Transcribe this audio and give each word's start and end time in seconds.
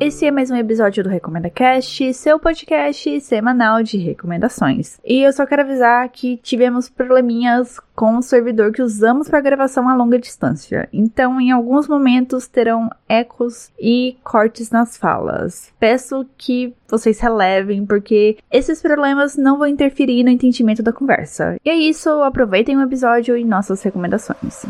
Esse 0.00 0.26
é 0.26 0.30
mais 0.30 0.48
um 0.48 0.54
episódio 0.54 1.02
do 1.02 1.10
Recomenda 1.10 1.50
Cast, 1.50 2.14
seu 2.14 2.38
podcast 2.38 3.20
semanal 3.20 3.82
de 3.82 3.98
recomendações. 3.98 5.00
E 5.04 5.24
eu 5.24 5.32
só 5.32 5.44
quero 5.44 5.62
avisar 5.62 6.08
que 6.08 6.36
tivemos 6.36 6.88
probleminhas 6.88 7.80
com 7.96 8.16
o 8.16 8.22
servidor 8.22 8.70
que 8.70 8.80
usamos 8.80 9.28
para 9.28 9.40
gravação 9.40 9.88
a 9.88 9.96
longa 9.96 10.16
distância. 10.16 10.88
Então, 10.92 11.40
em 11.40 11.50
alguns 11.50 11.88
momentos 11.88 12.46
terão 12.46 12.88
ecos 13.08 13.72
e 13.76 14.16
cortes 14.22 14.70
nas 14.70 14.96
falas. 14.96 15.72
Peço 15.80 16.24
que 16.36 16.72
vocês 16.88 17.18
relevem, 17.18 17.84
porque 17.84 18.38
esses 18.52 18.80
problemas 18.80 19.36
não 19.36 19.58
vão 19.58 19.66
interferir 19.66 20.22
no 20.22 20.30
entendimento 20.30 20.80
da 20.80 20.92
conversa. 20.92 21.56
E 21.64 21.68
é 21.68 21.74
isso, 21.74 22.08
aproveitem 22.22 22.76
o 22.76 22.82
episódio 22.82 23.36
e 23.36 23.44
nossas 23.44 23.82
recomendações. 23.82 24.64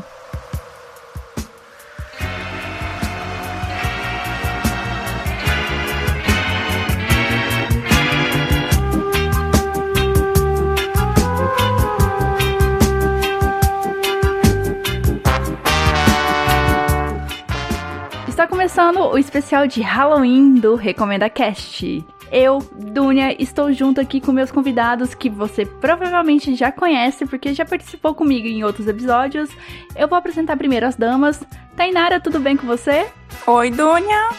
Começando 18.49 18.99
o 18.99 19.19
especial 19.19 19.67
de 19.67 19.83
Halloween 19.83 20.55
do 20.55 20.75
Recomenda 20.75 21.29
Cast. 21.29 22.05
Eu, 22.33 22.59
Dunia, 22.75 23.41
estou 23.41 23.73
junto 23.73 24.01
aqui 24.01 24.21
com 24.21 24.33
meus 24.33 24.51
convidados 24.51 25.15
que 25.15 25.29
você 25.29 25.65
provavelmente 25.65 26.55
já 26.55 26.73
conhece 26.73 27.27
porque 27.27 27.55
já 27.55 27.65
participou 27.65 28.15
comigo 28.15 28.47
em 28.47 28.65
outros 28.65 28.89
episódios. 28.89 29.51
Eu 29.95 30.09
vou 30.09 30.19
apresentar 30.19 30.57
primeiro 30.57 30.87
as 30.87 30.97
damas. 30.97 31.43
Tainara, 31.77 32.21
tudo 32.21 32.41
bem 32.41 32.57
com 32.57 32.67
você? 32.67 33.07
Oi, 33.47 33.71
Dunia. 33.71 34.31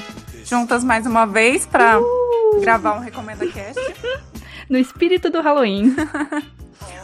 Juntas 0.44 0.84
mais 0.84 1.06
uma 1.06 1.26
vez 1.26 1.66
para 1.66 2.00
uh! 2.00 2.62
gravar 2.62 2.98
um 2.98 3.02
Recomenda 3.02 3.46
Cast. 3.48 3.80
no 4.70 4.78
espírito 4.78 5.30
do 5.30 5.42
Halloween. 5.42 5.96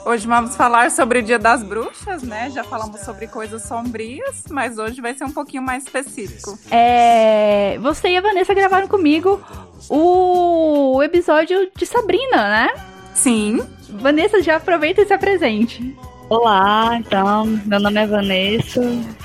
Hoje 0.05 0.27
vamos 0.27 0.55
falar 0.55 0.91
sobre 0.91 1.17
o 1.17 1.23
Dia 1.23 1.39
das 1.39 1.63
Bruxas, 1.63 2.21
né? 2.21 2.51
Já 2.51 2.63
falamos 2.63 2.99
sobre 2.99 3.25
coisas 3.25 3.63
sombrias, 3.63 4.43
mas 4.51 4.77
hoje 4.77 5.01
vai 5.01 5.15
ser 5.15 5.23
um 5.23 5.31
pouquinho 5.31 5.63
mais 5.63 5.83
específico. 5.83 6.59
É, 6.69 7.79
você 7.79 8.09
e 8.09 8.17
a 8.17 8.21
Vanessa 8.21 8.53
gravaram 8.53 8.87
comigo 8.87 9.41
o 9.89 11.01
episódio 11.01 11.71
de 11.75 11.87
Sabrina, 11.87 12.37
né? 12.37 12.73
Sim. 13.15 13.67
Vanessa, 13.89 14.43
já 14.43 14.57
aproveita 14.57 15.01
e 15.01 15.07
se 15.07 15.13
apresente. 15.13 15.97
Olá, 16.29 16.97
então, 16.97 17.47
meu 17.65 17.79
nome 17.79 17.99
é 17.99 18.05
Vanessa 18.05 18.81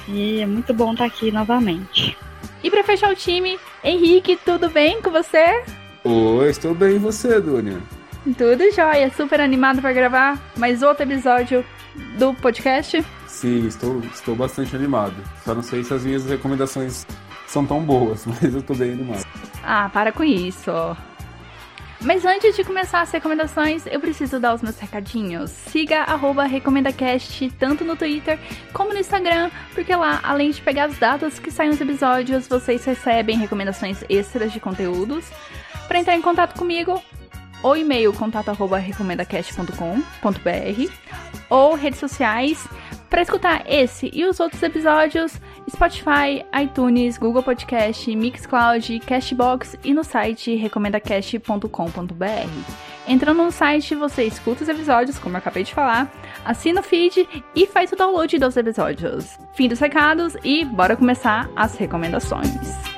e 0.08 0.40
é 0.40 0.46
muito 0.46 0.72
bom 0.72 0.92
estar 0.92 1.04
aqui 1.04 1.30
novamente. 1.30 2.16
E 2.64 2.70
para 2.70 2.82
fechar 2.82 3.12
o 3.12 3.14
time, 3.14 3.58
Henrique, 3.84 4.34
tudo 4.46 4.70
bem 4.70 5.02
com 5.02 5.10
você? 5.10 5.62
Oi, 6.04 6.48
estou 6.48 6.74
bem 6.74 6.96
e 6.96 6.98
você, 6.98 7.38
Dunia? 7.38 7.99
Tudo 8.24 8.70
jóia, 8.72 9.10
super 9.16 9.40
animado 9.40 9.80
para 9.80 9.92
gravar 9.92 10.38
mais 10.56 10.82
outro 10.82 11.04
episódio 11.04 11.64
do 12.18 12.34
podcast? 12.34 13.02
Sim, 13.26 13.66
estou, 13.66 14.00
estou 14.12 14.36
bastante 14.36 14.76
animado. 14.76 15.14
Só 15.42 15.54
não 15.54 15.62
sei 15.62 15.82
se 15.82 15.94
as 15.94 16.04
minhas 16.04 16.26
recomendações 16.26 17.06
são 17.46 17.64
tão 17.64 17.80
boas, 17.80 18.26
mas 18.28 18.42
eu 18.42 18.60
estou 18.60 18.76
bem 18.76 18.92
animado. 18.92 19.24
Ah, 19.64 19.88
para 19.92 20.12
com 20.12 20.22
isso. 20.22 20.70
Mas 22.02 22.24
antes 22.24 22.56
de 22.56 22.62
começar 22.62 23.00
as 23.02 23.10
recomendações, 23.10 23.86
eu 23.86 24.00
preciso 24.00 24.38
dar 24.38 24.54
os 24.54 24.62
meus 24.62 24.78
recadinhos. 24.78 25.50
Siga 25.50 26.02
arroba 26.02 26.44
RecomendaCast 26.44 27.50
tanto 27.58 27.84
no 27.84 27.96
Twitter 27.96 28.38
como 28.72 28.92
no 28.92 28.98
Instagram, 28.98 29.50
porque 29.74 29.94
lá, 29.94 30.20
além 30.22 30.50
de 30.50 30.60
pegar 30.60 30.84
as 30.84 30.98
datas 30.98 31.38
que 31.38 31.50
saem 31.50 31.70
os 31.70 31.80
episódios, 31.80 32.46
vocês 32.48 32.84
recebem 32.84 33.38
recomendações 33.38 34.02
extras 34.08 34.52
de 34.52 34.60
conteúdos. 34.60 35.26
Para 35.88 35.98
entrar 35.98 36.16
em 36.16 36.22
contato 36.22 36.56
comigo, 36.58 37.02
ou 37.62 37.77
e-mail 37.77 38.12
contato@recomendacast.com.br 38.12 40.92
ou 41.48 41.75
redes 41.75 41.98
sociais 41.98 42.69
para 43.10 43.22
escutar 43.22 43.65
esse 43.66 44.09
e 44.15 44.25
os 44.25 44.38
outros 44.38 44.62
episódios, 44.62 45.32
Spotify, 45.69 46.47
iTunes, 46.62 47.19
Google 47.19 47.43
Podcast, 47.43 48.15
Mixcloud, 48.15 49.00
Cashbox 49.00 49.76
e 49.82 49.93
no 49.93 50.04
site 50.04 50.54
recomendacast.com.br. 50.54 51.66
Entrando 53.09 53.43
no 53.43 53.50
site, 53.50 53.97
você 53.97 54.25
escuta 54.25 54.62
os 54.62 54.69
episódios, 54.69 55.19
como 55.19 55.34
eu 55.34 55.38
acabei 55.38 55.65
de 55.65 55.75
falar, 55.75 56.09
assina 56.44 56.81
o 56.81 56.84
feed 56.84 57.28
e 57.56 57.66
faz 57.66 57.91
o 57.91 57.97
download 57.97 58.38
dos 58.38 58.56
episódios. 58.56 59.37
Fim 59.54 59.69
dos 59.69 59.81
recados 59.81 60.37
e 60.44 60.65
bora 60.65 60.97
começar 60.97 61.50
as 61.56 61.76
recomendações. 61.76 62.89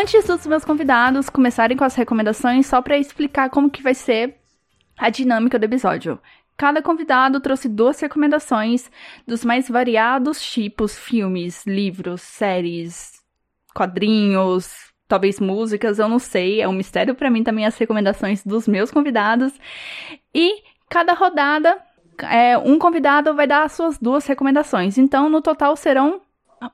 Antes 0.00 0.24
dos 0.26 0.46
meus 0.46 0.64
convidados 0.64 1.28
começarem 1.28 1.76
com 1.76 1.82
as 1.82 1.96
recomendações, 1.96 2.68
só 2.68 2.80
para 2.80 2.96
explicar 2.96 3.50
como 3.50 3.68
que 3.68 3.82
vai 3.82 3.94
ser 3.94 4.36
a 4.96 5.10
dinâmica 5.10 5.58
do 5.58 5.64
episódio. 5.64 6.20
Cada 6.56 6.80
convidado 6.80 7.40
trouxe 7.40 7.68
duas 7.68 7.98
recomendações 7.98 8.88
dos 9.26 9.44
mais 9.44 9.68
variados 9.68 10.40
tipos: 10.40 10.96
filmes, 10.96 11.66
livros, 11.66 12.22
séries, 12.22 13.14
quadrinhos, 13.74 14.70
talvez 15.08 15.40
músicas, 15.40 15.98
eu 15.98 16.08
não 16.08 16.20
sei, 16.20 16.60
é 16.60 16.68
um 16.68 16.72
mistério 16.72 17.16
para 17.16 17.28
mim 17.28 17.42
também 17.42 17.66
as 17.66 17.76
recomendações 17.76 18.44
dos 18.44 18.68
meus 18.68 18.92
convidados. 18.92 19.52
E 20.32 20.62
cada 20.88 21.12
rodada, 21.12 21.76
é, 22.22 22.56
um 22.56 22.78
convidado 22.78 23.34
vai 23.34 23.48
dar 23.48 23.64
as 23.64 23.72
suas 23.72 23.98
duas 23.98 24.24
recomendações. 24.26 24.96
Então, 24.96 25.28
no 25.28 25.42
total 25.42 25.74
serão 25.74 26.20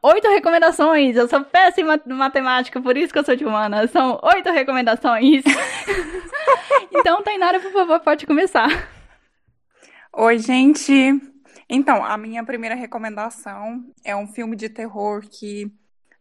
Oito 0.03 0.28
recomendações! 0.28 1.15
Eu 1.15 1.28
sou 1.28 1.45
péssima 1.45 2.00
em 2.06 2.12
matemática, 2.15 2.81
por 2.81 2.97
isso 2.97 3.12
que 3.12 3.19
eu 3.19 3.25
sou 3.25 3.37
de 3.37 3.45
humana. 3.45 3.87
São 3.87 4.19
oito 4.22 4.50
recomendações. 4.50 5.45
então, 6.91 7.22
Tainara, 7.22 7.61
por 7.61 7.71
favor, 7.71 8.00
pode 8.00 8.27
começar. 8.27 8.69
Oi, 10.12 10.39
gente. 10.39 11.21
Então, 11.69 12.03
a 12.03 12.17
minha 12.17 12.43
primeira 12.44 12.75
recomendação 12.75 13.84
é 14.03 14.17
um 14.17 14.27
filme 14.27 14.56
de 14.56 14.69
terror 14.69 15.23
que. 15.28 15.71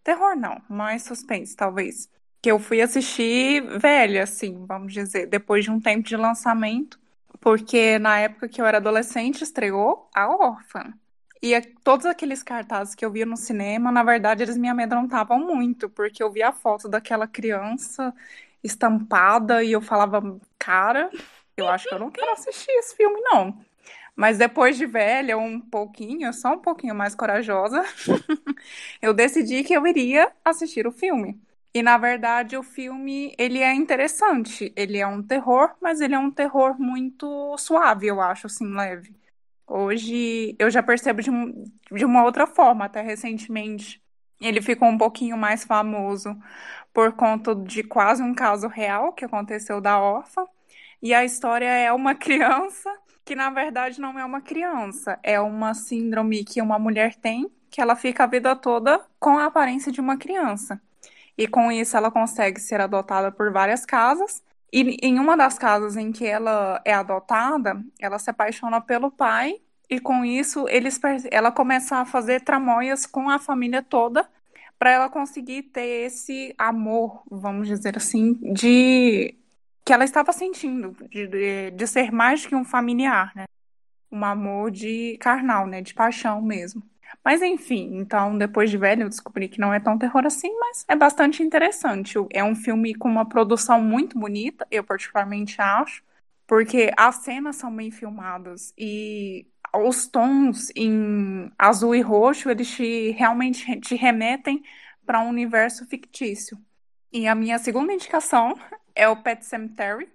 Terror 0.04 0.36
não, 0.36 0.62
mais 0.70 1.04
suspense, 1.04 1.56
talvez. 1.56 2.10
Que 2.42 2.52
eu 2.52 2.60
fui 2.60 2.82
assistir 2.82 3.62
velha, 3.80 4.24
assim, 4.24 4.66
vamos 4.66 4.92
dizer, 4.92 5.28
depois 5.28 5.64
de 5.64 5.72
um 5.72 5.80
tempo 5.80 6.04
de 6.04 6.18
lançamento. 6.18 7.00
Porque 7.40 7.98
na 8.00 8.20
época 8.20 8.50
que 8.50 8.62
eu 8.62 8.66
era 8.66 8.78
adolescente, 8.78 9.42
estreou 9.42 10.10
A 10.14 10.28
Órfã. 10.28 10.94
E 11.44 11.60
todos 11.84 12.06
aqueles 12.06 12.42
cartazes 12.42 12.96
que 12.96 13.04
eu 13.06 13.12
via 13.12 13.26
no 13.26 13.36
cinema, 13.36 13.92
na 13.92 14.02
verdade, 14.02 14.44
eles 14.44 14.58
me 14.58 14.70
amedrontavam 14.70 15.40
muito, 15.42 15.90
porque 15.90 16.24
eu 16.24 16.32
via 16.32 16.50
a 16.50 16.54
foto 16.54 16.88
daquela 16.88 17.28
criança 17.28 18.14
estampada 18.64 19.62
e 19.64 19.74
eu 19.74 19.82
falava, 19.82 20.22
cara, 20.58 21.12
eu 21.58 21.68
acho 21.68 21.88
que 21.90 21.94
eu 21.94 22.00
não 22.00 22.10
quero 22.10 22.32
assistir 22.32 22.72
esse 22.72 22.96
filme, 22.96 23.20
não. 23.22 23.60
Mas 24.16 24.38
depois 24.38 24.78
de 24.78 24.86
velha, 24.86 25.38
um 25.38 25.60
pouquinho, 25.62 26.34
só 26.34 26.54
um 26.54 26.60
pouquinho 26.60 26.96
mais 26.96 27.16
corajosa, 27.16 27.84
eu 29.02 29.14
decidi 29.14 29.64
que 29.64 29.74
eu 29.74 29.86
iria 29.88 30.32
assistir 30.46 30.88
o 30.88 30.92
filme. 30.92 31.42
E 31.74 31.82
na 31.84 31.98
verdade, 31.98 32.56
o 32.58 32.64
filme, 32.64 33.34
ele 33.38 33.60
é 33.60 33.74
interessante. 33.74 34.72
Ele 34.76 34.98
é 35.00 35.08
um 35.08 35.24
terror, 35.24 35.76
mas 35.82 36.02
ele 36.02 36.16
é 36.16 36.20
um 36.20 36.32
terror 36.32 36.80
muito 36.80 37.58
suave, 37.58 38.08
eu 38.08 38.22
acho, 38.22 38.48
assim, 38.48 38.68
leve. 38.76 39.14
Hoje 39.68 40.56
eu 40.60 40.70
já 40.70 40.84
percebo 40.84 41.22
de, 41.22 41.32
de 41.92 42.06
uma 42.06 42.24
outra 42.24 42.46
forma, 42.46 42.86
até 42.86 43.02
recentemente. 43.02 44.02
Ele 44.40 44.62
ficou 44.62 44.88
um 44.90 44.98
pouquinho 44.98 45.38
mais 45.38 45.64
famoso 45.64 46.38
por 46.94 47.14
conta 47.14 47.56
de 47.56 47.84
quase 47.84 48.22
um 48.22 48.34
caso 48.34 48.68
real 48.68 49.14
que 49.14 49.26
aconteceu 49.26 49.80
da 49.80 50.00
órfã. 50.00 50.46
E 51.02 51.14
a 51.14 51.24
história 51.26 51.66
é 51.66 51.92
uma 51.92 52.14
criança 52.16 52.90
que, 53.26 53.36
na 53.36 53.50
verdade, 53.50 54.02
não 54.02 54.20
é 54.20 54.26
uma 54.26 54.42
criança, 54.42 55.18
é 55.24 55.40
uma 55.40 55.74
síndrome 55.74 56.44
que 56.44 56.62
uma 56.62 56.78
mulher 56.78 57.16
tem, 57.16 57.50
que 57.70 57.82
ela 57.82 57.96
fica 57.96 58.26
a 58.26 58.28
vida 58.28 58.56
toda 58.56 59.02
com 59.20 59.38
a 59.38 59.46
aparência 59.46 59.92
de 59.92 60.02
uma 60.02 60.18
criança. 60.18 60.82
E 61.38 61.48
com 61.48 61.72
isso 61.72 61.98
ela 61.98 62.12
consegue 62.12 62.60
ser 62.60 62.80
adotada 62.82 63.32
por 63.32 63.52
várias 63.52 63.86
casas 63.86 64.44
e 64.74 64.98
em 65.04 65.20
uma 65.20 65.38
das 65.38 65.60
casas 65.60 65.96
em 65.96 66.12
que 66.12 66.26
ela 66.26 66.82
é 66.84 66.94
adotada, 66.94 67.80
ela 68.00 68.18
se 68.18 68.30
apaixona 68.32 68.82
pelo 68.82 69.12
pai 69.12 69.62
e 69.88 70.00
com 70.00 70.26
isso 70.26 70.68
eles, 70.68 71.00
ela 71.30 71.52
começa 71.52 71.98
a 71.98 72.06
fazer 72.06 72.42
tramóias 72.42 73.06
com 73.06 73.30
a 73.30 73.38
família 73.38 73.84
toda 73.84 74.28
para 74.80 74.90
ela 74.90 75.10
conseguir 75.10 75.64
ter 75.64 76.08
esse 76.08 76.56
amor, 76.58 77.24
vamos 77.30 77.68
dizer 77.68 77.96
assim, 77.96 78.34
de 78.54 79.36
que 79.86 79.94
ela 79.94 80.04
estava 80.04 80.34
sentindo 80.34 80.96
de, 81.10 81.72
de, 81.72 81.88
ser 81.88 82.12
mais 82.12 82.46
que 82.46 82.56
um 82.56 82.66
familiar, 82.66 83.32
né? 83.36 83.46
Um 84.12 84.26
amor 84.26 84.72
de 84.72 85.18
carnal, 85.20 85.68
né? 85.68 85.82
De 85.82 85.94
paixão 85.94 86.42
mesmo. 86.42 86.82
Mas 87.24 87.42
enfim, 87.42 87.98
então 87.98 88.38
depois 88.38 88.70
de 88.70 88.78
velho 88.78 89.04
eu 89.04 89.10
descobri 89.10 89.48
que 89.48 89.60
não 89.60 89.74
é 89.74 89.80
tão 89.80 89.98
terror 89.98 90.26
assim, 90.26 90.52
mas 90.60 90.86
é 90.88 90.96
bastante 90.96 91.44
interessante. 91.44 92.18
É 92.32 92.44
um 92.44 92.56
filme 92.56 92.96
com 92.96 93.10
uma 93.10 93.28
produção 93.28 93.82
muito 93.82 94.18
bonita, 94.18 94.68
eu 94.72 94.84
particularmente 94.84 95.62
acho, 95.62 96.04
porque 96.48 96.92
as 96.98 97.18
cenas 97.18 97.56
são 97.56 97.76
bem 97.76 97.92
filmadas 97.92 98.74
e 98.78 99.48
os 99.74 100.08
tons 100.08 100.72
em 100.76 101.52
azul 101.58 101.96
e 101.96 102.02
roxo, 102.02 102.50
eles 102.50 102.70
te, 102.70 103.12
realmente 103.12 103.80
te 103.80 103.96
remetem 103.96 104.64
para 105.06 105.22
um 105.22 105.30
universo 105.30 105.86
fictício. 105.86 106.58
E 107.12 107.28
a 107.28 107.36
minha 107.36 107.58
segunda 107.60 107.94
indicação 107.94 108.58
é 108.96 109.08
o 109.08 109.16
Pet 109.16 109.46
Cemetery, 109.46 110.08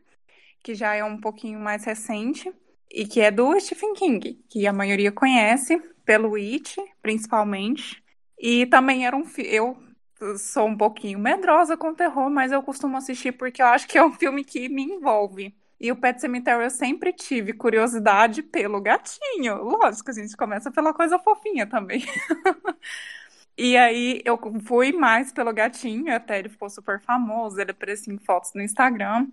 que 0.62 0.74
já 0.74 0.94
é 0.94 1.02
um 1.02 1.18
pouquinho 1.20 1.58
mais 1.58 1.84
recente 1.84 2.52
e 2.90 3.06
que 3.06 3.20
é 3.20 3.30
do 3.30 3.58
Stephen 3.60 3.94
King, 3.94 4.42
que 4.48 4.66
a 4.66 4.72
maioria 4.72 5.12
conhece 5.12 5.80
pelo 6.08 6.36
It, 6.36 6.74
principalmente. 7.02 8.02
E 8.38 8.64
também 8.64 9.06
era 9.06 9.14
um 9.14 9.26
eu 9.36 9.76
sou 10.38 10.66
um 10.66 10.76
pouquinho 10.76 11.18
medrosa 11.18 11.76
com 11.76 11.92
terror, 11.92 12.30
mas 12.30 12.50
eu 12.50 12.62
costumo 12.62 12.96
assistir 12.96 13.32
porque 13.32 13.60
eu 13.60 13.66
acho 13.66 13.86
que 13.86 13.98
é 13.98 14.02
um 14.02 14.10
filme 14.10 14.42
que 14.42 14.70
me 14.70 14.84
envolve. 14.84 15.54
E 15.78 15.92
o 15.92 15.96
Pet 15.96 16.18
Cemetery 16.18 16.64
eu 16.64 16.70
sempre 16.70 17.12
tive 17.12 17.52
curiosidade 17.52 18.42
pelo 18.42 18.80
gatinho. 18.80 19.62
Lógico, 19.62 20.10
a 20.10 20.14
gente 20.14 20.34
começa 20.34 20.70
pela 20.70 20.94
coisa 20.94 21.18
fofinha 21.18 21.66
também. 21.66 22.02
e 23.56 23.76
aí 23.76 24.22
eu 24.24 24.40
fui 24.64 24.92
mais 24.92 25.30
pelo 25.30 25.52
gatinho, 25.52 26.14
até 26.14 26.38
ele 26.38 26.48
ficou 26.48 26.70
super 26.70 27.02
famoso, 27.02 27.60
ele 27.60 27.72
aparecia 27.72 28.14
em 28.14 28.18
fotos 28.18 28.54
no 28.54 28.62
Instagram. 28.62 29.26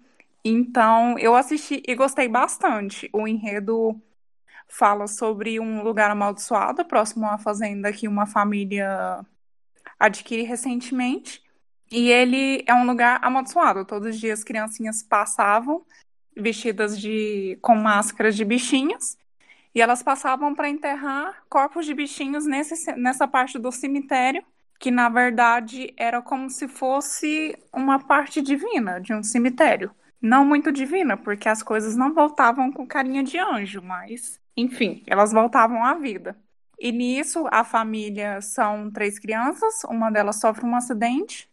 Então 0.44 1.18
eu 1.20 1.38
assisti 1.38 1.82
e 1.88 1.96
gostei 1.96 2.28
bastante. 2.28 3.10
O 3.14 3.26
enredo 3.26 3.98
fala 4.68 5.08
sobre 5.08 5.60
um 5.60 5.84
lugar 5.84 6.12
amaldiçoado 6.12 6.84
próximo 6.86 7.26
à 7.28 7.38
fazenda 7.38 7.94
que 7.94 8.08
uma 8.08 8.26
família 8.26 9.26
adquire 10.00 10.44
recentemente. 10.44 11.44
E 11.92 12.10
ele 12.10 12.64
é 12.68 12.74
um 12.74 12.86
lugar 12.86 13.20
amaldiçoado. 13.24 13.86
Todos 13.86 14.16
os 14.16 14.20
dias 14.20 14.44
criancinhas 14.44 15.04
passavam 15.04 15.86
vestidas 16.36 17.00
de 17.00 17.58
com 17.62 17.76
máscaras 17.76 18.36
de 18.36 18.44
bichinhos 18.44 19.18
e 19.74 19.82
elas 19.82 20.04
passavam 20.04 20.54
para 20.54 20.70
enterrar 20.70 21.44
corpos 21.50 21.86
de 21.86 21.94
bichinhos 21.94 22.46
nesse, 22.46 22.92
nessa 22.98 23.28
parte 23.28 23.58
do 23.58 23.72
cemitério 23.72 24.44
que 24.80 24.92
na 24.92 25.10
verdade 25.10 25.94
era 25.98 26.22
como 26.22 26.50
se 26.50 26.68
fosse 26.68 27.58
uma 27.74 28.00
parte 28.00 28.42
divina 28.42 29.00
de 29.00 29.14
um 29.14 29.24
cemitério. 29.24 29.92
Não 30.22 30.46
muito 30.46 30.72
divina, 30.72 31.16
porque 31.16 31.48
as 31.48 31.62
coisas 31.62 31.96
não 31.96 32.14
voltavam 32.14 32.72
com 32.72 32.86
carinha 32.86 33.24
de 33.24 33.38
anjo, 33.38 33.82
mas 33.82 34.40
enfim, 34.56 35.04
elas 35.08 35.32
voltavam 35.32 35.84
à 35.84 35.96
vida. 35.96 36.38
E 36.80 36.92
nisso 36.92 37.48
a 37.52 37.64
família 37.64 38.42
são 38.42 38.92
três 38.92 39.18
crianças, 39.20 39.84
uma 39.86 40.12
delas 40.12 40.40
sofre 40.40 40.66
um 40.66 40.76
acidente, 40.76 41.50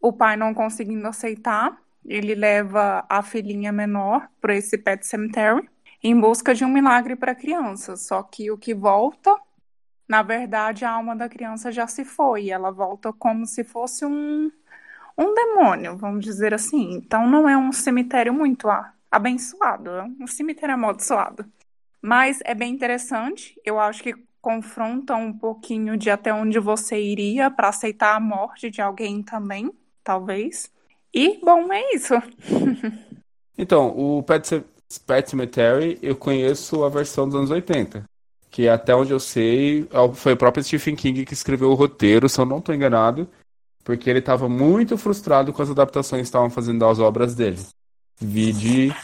o 0.00 0.12
pai 0.12 0.36
não 0.36 0.52
conseguindo 0.54 1.06
aceitar, 1.06 1.80
ele 2.04 2.34
leva 2.34 3.04
a 3.08 3.22
filhinha 3.22 3.72
menor 3.72 4.28
para 4.40 4.54
esse 4.56 4.78
pet 4.78 5.06
cemetery 5.06 5.68
em 6.02 6.18
busca 6.18 6.54
de 6.54 6.64
um 6.64 6.68
milagre 6.68 7.16
para 7.16 7.32
a 7.32 7.34
criança. 7.34 7.96
Só 7.96 8.22
que 8.22 8.50
o 8.50 8.58
que 8.58 8.74
volta, 8.74 9.34
na 10.08 10.22
verdade, 10.22 10.84
a 10.84 10.92
alma 10.92 11.16
da 11.16 11.28
criança 11.28 11.72
já 11.72 11.86
se 11.86 12.04
foi. 12.04 12.50
Ela 12.50 12.70
volta 12.70 13.12
como 13.12 13.46
se 13.46 13.64
fosse 13.64 14.04
um, 14.04 14.50
um 15.18 15.34
demônio, 15.34 15.96
vamos 15.96 16.24
dizer 16.24 16.54
assim. 16.54 16.94
Então 16.94 17.28
não 17.28 17.48
é 17.48 17.56
um 17.56 17.72
cemitério 17.72 18.32
muito 18.32 18.68
abençoado, 19.10 19.90
é 19.90 20.02
um 20.20 20.26
cemitério 20.26 20.74
amaldiçoado. 20.74 21.44
Mas 22.00 22.38
é 22.44 22.54
bem 22.54 22.72
interessante. 22.72 23.54
Eu 23.64 23.80
acho 23.80 24.02
que 24.02 24.14
confronta 24.40 25.16
um 25.16 25.32
pouquinho 25.32 25.96
de 25.96 26.08
até 26.08 26.32
onde 26.32 26.60
você 26.60 27.00
iria 27.00 27.50
para 27.50 27.68
aceitar 27.68 28.14
a 28.14 28.20
morte 28.20 28.70
de 28.70 28.80
alguém 28.80 29.20
também, 29.20 29.72
talvez. 30.04 30.70
E, 31.12 31.40
bom, 31.42 31.72
é 31.72 31.94
isso. 31.94 32.14
então, 33.58 33.88
o 33.88 34.22
Pet, 34.22 34.62
Pet 35.04 35.28
Cemetery, 35.28 35.98
eu 36.00 36.14
conheço 36.14 36.84
a 36.84 36.88
versão 36.88 37.26
dos 37.26 37.34
anos 37.34 37.50
80. 37.50 38.04
Que 38.48 38.68
até 38.68 38.94
onde 38.94 39.10
eu 39.10 39.18
sei, 39.18 39.88
é 39.90 40.14
foi 40.14 40.34
o 40.34 40.36
próprio 40.36 40.62
Stephen 40.62 40.94
King 40.94 41.24
que 41.24 41.34
escreveu 41.34 41.70
o 41.70 41.74
roteiro, 41.74 42.28
se 42.28 42.40
eu 42.40 42.46
não 42.46 42.58
estou 42.58 42.74
enganado. 42.74 43.28
Porque 43.82 44.08
ele 44.08 44.20
estava 44.20 44.48
muito 44.48 44.96
frustrado 44.96 45.52
com 45.52 45.60
as 45.60 45.70
adaptações 45.70 46.22
que 46.22 46.26
estavam 46.26 46.50
fazendo 46.50 46.78
das 46.78 47.00
obras 47.00 47.34
dele. 47.34 47.58
Vide 48.20 48.94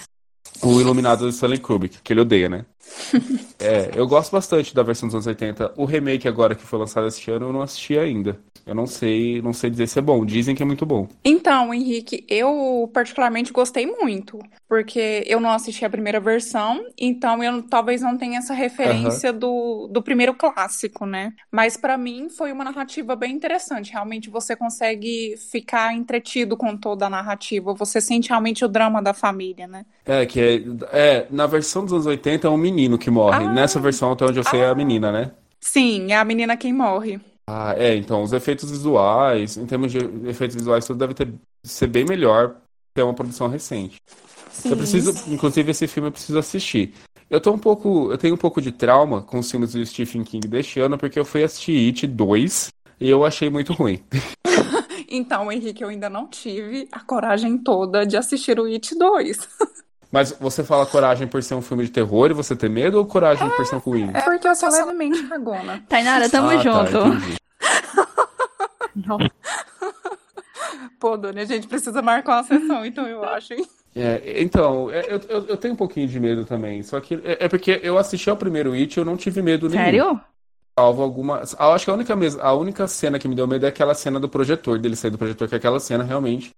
o 0.60 0.81
Iluminado 0.81 1.20
do 1.20 1.28
Stanley 1.28 1.58
Kubrick, 1.58 2.00
que 2.02 2.12
ele 2.12 2.20
odeia, 2.20 2.49
né? 2.49 2.64
é, 3.58 3.90
eu 3.94 4.06
gosto 4.06 4.32
bastante 4.32 4.75
da 4.75 4.82
versão 4.82 5.08
dos 5.08 5.14
anos 5.14 5.26
80. 5.26 5.72
O 5.76 5.84
remake 5.84 6.28
agora 6.28 6.54
que 6.54 6.62
foi 6.62 6.78
lançado 6.78 7.06
este 7.06 7.31
ano 7.31 7.46
eu 7.46 7.52
não 7.52 7.62
assisti 7.62 7.99
ainda. 7.99 8.38
Eu 8.67 8.75
não 8.75 8.87
sei, 8.87 9.43
não 9.43 9.53
sei 9.53 9.70
dizer 9.70 9.87
se 9.88 9.99
é 9.99 10.03
bom. 10.03 10.25
Dizem 10.25 10.55
que 10.55 10.62
é 10.62 10.67
muito 10.67 10.87
bom. 10.87 11.09
Então, 11.25 11.75
Henrique, 11.75 12.25
eu 12.29 12.88
particularmente 12.93 13.53
gostei 13.53 13.87
muito, 13.87 14.38
porque 14.69 15.25
eu 15.26 15.41
não 15.41 15.50
assisti 15.50 15.85
a 15.85 15.91
primeira 15.91 16.20
versão, 16.20 16.85
então 16.97 17.43
eu 17.43 17.62
talvez 17.62 18.00
não 18.00 18.17
tenha 18.17 18.38
essa 18.38 18.55
referência 18.55 19.32
do, 19.32 19.88
do 19.91 20.03
primeiro 20.03 20.35
clássico, 20.35 21.05
né? 21.05 21.32
Mas 21.50 21.76
para 21.76 21.99
mim 21.99 22.29
foi 22.29 22.53
uma 22.53 22.64
narrativa 22.64 23.17
bem 23.17 23.32
interessante. 23.32 23.93
Realmente 23.93 24.31
você 24.31 24.55
consegue 24.55 25.37
ficar 25.50 25.94
entretido 25.94 26.56
com 26.56 26.76
toda 26.76 27.06
a 27.06 27.11
narrativa. 27.11 27.75
Você 27.75 28.00
sente 28.00 28.29
realmente 28.29 28.64
o 28.64 28.69
drama 28.69 29.03
da 29.03 29.12
família, 29.12 29.67
né? 29.67 29.85
É, 30.06 30.25
que 30.25 30.41
é, 30.41 30.62
é 30.93 31.26
na 31.31 31.47
versão 31.47 31.82
dos 31.85 31.93
anos 31.93 32.06
80 32.06 32.47
é 32.47 32.50
um 32.50 32.56
menino 32.56 32.97
que 32.97 33.11
morre. 33.11 33.44
Ah, 33.44 33.53
Nessa 33.53 33.81
versão, 33.81 34.12
até 34.12 34.25
onde 34.25 34.38
eu 34.38 34.44
sei, 34.44 34.62
ah, 34.62 34.67
é 34.67 34.70
a 34.70 34.75
menina, 34.75 35.11
né? 35.12 35.31
Sim, 35.61 36.12
é 36.12 36.17
a 36.17 36.25
menina 36.25 36.56
quem 36.56 36.73
morre. 36.73 37.20
Ah, 37.47 37.75
é, 37.77 37.97
então, 37.97 38.23
os 38.23 38.33
efeitos 38.33 38.71
visuais, 38.71 39.56
em 39.56 39.67
termos 39.67 39.91
de 39.91 39.99
efeitos 40.29 40.56
visuais, 40.56 40.87
tudo 40.87 40.99
deve 40.99 41.15
ter, 41.15 41.33
ser 41.65 41.87
bem 41.87 42.05
melhor 42.05 42.56
que 42.94 43.00
é 43.00 43.05
uma 43.05 43.15
produção 43.15 43.49
recente. 43.49 43.97
Sim. 44.50 44.71
Eu 44.71 44.77
preciso, 44.77 45.33
inclusive, 45.33 45.71
esse 45.71 45.87
filme 45.87 46.09
eu 46.09 46.12
preciso 46.12 46.39
assistir. 46.39 46.94
Eu 47.29 47.41
tô 47.41 47.50
um 47.53 47.59
pouco, 47.59 48.12
eu 48.12 48.19
tenho 48.19 48.35
um 48.35 48.39
pouco 48.39 48.61
de 48.61 48.71
trauma 48.71 49.23
com 49.23 49.39
os 49.39 49.50
filmes 49.50 49.73
do 49.73 49.85
Stephen 49.85 50.23
King 50.23 50.47
deste 50.47 50.79
ano, 50.79 50.99
porque 50.99 51.19
eu 51.19 51.25
fui 51.25 51.43
assistir 51.43 51.87
It 51.87 52.06
2 52.06 52.69
e 53.00 53.09
eu 53.09 53.25
achei 53.25 53.49
muito 53.49 53.73
ruim. 53.73 54.05
então, 55.09 55.50
Henrique, 55.50 55.83
eu 55.83 55.88
ainda 55.88 56.11
não 56.11 56.29
tive 56.29 56.87
a 56.93 57.00
coragem 57.00 57.56
toda 57.56 58.06
de 58.06 58.17
assistir 58.17 58.61
o 58.61 58.67
It 58.67 58.95
2. 58.95 59.49
Mas 60.12 60.31
você 60.38 60.62
fala 60.62 60.85
coragem 60.85 61.26
por 61.26 61.43
ser 61.43 61.55
um 61.55 61.62
filme 61.62 61.85
de 61.85 61.91
terror 61.91 62.31
e 62.31 62.35
você 62.35 62.55
ter 62.55 62.69
medo 62.69 62.99
ou 62.99 63.06
coragem 63.06 63.47
é, 63.47 63.50
por 63.50 63.64
ser 63.64 63.76
um 63.76 63.79
ruim? 63.79 64.11
É 64.12 64.20
porque 64.20 64.47
eu 64.47 64.55
sou 64.55 64.70
levemente 64.70 65.23
cagona. 65.26 65.82
Tainara, 65.88 66.29
tamo 66.29 66.50
ah, 66.50 66.56
tá, 66.56 66.62
junto. 66.62 66.93
Tá, 69.06 69.17
Pô, 71.00 71.17
Doni, 71.17 71.41
a 71.41 71.44
gente 71.47 71.66
precisa 71.66 72.02
marcar 72.02 72.37
uma 72.37 72.45
sessão, 72.45 72.85
então 72.85 73.09
eu 73.09 73.25
acho, 73.25 73.54
hein? 73.54 73.66
É, 73.97 74.40
então, 74.42 74.90
é, 74.90 75.00
eu, 75.09 75.21
eu, 75.28 75.47
eu, 75.49 75.57
tenho 75.57 75.75
um 75.75 75.76
pouquinho 75.76 76.07
de 76.07 76.21
medo 76.21 76.45
também. 76.45 76.83
Só 76.83 77.00
que 77.00 77.14
é, 77.25 77.45
é 77.45 77.49
porque 77.49 77.81
eu 77.83 77.99
assisti 77.99 78.28
ao 78.28 78.37
primeiro 78.37 78.73
It 78.73 78.95
e 78.95 79.00
eu 79.00 79.04
não 79.04 79.16
tive 79.16 79.40
medo 79.42 79.69
nenhum. 79.69 79.83
Sério? 79.83 80.21
Salvo 80.78 81.02
algumas. 81.02 81.54
Eu 81.54 81.73
acho 81.73 81.85
que 81.85 81.90
a 81.90 81.95
única, 81.95 82.14
a 82.40 82.54
única 82.54 82.87
cena 82.87 83.19
que 83.19 83.28
me 83.28 83.35
deu 83.35 83.47
medo 83.47 83.66
é 83.66 83.69
aquela 83.69 83.95
cena 83.95 84.21
do 84.21 84.28
projetor, 84.28 84.78
dele 84.78 84.97
sair 84.97 85.11
do 85.11 85.19
projetor, 85.19 85.49
que 85.49 85.54
aquela 85.54 85.81
cena 85.81 86.04
realmente 86.04 86.50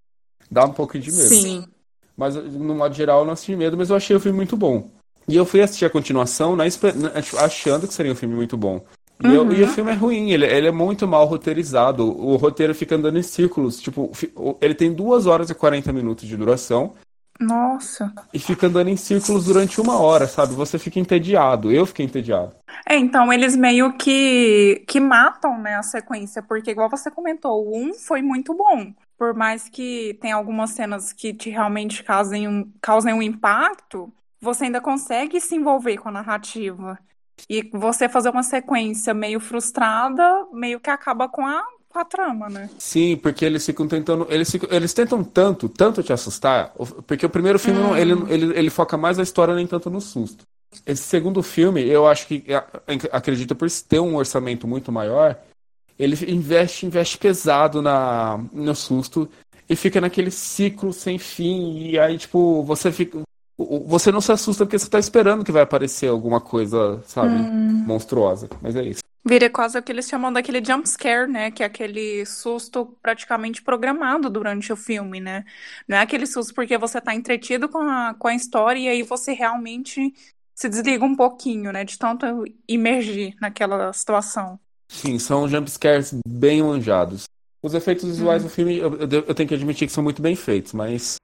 dá 0.51 0.65
um 0.65 0.73
pouco 0.73 0.99
de 0.99 1.11
medo. 1.11 1.29
Sim. 1.29 1.65
Mas, 2.17 2.37
no 2.37 2.75
modo 2.75 2.95
geral, 2.95 3.21
eu 3.21 3.25
não 3.25 3.33
assisti 3.33 3.57
medo, 3.57 3.77
mas 3.77 3.91
eu 3.91 3.97
achei 3.97 4.15
o 4.15 4.21
filme 4.21 4.37
muito 4.37 4.57
bom. 4.57 4.91
E 5.27 5.37
eu 5.37 5.45
fui 5.45 5.61
assistir 5.61 5.85
a 5.85 5.91
continuação 5.91 6.55
na, 6.55 6.65
achando 7.39 7.89
que 7.89 7.95
seria 7.95 8.13
um 8.13 8.17
filme 8.17 8.35
muito 8.35 8.57
bom. 8.57 8.85
E, 9.23 9.27
uhum. 9.27 9.35
eu, 9.35 9.53
e, 9.53 9.63
o 9.63 9.69
filme 9.69 9.91
é 9.91 9.95
ruim, 9.95 10.31
ele, 10.31 10.45
ele, 10.45 10.69
é 10.69 10.73
muito 10.73 11.07
mal 11.09 11.25
roteirizado. 11.27 12.05
O 12.05 12.37
roteiro 12.37 12.75
fica 12.75 12.97
andando 12.97 13.19
em 13.19 13.23
círculos. 13.23 13.81
Tipo, 13.81 14.11
ele 14.61 14.75
tem 14.75 14.93
2 14.93 15.27
horas 15.27 15.51
e 15.51 15.55
40 15.55 15.93
minutos 15.93 16.27
de 16.27 16.37
duração. 16.37 16.95
Nossa. 17.41 18.13
E 18.33 18.39
fica 18.39 18.67
andando 18.67 18.89
em 18.89 18.97
círculos 18.97 19.47
durante 19.47 19.81
uma 19.81 19.99
hora, 19.99 20.29
sabe? 20.29 20.55
Você 20.55 20.79
fica 20.79 21.01
entediado. 21.01 21.73
Eu 21.73 21.87
fiquei 21.87 22.05
entediado. 22.05 22.55
É, 22.87 22.97
então 22.97 23.33
eles 23.33 23.57
meio 23.57 23.93
que, 23.97 24.85
que 24.87 25.01
matam, 25.01 25.59
né, 25.59 25.75
a 25.75 25.83
sequência, 25.83 26.43
porque 26.43 26.71
igual 26.71 26.91
você 26.91 27.11
comentou, 27.11 27.67
o 27.67 27.77
1 27.77 27.95
foi 27.95 28.21
muito 28.23 28.55
bom 28.55 28.93
por 29.19 29.35
mais 29.35 29.69
que 29.69 30.19
tenha 30.21 30.35
algumas 30.35 30.71
cenas 30.71 31.13
que 31.13 31.33
te 31.33 31.51
realmente 31.51 32.03
causem 32.03 32.49
um, 32.49 32.73
causem 32.81 33.15
um 33.15 33.23
impacto, 33.23 34.13
você 34.41 34.65
ainda 34.65 34.81
consegue 34.81 35.41
se 35.41 35.55
envolver 35.55 35.97
com 35.99 36.09
a 36.09 36.13
narrativa. 36.13 36.99
E 37.49 37.69
você 37.73 38.09
fazer 38.09 38.31
uma 38.31 38.43
sequência 38.43 39.13
meio 39.13 39.41
frustrada, 39.41 40.47
meio 40.53 40.79
que 40.79 40.91
acaba 40.91 41.29
com 41.29 41.47
a, 41.47 41.65
com 41.89 41.99
a 41.99 42.05
trama, 42.05 42.49
né? 42.49 42.71
Sim, 42.79 43.17
porque 43.17 43.45
eles 43.45 43.65
ficam 43.65 43.89
tentando. 43.89 44.27
Eles, 44.31 44.51
ficam, 44.51 44.69
eles 44.71 44.93
tentam 44.93 45.25
tanto, 45.25 45.69
tanto 45.69 46.03
te 46.03 46.13
assustar, 46.13 46.73
porque 47.07 47.27
o 47.27 47.31
primeiro 47.31 47.59
filme 47.59 47.81
hum. 47.81 47.97
ele, 47.97 48.13
ele, 48.33 48.59
ele 48.59 48.71
foca 48.71 48.97
mais 48.97 49.17
na 49.17 49.23
história, 49.23 49.55
nem 49.55 49.67
tanto 49.67 49.91
no 49.91 50.01
susto. 50.01 50.45
Esse 50.87 51.03
segundo 51.03 51.43
filme, 51.43 51.87
eu 51.87 52.07
acho 52.07 52.27
que 52.27 52.45
acredito 53.13 53.55
por 53.55 53.71
ter 53.71 54.01
um 54.01 54.17
orçamento 54.17 54.67
muito 54.67 54.91
maior, 54.91 55.39
ele 55.99 56.17
investe, 56.31 56.87
investe 56.87 57.19
pesado 57.19 57.81
na, 57.81 58.39
no 58.53 58.75
susto 58.75 59.29
e 59.69 59.77
fica 59.77 60.01
naquele 60.01 60.31
ciclo 60.31 60.93
sem 60.93 61.19
fim. 61.19 61.89
E 61.89 61.99
aí, 61.99 62.19
tipo, 62.19 62.63
você 62.63 62.91
fica. 62.91 63.21
Você 63.57 64.11
não 64.11 64.21
se 64.21 64.33
assusta 64.33 64.65
porque 64.65 64.79
você 64.79 64.91
tá 64.91 64.99
esperando 64.99 65.45
que 65.45 65.53
vai 65.53 65.63
aparecer 65.63 66.09
alguma 66.09 66.41
coisa, 66.41 67.01
sabe, 67.07 67.35
hum. 67.35 67.85
monstruosa. 67.87 68.49
Mas 68.61 68.75
é 68.75 68.83
isso. 68.83 69.05
Vira 69.27 69.49
quase 69.49 69.79
o 69.79 69.83
que 69.83 69.91
eles 69.91 70.07
chamam 70.07 70.31
daquele 70.31 70.63
jump 70.63 70.87
scare, 70.87 71.31
né? 71.31 71.51
Que 71.51 71.63
é 71.63 71.67
aquele 71.67 72.27
susto 72.27 72.95
praticamente 73.01 73.63
programado 73.63 74.29
durante 74.29 74.71
o 74.71 74.77
filme, 74.77 75.19
né? 75.19 75.45
Não 75.89 75.97
é 75.97 76.01
aquele 76.01 76.27
susto 76.27 76.53
porque 76.53 76.77
você 76.77 77.01
tá 77.01 77.15
entretido 77.15 77.69
com 77.69 77.79
a, 77.79 78.15
com 78.15 78.29
a 78.29 78.35
história 78.35 78.79
e 78.81 78.89
aí 78.89 79.03
você 79.03 79.33
realmente 79.33 80.13
se 80.55 80.69
desliga 80.69 81.05
um 81.05 81.17
pouquinho, 81.17 81.73
né? 81.73 81.85
De 81.85 81.99
tanto 81.99 82.27
imergir 82.69 83.35
naquela 83.41 83.93
situação. 83.95 84.59
Sim, 84.89 85.19
são 85.19 85.49
jumpscares 85.49 86.15
bem 86.27 86.63
manjados. 86.63 87.25
Os 87.63 87.75
efeitos 87.75 88.05
visuais 88.05 88.43
Hum. 88.43 88.47
do 88.47 88.51
filme, 88.53 88.77
eu, 88.79 88.95
eu- 88.99 89.35
tenho 89.35 89.49
que 89.49 89.55
admitir 89.55 89.87
que 89.87 89.93
são 89.93 90.05
muito 90.05 90.21
bem 90.21 90.37
feitos, 90.37 90.73
mas 90.75 91.17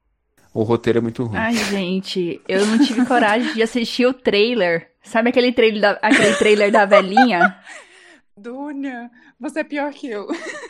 o 0.55 0.63
roteiro 0.63 0.99
é 0.99 1.03
muito 1.03 1.23
ruim. 1.25 1.37
Ai, 1.39 1.55
gente, 1.55 2.41
eu 2.49 2.65
não 2.67 2.79
tive 2.79 3.05
coragem 3.05 3.53
de 3.53 3.63
assistir 3.63 4.07
o 4.07 4.15
trailer. 4.15 4.91
Sabe 5.03 5.29
aquele 5.31 5.53
trailer 5.53 5.81
da, 5.81 5.91
aquele 6.03 6.35
trailer 6.37 6.71
da 6.73 6.85
velhinha? 6.87 7.57
Dunia, 8.37 9.11
você 9.39 9.61
é 9.61 9.65
pior 9.65 9.93
que 9.93 10.09
eu. 10.09 10.27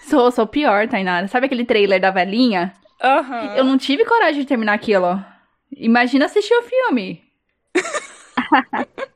Sou, 0.08 0.30
sou 0.32 0.46
pior, 0.46 0.88
Tainara. 0.88 1.28
Sabe 1.28 1.46
aquele 1.46 1.64
trailer 1.64 2.00
da 2.00 2.10
velhinha? 2.10 2.72
Aham. 3.00 3.54
Eu 3.56 3.64
não 3.64 3.78
tive 3.78 4.04
coragem 4.04 4.40
de 4.40 4.46
terminar 4.48 4.74
aquilo. 4.74 5.24
Imagina 5.76 6.24
assistir 6.24 6.52
o 6.54 6.62
filme. 6.64 7.22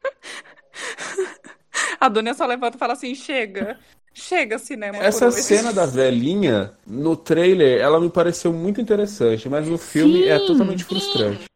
A 2.05 2.09
Dunia 2.09 2.35
só 2.35 2.45
levanta 2.47 2.77
e 2.77 2.79
fala 2.79 2.93
assim: 2.93 3.15
chega. 3.15 3.79
Chega, 4.13 4.59
cinema. 4.59 4.99
Essa 4.99 5.27
hoje." 5.29 5.43
cena 5.43 5.73
da 5.73 5.87
velhinha, 5.87 6.73
no 6.87 7.17
trailer, 7.17 7.81
ela 7.81 7.99
me 8.01 8.11
pareceu 8.11 8.53
muito 8.53 8.81
interessante, 8.81 9.49
mas 9.49 9.69
no 9.69 9.77
filme 9.79 10.25
é 10.29 10.39
Sim. 10.39 10.47
totalmente 10.47 10.85
frustrante. 10.85 11.47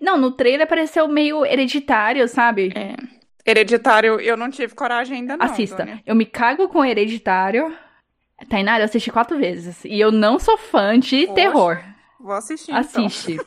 Não, 0.00 0.16
no 0.16 0.30
trailer 0.32 0.66
pareceu 0.66 1.06
meio 1.08 1.44
hereditário, 1.44 2.26
sabe? 2.28 2.72
É. 2.74 2.94
Hereditário, 3.44 4.20
eu 4.20 4.36
não 4.36 4.50
tive 4.50 4.74
coragem 4.74 5.18
ainda 5.18 5.36
não. 5.36 5.46
Assista. 5.46 5.84
Dunia. 5.84 6.00
Eu 6.06 6.14
me 6.14 6.26
cago 6.26 6.68
com 6.68 6.84
hereditário. 6.84 7.74
Tainara, 8.48 8.82
eu 8.82 8.84
assisti 8.84 9.10
quatro 9.10 9.36
vezes. 9.38 9.84
E 9.84 9.98
eu 9.98 10.12
não 10.12 10.38
sou 10.38 10.56
fã 10.56 10.98
de 10.98 11.22
Poxa, 11.26 11.34
terror. 11.34 11.80
Vou 12.20 12.32
assistir. 12.34 12.70
então. 12.70 12.80
Assiste. 13.06 13.38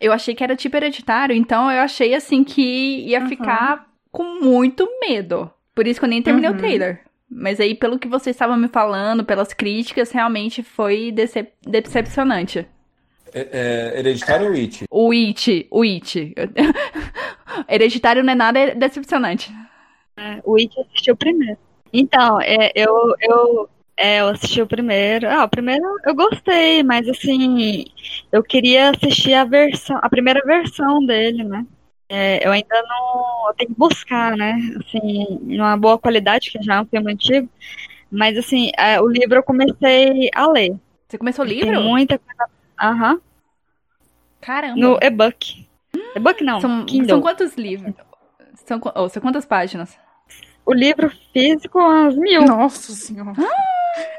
eu 0.00 0.12
achei 0.12 0.34
que 0.34 0.42
era 0.44 0.54
tipo 0.56 0.76
hereditário, 0.76 1.34
então 1.34 1.70
eu 1.70 1.80
achei 1.80 2.14
assim 2.14 2.42
que 2.44 3.06
ia 3.06 3.20
Uhum. 3.20 3.28
ficar 3.28 3.89
com 4.10 4.40
muito 4.42 4.88
medo. 5.00 5.50
Por 5.74 5.86
isso 5.86 5.98
que 6.00 6.04
eu 6.04 6.10
nem 6.10 6.22
terminei 6.22 6.50
Uhum. 6.50 6.56
o 6.56 6.58
trailer. 6.58 7.00
Mas 7.30 7.60
aí, 7.60 7.74
pelo 7.74 7.98
que 7.98 8.08
vocês 8.08 8.34
estavam 8.34 8.56
me 8.56 8.66
falando, 8.68 9.24
pelas 9.24 9.52
críticas, 9.52 10.10
realmente 10.10 10.62
foi 10.62 11.12
decep- 11.12 11.52
decepcionante. 11.64 12.66
É, 13.32 13.48
é, 13.94 13.98
Hereditário 14.00 14.48
ou 14.48 14.52
It? 14.54 14.84
O 14.90 15.12
It, 15.12 15.66
o 15.70 15.82
It. 15.82 16.34
Hereditário 17.68 18.22
não 18.24 18.32
é 18.32 18.36
nada 18.36 18.74
decepcionante. 18.74 19.52
É, 20.16 20.40
o 20.44 20.56
It 20.56 20.76
eu 20.76 20.82
assisti 20.84 21.10
o 21.12 21.16
primeiro. 21.16 21.56
Então, 21.92 22.40
é, 22.40 22.70
eu, 22.74 22.92
eu, 23.20 23.68
é, 23.96 24.20
eu 24.20 24.28
assisti 24.28 24.60
o 24.60 24.66
primeiro. 24.66 25.28
Ah, 25.28 25.44
o 25.44 25.48
primeiro 25.48 25.84
eu 26.04 26.14
gostei, 26.14 26.82
mas 26.82 27.08
assim, 27.08 27.84
eu 28.32 28.42
queria 28.42 28.90
assistir 28.90 29.34
a 29.34 29.44
versão, 29.44 29.98
a 30.02 30.08
primeira 30.08 30.40
versão 30.44 31.04
dele, 31.06 31.44
né? 31.44 31.64
É, 32.12 32.44
eu 32.44 32.50
ainda 32.50 32.82
não. 32.82 33.48
Eu 33.48 33.54
tenho 33.54 33.70
que 33.70 33.78
buscar, 33.78 34.36
né? 34.36 34.56
Assim, 34.80 35.38
numa 35.42 35.76
boa 35.76 35.96
qualidade, 35.96 36.50
que 36.50 36.60
já 36.60 36.74
é 36.74 36.80
um 36.80 36.84
filme 36.86 37.12
antigo. 37.12 37.48
Mas 38.10 38.36
assim, 38.36 38.72
é, 38.76 39.00
o 39.00 39.06
livro 39.06 39.36
eu 39.36 39.42
comecei 39.44 40.28
a 40.34 40.48
ler. 40.50 40.76
Você 41.08 41.16
começou 41.16 41.44
o 41.44 41.48
Tem 41.48 41.60
livro? 41.60 41.80
muita 41.80 42.18
coisa. 42.18 42.50
Aham. 42.82 43.20
Caramba. 44.40 44.76
No 44.76 44.98
e-book. 45.00 45.68
E-book 46.16 46.42
não, 46.42 46.60
São, 46.60 46.84
Kindle. 46.84 47.08
são 47.10 47.20
quantos 47.20 47.54
livros? 47.54 47.94
São, 48.66 48.80
oh, 48.96 49.08
são 49.08 49.22
quantas 49.22 49.46
páginas? 49.46 49.96
O 50.66 50.74
livro 50.74 51.10
físico, 51.32 51.78
umas 51.78 52.16
mil. 52.16 52.42
Nossa 52.42 52.92
senhora. 52.92 53.32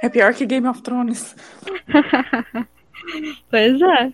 É 0.02 0.08
pior 0.08 0.34
que 0.34 0.46
Game 0.46 0.68
of 0.68 0.82
Thrones. 0.82 1.36
Pois 3.50 3.82
é. 3.82 4.14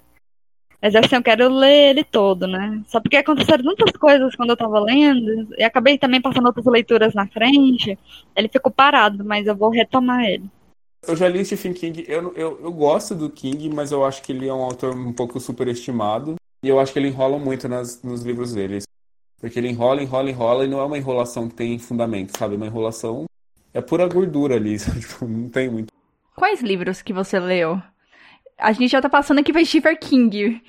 Mas 0.82 0.96
assim, 0.96 1.16
eu 1.16 1.24
quero 1.24 1.50
ler 1.50 1.90
ele 1.90 2.04
todo, 2.04 2.46
né? 2.46 2.82
Só 2.88 3.00
porque 3.00 3.18
aconteceram 3.18 3.64
tantas 3.64 3.98
coisas 3.98 4.36
quando 4.36 4.52
eu 4.52 4.58
tava 4.58 4.80
lendo, 4.80 5.48
e 5.58 5.64
acabei 5.64 5.98
também 5.98 6.22
passando 6.22 6.46
outras 6.46 6.66
leituras 6.66 7.14
na 7.14 7.28
frente, 7.28 7.98
ele 8.36 8.48
ficou 8.48 8.72
parado, 8.72 9.26
mas 9.26 9.48
eu 9.48 9.56
vou 9.56 9.70
retomar 9.70 10.24
ele. 10.26 10.46
Eu 11.08 11.16
já 11.16 11.28
li 11.28 11.44
Stephen 11.46 11.74
King, 11.74 12.06
eu, 12.08 12.34
eu, 12.36 12.60
eu 12.62 12.72
gosto 12.72 13.16
do 13.16 13.30
King, 13.30 13.70
mas 13.70 13.92
eu 13.92 14.04
acho 14.04 14.22
que 14.22 14.32
ele 14.32 14.48
é 14.48 14.54
um 14.54 14.64
autor 14.64 14.96
um 14.96 15.14
pouco 15.14 15.40
superestimado. 15.40 16.36
E 16.64 16.70
eu 16.70 16.80
acho 16.80 16.92
que 16.92 17.00
ele 17.00 17.10
enrola 17.10 17.38
muito 17.38 17.68
nas, 17.68 18.02
nos 18.02 18.24
livros 18.24 18.54
dele. 18.54 18.82
Porque 19.40 19.60
ele 19.60 19.70
enrola, 19.70 20.02
enrola, 20.02 20.30
enrola, 20.30 20.66
e 20.66 20.68
não 20.68 20.80
é 20.80 20.84
uma 20.84 20.98
enrolação 20.98 21.48
que 21.48 21.56
tem 21.56 21.78
fundamento, 21.78 22.38
sabe? 22.38 22.56
Uma 22.56 22.66
enrolação 22.66 23.26
é 23.74 23.80
pura 23.80 24.08
gordura 24.08 24.56
ali, 24.56 24.78
sabe? 24.80 25.00
Tipo, 25.00 25.28
não 25.28 25.50
tem 25.50 25.70
muito. 25.70 25.94
Quais 26.36 26.62
livros 26.62 27.02
que 27.02 27.14
você 27.14 27.40
leu? 27.40 27.82
A 28.60 28.72
gente 28.72 28.90
já 28.92 29.02
tá 29.02 29.08
passando 29.10 29.40
aqui 29.40 29.52
pra 29.54 29.64
Stephen 29.64 29.96
King. 29.98 30.62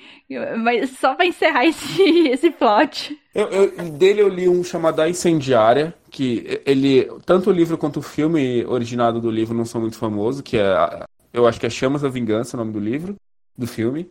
Mas 0.63 0.91
só 0.99 1.15
pra 1.15 1.25
encerrar 1.25 1.65
esse, 1.65 2.03
esse 2.29 2.51
plot. 2.51 3.17
Eu, 3.33 3.47
eu- 3.47 3.89
dele 3.91 4.21
eu 4.21 4.27
li 4.29 4.47
um 4.47 4.63
chamado 4.63 5.01
A 5.01 5.09
Incendiária, 5.09 5.93
que 6.11 6.61
ele, 6.65 7.05
tanto 7.25 7.49
o 7.49 7.53
livro 7.53 7.77
quanto 7.77 7.97
o 7.97 8.03
filme 8.03 8.63
originado 8.65 9.19
do 9.19 9.31
livro 9.31 9.55
não 9.57 9.65
são 9.65 9.81
muito 9.81 9.97
famosos, 9.97 10.41
que 10.41 10.57
é, 10.57 11.03
eu 11.33 11.47
acho 11.47 11.59
que 11.59 11.65
é 11.65 11.69
Chamas 11.69 12.01
da 12.01 12.09
Vingança, 12.09 12.55
o 12.55 12.59
nome 12.59 12.71
do 12.73 12.79
livro, 12.79 13.15
do 13.57 13.65
filme. 13.67 14.09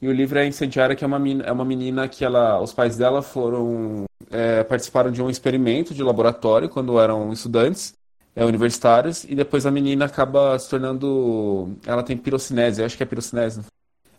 E 0.00 0.06
o 0.08 0.12
livro 0.12 0.38
é 0.38 0.46
Incendiária, 0.46 0.94
que 0.94 1.02
é 1.02 1.06
uma, 1.06 1.18
menina, 1.18 1.44
é 1.44 1.52
uma 1.52 1.64
menina 1.64 2.06
que 2.08 2.24
ela, 2.24 2.60
os 2.60 2.72
pais 2.72 2.96
dela 2.96 3.22
foram, 3.22 4.04
é, 4.30 4.62
participaram 4.62 5.10
de 5.10 5.22
um 5.22 5.30
experimento 5.30 5.94
de 5.94 6.02
laboratório 6.02 6.68
quando 6.68 7.00
eram 7.00 7.32
estudantes, 7.32 7.94
é, 8.36 8.44
universitários, 8.44 9.24
e 9.24 9.34
depois 9.34 9.64
a 9.66 9.70
menina 9.70 10.04
acaba 10.04 10.58
se 10.58 10.68
tornando, 10.68 11.70
ela 11.86 12.02
tem 12.02 12.16
pirocinese, 12.16 12.80
eu 12.80 12.86
acho 12.86 12.96
que 12.96 13.02
é 13.02 13.06
pirocinese. 13.06 13.62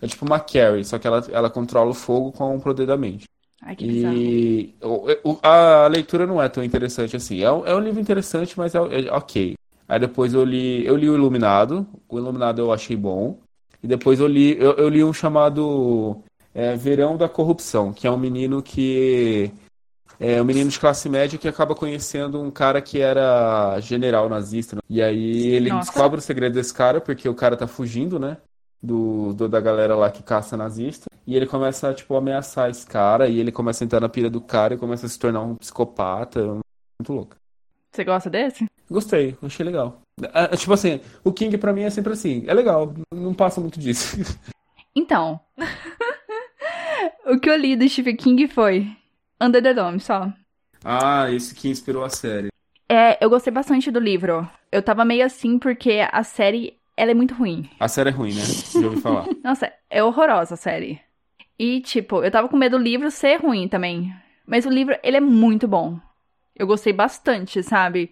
É 0.02 0.08
tipo 0.08 0.26
uma 0.26 0.40
Carrie, 0.40 0.84
só 0.84 1.00
que 1.00 1.08
ela, 1.08 1.26
ela 1.32 1.50
controla 1.50 1.92
o 1.92 1.94
fogo 1.94 2.32
com 2.32 2.56
o 2.56 2.62
poder 2.62 2.86
da 2.88 2.98
mente. 2.98 3.26
Ai, 3.62 3.76
que. 3.76 3.86
E 3.86 4.76
o- 4.82 5.08
o- 5.24 5.40
a 5.42 5.88
leitura 5.88 6.28
não 6.28 6.42
é 6.42 6.50
tão 6.50 6.64
interessante 6.64 7.16
assim. 7.16 7.42
É 7.42 7.52
um, 7.52 7.66
é 7.66 7.76
um 7.76 7.80
livro 7.80 8.00
interessante, 8.00 8.58
mas 8.58 8.76
é, 8.76 8.80
é 8.80 9.12
ok. 9.12 9.56
Aí 9.88 10.00
depois 10.00 10.34
eu 10.34 10.44
li, 10.44 10.86
eu 10.86 10.96
li 10.96 11.10
o 11.10 11.16
Iluminado. 11.16 11.88
O 12.10 12.18
Iluminado 12.18 12.60
eu 12.62 12.72
achei 12.72 12.96
bom. 12.96 13.40
E 13.82 13.88
depois 13.88 14.20
eu 14.20 14.28
li, 14.28 14.58
eu, 14.60 14.74
eu 14.74 14.90
li 14.90 15.04
um 15.04 15.14
chamado 15.14 16.18
é, 16.54 16.76
Verão 16.76 17.16
da 17.18 17.30
Corrupção, 17.30 17.94
que 17.94 18.06
é 18.08 18.12
um 18.12 18.18
menino 18.18 18.62
que 18.62 19.52
é 20.20 20.42
um 20.42 20.46
menino 20.46 20.70
de 20.70 20.80
classe 20.80 21.08
média 21.10 21.38
que 21.38 21.48
acaba 21.48 21.76
conhecendo 21.76 22.42
um 22.42 22.50
cara 22.52 22.82
que 22.82 23.00
era 23.00 23.80
general 23.80 24.28
nazista. 24.30 24.76
né? 24.76 24.82
E 24.90 25.02
aí 25.02 25.48
ele 25.48 25.70
Nossa. 25.70 25.92
descobre 25.92 26.20
o 26.20 26.22
segredo 26.22 26.54
desse 26.54 26.74
cara, 26.74 27.00
porque 27.00 27.28
o 27.30 27.36
cara 27.36 27.56
tá 27.58 27.68
fugindo, 27.68 28.20
né? 28.20 28.38
Do, 28.82 29.34
do- 29.34 29.50
da 29.50 29.60
galera 29.60 29.96
lá 29.96 30.10
que 30.12 30.22
caça 30.24 30.56
nazista. 30.56 31.08
E 31.26 31.36
ele 31.36 31.46
começa, 31.48 31.94
tipo, 31.94 32.14
a 32.16 32.20
ameaçar 32.20 32.70
esse 32.70 32.86
cara. 32.86 33.28
E 33.28 33.40
ele 33.40 33.52
começa 33.52 33.84
a 33.84 33.86
entrar 33.86 34.00
na 34.00 34.08
pira 34.10 34.30
do 34.30 34.40
cara 34.40 34.76
e 34.76 34.78
começa 34.78 35.06
a 35.06 35.10
se 35.10 35.18
tornar 35.20 35.42
um 35.42 35.56
psicopata. 35.56 36.40
Muito 37.00 37.12
louco. 37.14 37.36
Você 37.92 38.04
gosta 38.04 38.30
desse? 38.30 38.66
Gostei, 38.90 39.36
achei 39.42 39.66
legal. 39.66 40.02
É, 40.34 40.46
é, 40.54 40.58
tipo 40.58 40.72
assim, 40.74 41.02
o 41.24 41.32
King 41.34 41.58
pra 41.58 41.74
mim 41.74 41.82
é 41.84 41.90
sempre 41.90 42.14
assim. 42.14 42.44
É 42.48 42.54
legal, 42.54 42.94
não 43.14 43.34
passa 43.34 43.60
muito 43.62 43.80
disso. 43.80 44.18
Então. 45.00 45.40
o 47.28 47.40
que 47.40 47.48
eu 47.48 47.56
li 47.56 47.76
do 47.76 47.88
Stephen 47.88 48.16
King 48.16 48.48
foi 48.48 48.88
Under 49.40 49.62
the 49.62 49.74
Dome, 49.74 50.00
só. 50.00 50.32
ah, 50.84 51.30
esse 51.32 51.54
que 51.54 51.70
inspirou 51.70 52.04
a 52.04 52.10
série. 52.10 52.50
É, 52.90 53.24
eu 53.24 53.30
gostei 53.30 53.52
bastante 53.52 53.92
do 53.92 54.00
livro. 54.00 54.50
Eu 54.72 54.82
tava 54.82 55.04
meio 55.06 55.26
assim 55.26 55.60
porque 55.60 56.00
a 56.12 56.24
série, 56.24 56.78
ela 56.96 57.12
é 57.12 57.14
muito 57.14 57.34
ruim. 57.34 57.70
A 57.80 57.88
série 57.88 58.10
é 58.10 58.14
ruim, 58.14 58.34
né? 58.34 58.42
Já 58.42 58.88
ouvi 58.88 59.02
falar. 59.02 59.26
Nossa, 59.44 59.72
é 59.90 60.04
horrorosa 60.04 60.54
a 60.54 60.58
série. 60.58 61.02
E, 61.60 61.82
tipo, 61.82 62.24
eu 62.24 62.32
tava 62.32 62.48
com 62.48 62.56
medo 62.56 62.78
do 62.78 62.84
livro 62.84 63.12
ser 63.12 63.42
ruim 63.42 63.68
também. 63.68 64.14
Mas 64.46 64.66
o 64.66 64.70
livro, 64.70 64.96
ele 65.04 65.18
é 65.18 65.22
muito 65.22 65.68
bom. 65.68 66.00
Eu 66.56 66.66
gostei 66.66 66.94
bastante, 66.94 67.62
sabe? 67.62 68.12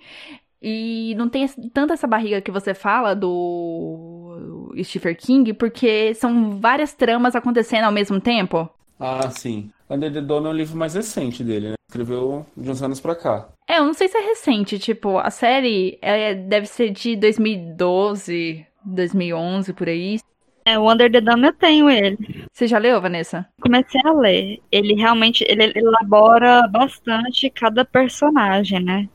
E 0.62 1.14
não 1.16 1.30
tem 1.30 1.48
tanta 1.74 1.94
essa 1.94 2.08
barriga 2.08 2.42
que 2.42 2.52
você 2.52 2.74
fala 2.74 3.16
do 3.16 4.74
Stephen 4.84 5.16
King, 5.16 5.54
porque 5.54 6.14
são 6.16 6.60
várias 6.60 6.94
tramas 6.94 7.36
acontecendo 7.36 7.86
ao 7.86 7.92
mesmo 7.92 8.20
tempo. 8.20 8.70
Ah, 9.00 9.30
sim. 9.30 9.72
Under 9.90 10.12
the 10.12 10.22
Dome 10.22 10.48
é 10.48 10.50
um 10.50 10.54
livro 10.54 10.78
mais 10.78 10.96
recente 10.96 11.44
dele, 11.44 11.70
né? 11.70 11.76
Escreveu 11.88 12.46
de 12.56 12.70
uns 12.70 12.82
anos 12.82 13.00
pra 13.00 13.16
cá. 13.16 13.50
É, 13.68 13.78
eu 13.78 13.86
não 13.86 13.94
sei 13.94 14.08
se 14.08 14.18
é 14.18 14.22
recente, 14.22 14.80
tipo, 14.80 15.18
a 15.18 15.30
série 15.30 15.98
é, 16.02 16.34
deve 16.34 16.66
ser 16.66 16.90
de 16.92 17.16
2012, 17.16 18.66
2011, 18.84 19.74
por 19.74 19.88
aí. 19.88 20.20
É, 20.66 20.80
o 20.80 20.92
Under 20.92 21.12
the 21.12 21.22
Dome 21.22 21.48
eu 21.48 21.54
tenho 21.54 21.90
ele. 21.90 22.18
Você 22.52 22.68
já 22.68 22.80
leu, 22.80 23.00
Vanessa? 23.00 23.48
Comecei 23.62 24.02
a 24.04 24.12
ler. 24.14 24.60
Ele 24.72 24.96
realmente, 24.96 25.46
ele 25.48 25.72
elabora 25.76 26.68
bastante 26.68 27.50
cada 27.52 27.86
personagem, 27.86 28.84
né? 28.84 29.08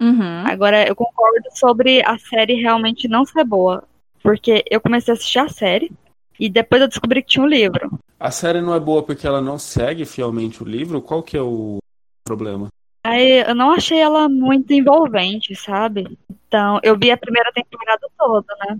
Uhum. 0.00 0.44
Agora, 0.46 0.86
eu 0.86 0.96
concordo 0.96 1.48
sobre 1.52 2.02
a 2.04 2.18
série 2.18 2.54
realmente 2.54 3.06
não 3.06 3.24
ser 3.24 3.44
boa. 3.44 3.84
Porque 4.22 4.64
eu 4.68 4.80
comecei 4.80 5.12
a 5.12 5.16
assistir 5.16 5.38
a 5.38 5.48
série 5.48 5.92
e 6.38 6.48
depois 6.48 6.82
eu 6.82 6.88
descobri 6.88 7.22
que 7.22 7.28
tinha 7.28 7.44
um 7.44 7.48
livro. 7.48 7.98
A 8.18 8.30
série 8.30 8.60
não 8.60 8.74
é 8.74 8.80
boa 8.80 9.02
porque 9.02 9.26
ela 9.26 9.40
não 9.40 9.58
segue 9.58 10.04
fielmente 10.04 10.62
o 10.62 10.66
livro? 10.66 11.00
Qual 11.00 11.22
que 11.22 11.36
é 11.36 11.42
o 11.42 11.78
problema? 12.24 12.68
Aí 13.04 13.44
eu 13.46 13.54
não 13.54 13.70
achei 13.70 13.98
ela 14.00 14.28
muito 14.28 14.72
envolvente, 14.72 15.54
sabe? 15.54 16.18
Então, 16.28 16.80
eu 16.82 16.98
vi 16.98 17.10
a 17.10 17.16
primeira 17.16 17.52
temporada 17.52 18.08
toda, 18.18 18.54
né? 18.60 18.78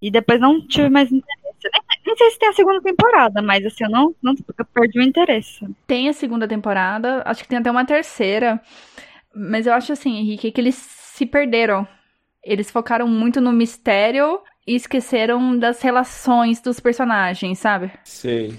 E 0.00 0.10
depois 0.10 0.40
não 0.40 0.60
tive 0.66 0.88
mais 0.88 1.12
interesse. 1.12 1.70
Nem, 1.72 1.82
nem 2.04 2.16
sei 2.16 2.30
se 2.30 2.38
tem 2.38 2.48
a 2.48 2.52
segunda 2.52 2.82
temporada, 2.82 3.40
mas 3.40 3.64
assim, 3.64 3.84
eu 3.84 3.90
não, 3.90 4.14
não 4.20 4.34
eu 4.58 4.64
perdi 4.64 4.98
o 4.98 5.02
interesse. 5.02 5.64
Tem 5.86 6.08
a 6.08 6.12
segunda 6.12 6.48
temporada, 6.48 7.22
acho 7.24 7.42
que 7.42 7.48
tem 7.48 7.58
até 7.58 7.70
uma 7.70 7.86
terceira. 7.86 8.60
Mas 9.32 9.66
eu 9.66 9.72
acho 9.72 9.92
assim, 9.92 10.16
Henrique, 10.16 10.50
que 10.50 10.60
eles 10.60 10.74
se 10.74 11.24
perderam. 11.24 11.86
Eles 12.42 12.70
focaram 12.70 13.06
muito 13.06 13.40
no 13.40 13.52
mistério 13.52 14.40
e 14.66 14.74
esqueceram 14.74 15.58
das 15.58 15.80
relações 15.82 16.60
dos 16.60 16.80
personagens, 16.80 17.58
sabe? 17.58 17.90
Sei. 18.04 18.58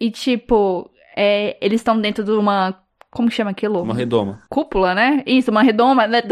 E 0.00 0.10
tipo, 0.10 0.90
é, 1.16 1.56
eles 1.60 1.80
estão 1.80 2.00
dentro 2.00 2.24
de 2.24 2.32
uma. 2.32 2.78
Como 3.10 3.30
chama 3.30 3.50
aquilo? 3.50 3.82
Uma 3.82 3.94
redoma. 3.94 4.42
Cúpula, 4.48 4.94
né? 4.94 5.22
Isso, 5.26 5.50
uma 5.50 5.62
redoma. 5.62 6.06
Né? 6.06 6.22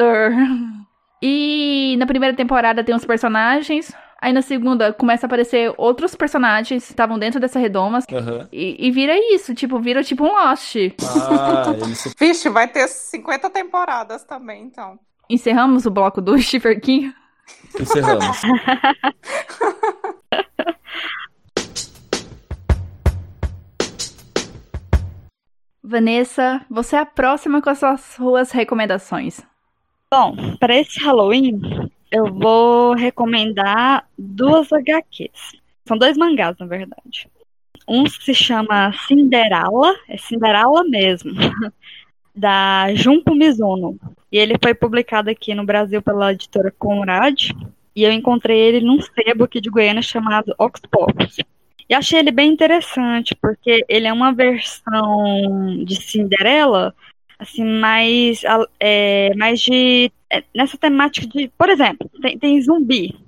E 1.22 1.94
na 1.98 2.06
primeira 2.06 2.34
temporada 2.34 2.82
tem 2.82 2.94
os 2.94 3.04
personagens. 3.04 3.94
Aí 4.22 4.32
na 4.34 4.42
segunda 4.42 4.92
começa 4.92 5.24
a 5.24 5.28
aparecer 5.28 5.72
outros 5.78 6.14
personagens 6.14 6.84
que 6.84 6.92
estavam 6.92 7.18
dentro 7.18 7.40
dessa 7.40 7.58
redoma. 7.58 8.00
Aham. 8.12 8.48
E, 8.52 8.86
e 8.86 8.90
vira 8.90 9.14
isso, 9.34 9.54
tipo, 9.54 9.78
vira 9.78 10.02
tipo 10.02 10.24
um 10.24 10.32
Lost. 10.32 10.76
Ah, 11.02 11.64
se... 11.94 12.14
Vixe, 12.18 12.48
vai 12.50 12.68
ter 12.68 12.86
50 12.86 13.48
temporadas 13.48 14.24
também, 14.24 14.64
então. 14.64 14.98
Encerramos 15.28 15.86
o 15.86 15.90
bloco 15.90 16.20
do 16.20 16.34
King. 16.82 17.14
Encerramos. 17.78 18.40
Vanessa, 25.82 26.64
você 26.70 26.94
é 26.94 27.00
a 27.00 27.06
próxima 27.06 27.60
com 27.60 27.68
as 27.68 27.78
suas 27.78 28.00
suas 28.00 28.52
recomendações. 28.52 29.40
Bom, 30.12 30.36
para 30.58 30.76
esse 30.76 31.02
Halloween, 31.02 31.60
eu 32.12 32.32
vou 32.32 32.94
recomendar 32.94 34.08
duas 34.16 34.72
HQs. 34.72 35.52
São 35.86 35.98
dois 35.98 36.16
mangás, 36.16 36.56
na 36.58 36.66
verdade. 36.66 37.28
Um 37.88 38.06
se 38.06 38.32
chama 38.34 38.92
Cinderela, 39.06 39.96
é 40.08 40.16
Cinderela 40.16 40.84
mesmo, 40.84 41.32
da 42.34 42.94
Junko 42.94 43.34
Mizuno. 43.34 43.98
E 44.30 44.38
ele 44.38 44.54
foi 44.62 44.74
publicado 44.74 45.30
aqui 45.30 45.54
no 45.54 45.64
Brasil 45.64 46.00
pela 46.00 46.32
editora 46.32 46.72
Conrad. 46.78 47.50
E 47.94 48.02
eu 48.02 48.12
encontrei 48.12 48.58
ele 48.58 48.80
num 48.80 49.00
sebo 49.00 49.44
aqui 49.44 49.60
de 49.60 49.70
Goiânia 49.70 50.02
chamado 50.02 50.54
Oxpocus. 50.58 51.38
E 51.88 51.94
achei 51.94 52.20
ele 52.20 52.30
bem 52.30 52.52
interessante, 52.52 53.34
porque 53.34 53.84
ele 53.88 54.06
é 54.06 54.12
uma 54.12 54.32
versão 54.32 55.84
de 55.84 56.00
Cinderela, 56.00 56.94
assim, 57.36 57.64
mais, 57.64 58.42
é, 58.78 59.34
mais 59.34 59.60
de. 59.60 60.12
é, 60.30 60.44
nessa 60.54 60.78
temática 60.78 61.26
de. 61.26 61.48
Por 61.58 61.68
exemplo, 61.68 62.08
tem, 62.22 62.38
tem 62.38 62.62
zumbi, 62.62 63.18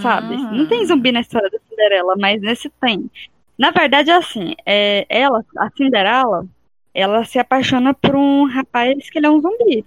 sabe? 0.00 0.36
Hum. 0.36 0.52
Não 0.52 0.66
tem 0.68 0.86
zumbi 0.86 1.10
na 1.10 1.20
história 1.20 1.50
da 1.50 1.58
Cinderela, 1.68 2.14
mas 2.16 2.40
nesse 2.40 2.70
tem. 2.80 3.10
Na 3.58 3.72
verdade, 3.72 4.10
é 4.10 4.14
assim, 4.14 4.54
é, 4.64 5.04
ela, 5.08 5.44
a 5.58 5.68
Cinderela, 5.70 6.46
ela 6.94 7.24
se 7.24 7.38
apaixona 7.38 7.94
por 7.94 8.14
um 8.14 8.46
rapaz 8.46 9.08
que 9.10 9.18
ele 9.18 9.26
é 9.26 9.30
um 9.30 9.40
zumbi. 9.40 9.84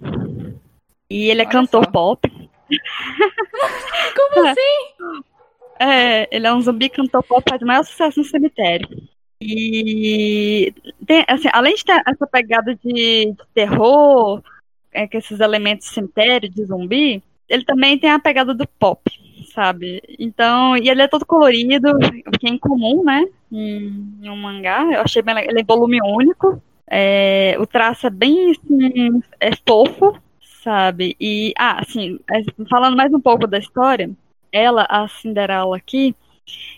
E 1.08 1.30
ele 1.30 1.40
é 1.40 1.44
Olha 1.44 1.52
cantor 1.52 1.84
só. 1.84 1.90
pop. 1.90 2.28
Como 4.16 4.48
assim? 4.48 5.24
É, 5.78 6.26
ele 6.34 6.46
é 6.46 6.54
um 6.54 6.60
zumbi 6.62 6.88
cantor 6.88 7.22
pop, 7.22 7.44
faz 7.46 7.60
o 7.60 7.66
maior 7.66 7.84
sucesso 7.84 8.20
no 8.20 8.24
cemitério. 8.24 8.88
E 9.38 10.72
tem, 11.06 11.22
assim, 11.28 11.48
além 11.52 11.74
de 11.74 11.84
ter 11.84 12.02
essa 12.06 12.26
pegada 12.26 12.74
de, 12.74 13.26
de 13.26 13.36
terror, 13.52 14.42
é, 14.90 15.06
com 15.06 15.18
esses 15.18 15.38
elementos 15.40 15.86
de 15.86 15.92
cemitério, 15.92 16.48
de 16.48 16.64
zumbi, 16.64 17.22
ele 17.48 17.64
também 17.64 17.98
tem 17.98 18.10
a 18.10 18.18
pegada 18.18 18.54
do 18.54 18.66
pop, 18.66 19.02
sabe? 19.54 20.02
Então, 20.18 20.76
e 20.76 20.88
ele 20.88 21.02
é 21.02 21.08
todo 21.08 21.26
colorido, 21.26 21.90
o 21.90 22.30
que 22.38 22.46
é 22.46 22.50
incomum, 22.50 23.04
né? 23.04 23.24
Em, 23.52 24.18
em 24.22 24.30
um 24.30 24.36
mangá. 24.36 24.82
Eu 24.92 25.02
achei 25.02 25.22
bem 25.22 25.34
legal. 25.34 25.50
Ele 25.50 25.60
é 25.60 25.64
volume 25.64 26.00
único. 26.02 26.60
É, 26.88 27.56
o 27.58 27.66
traço 27.66 28.06
é 28.06 28.10
bem 28.10 28.52
assim, 28.52 29.20
é 29.40 29.50
fofo, 29.66 30.18
sabe? 30.62 31.16
E, 31.20 31.52
ah, 31.58 31.80
assim, 31.80 32.18
é, 32.30 32.42
falando 32.68 32.96
mais 32.96 33.12
um 33.12 33.20
pouco 33.20 33.46
da 33.46 33.58
história, 33.58 34.10
ela, 34.52 34.86
a 34.88 35.06
Cinderela 35.08 35.76
aqui, 35.76 36.14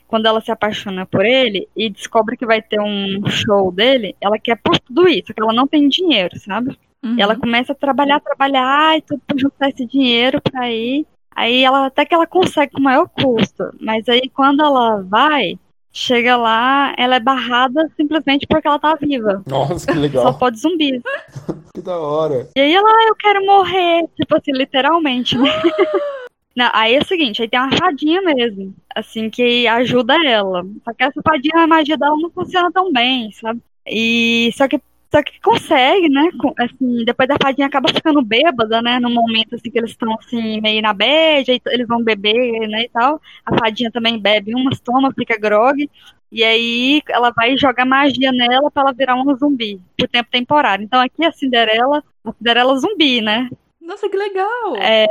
quando 0.06 0.26
ela 0.26 0.40
se 0.40 0.50
apaixona 0.50 1.04
por 1.04 1.24
ele 1.24 1.68
e 1.76 1.90
descobre 1.90 2.36
que 2.36 2.46
vai 2.46 2.62
ter 2.62 2.80
um 2.80 3.26
show 3.26 3.70
dele, 3.70 4.16
ela 4.20 4.38
quer 4.38 4.56
por 4.56 4.78
tudo 4.78 5.08
isso, 5.08 5.34
que 5.34 5.40
ela 5.40 5.52
não 5.52 5.66
tem 5.66 5.88
dinheiro, 5.88 6.38
sabe? 6.38 6.76
Uhum. 7.04 7.16
Ela 7.18 7.36
começa 7.36 7.72
a 7.72 7.76
trabalhar, 7.76 8.20
trabalhar 8.20 8.96
e 8.96 9.02
tudo 9.02 9.22
pra 9.26 9.38
juntar 9.38 9.68
esse 9.68 9.86
dinheiro 9.86 10.40
pra 10.40 10.70
ir. 10.70 11.06
Aí 11.34 11.62
ela 11.62 11.86
até 11.86 12.04
que 12.04 12.14
ela 12.14 12.26
consegue 12.26 12.72
com 12.72 12.80
maior 12.80 13.08
custo, 13.08 13.70
mas 13.80 14.08
aí 14.08 14.28
quando 14.28 14.62
ela 14.62 15.02
vai, 15.02 15.56
chega 15.92 16.36
lá, 16.36 16.94
ela 16.96 17.16
é 17.16 17.20
barrada 17.20 17.90
simplesmente 17.96 18.46
porque 18.46 18.66
ela 18.68 18.78
tá 18.78 18.94
viva. 18.94 19.42
Nossa, 19.46 19.86
que 19.86 19.94
Só 19.94 20.00
legal. 20.00 20.38
pode 20.38 20.58
zumbi. 20.58 21.02
Que 21.74 21.82
da 21.82 21.96
hora. 21.98 22.48
E 22.56 22.60
aí 22.60 22.74
ela, 22.74 22.88
ah, 22.88 23.04
eu 23.08 23.14
quero 23.14 23.44
morrer, 23.44 24.04
tipo 24.16 24.34
assim, 24.34 24.50
literalmente, 24.52 25.36
né? 25.38 25.50
Não, 26.56 26.68
aí 26.72 26.96
é 26.96 26.98
o 26.98 27.06
seguinte, 27.06 27.40
aí 27.40 27.48
tem 27.48 27.60
uma 27.60 27.76
fadinha 27.76 28.20
mesmo, 28.20 28.74
assim, 28.92 29.30
que 29.30 29.68
ajuda 29.68 30.14
ela. 30.26 30.66
Só 30.84 30.92
que 30.92 31.04
essa 31.04 31.22
fadinha, 31.22 31.62
a 31.62 31.66
magia 31.68 31.96
dela 31.96 32.16
não 32.16 32.30
funciona 32.30 32.72
tão 32.72 32.92
bem, 32.92 33.30
sabe? 33.30 33.60
E 33.86 34.50
só 34.56 34.66
que 34.66 34.80
só 35.10 35.22
que 35.22 35.40
consegue, 35.40 36.08
né? 36.08 36.28
Assim, 36.58 37.04
depois 37.04 37.30
a 37.30 37.36
fadinha 37.40 37.66
acaba 37.66 37.88
ficando 37.88 38.22
bêbada, 38.22 38.82
né? 38.82 39.00
No 39.00 39.10
momento 39.10 39.54
assim 39.54 39.70
que 39.70 39.78
eles 39.78 39.90
estão 39.90 40.14
assim 40.14 40.60
meio 40.60 40.82
na 40.82 40.92
bad, 40.92 41.50
aí 41.50 41.60
eles 41.68 41.86
vão 41.88 42.02
beber, 42.02 42.68
né, 42.68 42.82
e 42.82 42.88
tal. 42.90 43.20
A 43.44 43.56
fadinha 43.56 43.90
também 43.90 44.18
bebe 44.18 44.54
umas, 44.54 44.80
toma, 44.80 45.12
fica 45.12 45.38
grog. 45.38 45.88
E 46.30 46.44
aí 46.44 47.02
ela 47.08 47.30
vai 47.30 47.56
jogar 47.56 47.86
magia 47.86 48.30
nela 48.32 48.70
pra 48.70 48.82
ela 48.82 48.92
virar 48.92 49.14
uma 49.14 49.34
zumbi 49.34 49.80
por 49.96 50.06
tempo 50.08 50.30
temporário. 50.30 50.84
Então 50.84 51.00
aqui 51.00 51.24
a 51.24 51.32
Cinderela, 51.32 52.04
a 52.22 52.32
Cinderela 52.32 52.78
zumbi, 52.78 53.22
né? 53.22 53.48
Nossa, 53.80 54.10
que 54.10 54.16
legal! 54.16 54.76
É, 54.76 55.06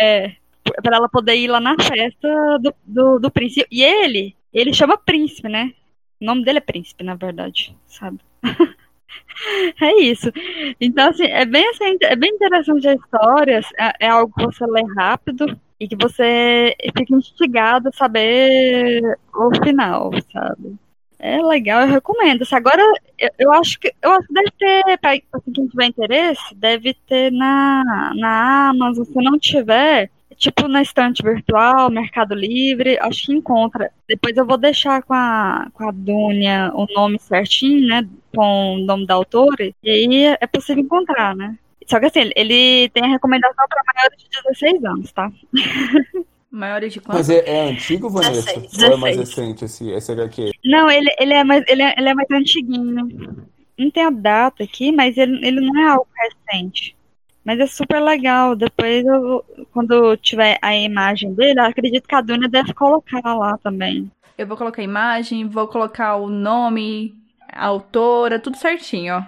é, 0.00 0.36
para 0.82 0.96
ela 0.96 1.08
poder 1.08 1.34
ir 1.34 1.48
lá 1.48 1.58
na 1.58 1.74
festa 1.74 2.58
do, 2.60 2.72
do, 2.86 3.18
do 3.18 3.30
príncipe. 3.30 3.66
E 3.72 3.82
ele, 3.82 4.36
ele 4.52 4.72
chama 4.72 4.96
príncipe, 4.96 5.48
né? 5.48 5.72
O 6.20 6.24
nome 6.24 6.44
dele 6.44 6.58
é 6.58 6.60
príncipe, 6.60 7.02
na 7.02 7.16
verdade, 7.16 7.76
sabe? 7.88 8.20
É 9.80 10.02
isso. 10.02 10.30
Então, 10.80 11.08
assim, 11.08 11.24
é 11.24 11.44
bem, 11.44 11.66
assim, 11.70 11.96
é 12.02 12.16
bem 12.16 12.30
interessante 12.30 12.86
a 12.86 12.94
história. 12.94 13.60
É, 13.78 14.06
é 14.06 14.08
algo 14.08 14.32
que 14.36 14.44
você 14.44 14.66
lê 14.66 14.82
rápido 14.96 15.46
e 15.78 15.88
que 15.88 15.96
você 15.96 16.74
fica 16.96 17.14
instigado 17.14 17.88
a 17.88 17.92
saber 17.92 19.02
o 19.34 19.50
final, 19.64 20.10
sabe? 20.32 20.76
É 21.18 21.38
legal, 21.42 21.82
eu 21.82 21.88
recomendo. 21.88 22.42
Assim, 22.42 22.54
agora, 22.54 22.82
eu, 23.18 23.30
eu 23.38 23.52
acho 23.52 23.78
que 23.78 23.92
eu 24.02 24.10
acho 24.12 24.26
que 24.26 24.34
deve 24.34 24.50
ter, 24.58 24.98
para 24.98 25.12
assim, 25.32 25.52
quem 25.52 25.68
tiver 25.68 25.86
interesse, 25.86 26.54
deve 26.54 26.94
ter 27.06 27.30
na, 27.30 28.12
na 28.16 28.68
Amazon. 28.70 29.04
Se 29.04 29.22
não 29.22 29.38
tiver, 29.38 30.10
tipo 30.40 30.66
na 30.66 30.80
estante 30.80 31.22
virtual, 31.22 31.90
Mercado 31.90 32.34
Livre, 32.34 32.98
acho 32.98 33.26
que 33.26 33.32
encontra. 33.32 33.92
Depois 34.08 34.34
eu 34.36 34.46
vou 34.46 34.56
deixar 34.56 35.02
com 35.02 35.12
a, 35.12 35.68
com 35.74 35.86
a 35.86 35.92
Dunia 35.92 36.72
o 36.74 36.86
nome 36.94 37.18
certinho, 37.18 37.86
né? 37.86 38.08
Com 38.34 38.76
o 38.76 38.78
nome 38.78 39.06
da 39.06 39.14
autora, 39.14 39.70
e 39.82 39.90
aí 39.90 40.36
é 40.40 40.46
possível 40.46 40.82
encontrar, 40.82 41.36
né? 41.36 41.56
Só 41.86 42.00
que 42.00 42.06
assim, 42.06 42.30
ele 42.34 42.88
tem 42.88 43.04
a 43.04 43.08
recomendação 43.08 43.66
para 43.68 43.82
maiores 43.94 44.18
de 44.18 44.42
16 44.42 44.84
anos, 44.84 45.12
tá? 45.12 45.30
Maiores 46.50 46.92
de 46.92 47.00
quanto? 47.00 47.16
Mas 47.16 47.30
é, 47.30 47.48
é 47.48 47.70
antigo, 47.70 48.10
Vanessa? 48.10 48.58
16. 48.58 48.82
Ou 48.82 48.94
é 48.94 48.96
mais 48.96 49.16
16. 49.16 49.38
recente 49.38 49.64
esse, 49.64 49.90
esse 49.90 50.10
HQ? 50.10 50.50
Não, 50.64 50.90
ele, 50.90 51.08
ele, 51.16 51.32
é 51.32 51.44
mais, 51.44 51.62
ele, 51.68 51.82
é, 51.82 51.94
ele 51.96 52.08
é 52.08 52.14
mais 52.14 52.28
antiguinho. 52.28 53.46
Não 53.78 53.90
tem 53.90 54.02
a 54.02 54.10
data 54.10 54.64
aqui, 54.64 54.90
mas 54.90 55.16
ele, 55.16 55.46
ele 55.46 55.60
não 55.60 55.80
é 55.80 55.90
algo 55.90 56.08
recente. 56.18 56.96
Mas 57.44 57.58
é 57.58 57.66
super 57.66 58.00
legal. 58.00 58.54
Depois, 58.54 59.04
eu, 59.04 59.44
quando 59.72 60.16
tiver 60.16 60.58
a 60.60 60.74
imagem 60.76 61.32
dele, 61.34 61.60
acredito 61.60 62.08
que 62.08 62.14
a 62.14 62.20
Dunia 62.20 62.48
deve 62.48 62.72
colocar 62.74 63.22
lá 63.34 63.56
também. 63.58 64.10
Eu 64.36 64.46
vou 64.46 64.56
colocar 64.56 64.80
a 64.80 64.84
imagem, 64.84 65.46
vou 65.46 65.68
colocar 65.68 66.16
o 66.16 66.28
nome, 66.28 67.14
a 67.52 67.66
autora, 67.66 68.38
tudo 68.38 68.56
certinho, 68.56 69.16
ó. 69.16 69.22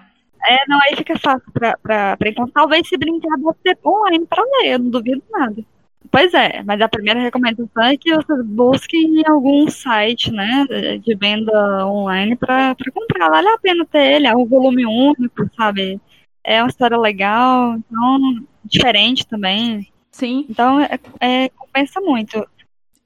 É, 0.44 0.68
não, 0.68 0.80
aí 0.82 0.96
fica 0.96 1.18
fácil 1.18 1.52
pra, 1.52 1.76
pra, 1.82 2.16
pra 2.16 2.28
encontrar. 2.28 2.62
Talvez 2.62 2.88
se 2.88 2.96
brincar 2.96 3.36
deve 3.36 3.58
ter 3.62 3.78
online 3.86 4.26
pra 4.26 4.42
ler, 4.42 4.72
eu 4.72 4.78
não 4.78 4.90
duvido 4.90 5.22
nada. 5.30 5.62
Pois 6.10 6.34
é, 6.34 6.62
mas 6.64 6.80
a 6.80 6.88
primeira 6.88 7.20
recomendação 7.20 7.84
é 7.84 7.96
que 7.96 8.14
vocês 8.14 8.44
busquem 8.44 9.20
em 9.20 9.26
algum 9.26 9.68
site, 9.70 10.30
né, 10.30 10.66
de 11.02 11.14
venda 11.14 11.86
online 11.86 12.36
pra, 12.36 12.74
pra 12.74 12.92
comprar. 12.92 13.30
Vale 13.30 13.48
a 13.48 13.58
pena 13.58 13.86
ter 13.86 14.16
ele, 14.16 14.26
é 14.26 14.36
um 14.36 14.44
volume 14.44 14.84
único, 14.84 15.48
sabe? 15.56 16.00
É 16.44 16.62
uma 16.62 16.68
história 16.68 16.98
legal, 16.98 17.74
então, 17.76 18.46
diferente 18.64 19.26
também. 19.26 19.92
Sim. 20.10 20.46
Então, 20.48 20.80
é, 20.80 20.98
é- 21.20 21.48
compensa 21.50 22.00
muito. 22.00 22.46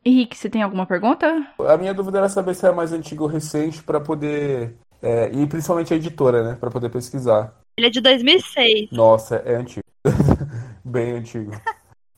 Henrique, 0.05 0.37
você 0.37 0.49
tem 0.49 0.63
alguma 0.63 0.87
pergunta? 0.87 1.47
A 1.59 1.77
minha 1.77 1.93
dúvida 1.93 2.19
era 2.19 2.29
saber 2.29 2.55
se 2.55 2.67
é 2.67 2.73
mais 2.73 2.93
antigo 2.93 3.25
ou 3.25 3.29
recente 3.31 3.83
para 3.83 4.01
poder. 4.01 4.77
é, 5.03 5.31
e 5.33 5.47
principalmente 5.47 5.93
a 5.93 5.97
editora, 5.97 6.43
né? 6.43 6.57
Para 6.59 6.71
poder 6.71 6.89
pesquisar. 6.89 7.55
Ele 7.77 7.89
é 7.89 7.91
de 7.91 8.01
2006. 8.01 8.91
Nossa, 8.91 9.37
é 9.45 9.57
antigo. 9.57 9.85
bem 10.85 11.13
antigo. 11.13 11.53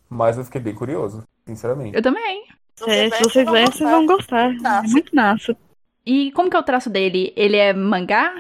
Mas 0.09 0.39
eu 0.39 0.45
fiquei 0.45 0.61
bem 0.61 0.75
curioso, 0.75 1.25
sinceramente. 1.47 1.97
Eu 1.97 2.03
também. 2.03 2.45
É, 2.87 3.11
se 3.11 3.25
vocês 3.25 3.51
verem, 3.51 3.67
vocês 3.67 3.91
vão 3.91 4.07
gostar. 4.07 4.51
É 4.51 4.89
muito 4.89 5.15
massa. 5.15 5.57
E 6.07 6.31
como 6.33 6.49
que 6.49 6.57
é 6.57 6.61
o 6.61 6.63
traço 6.63 6.89
dele? 6.89 7.33
Ele 7.37 7.57
é 7.57 7.73
mangá? 7.73 8.33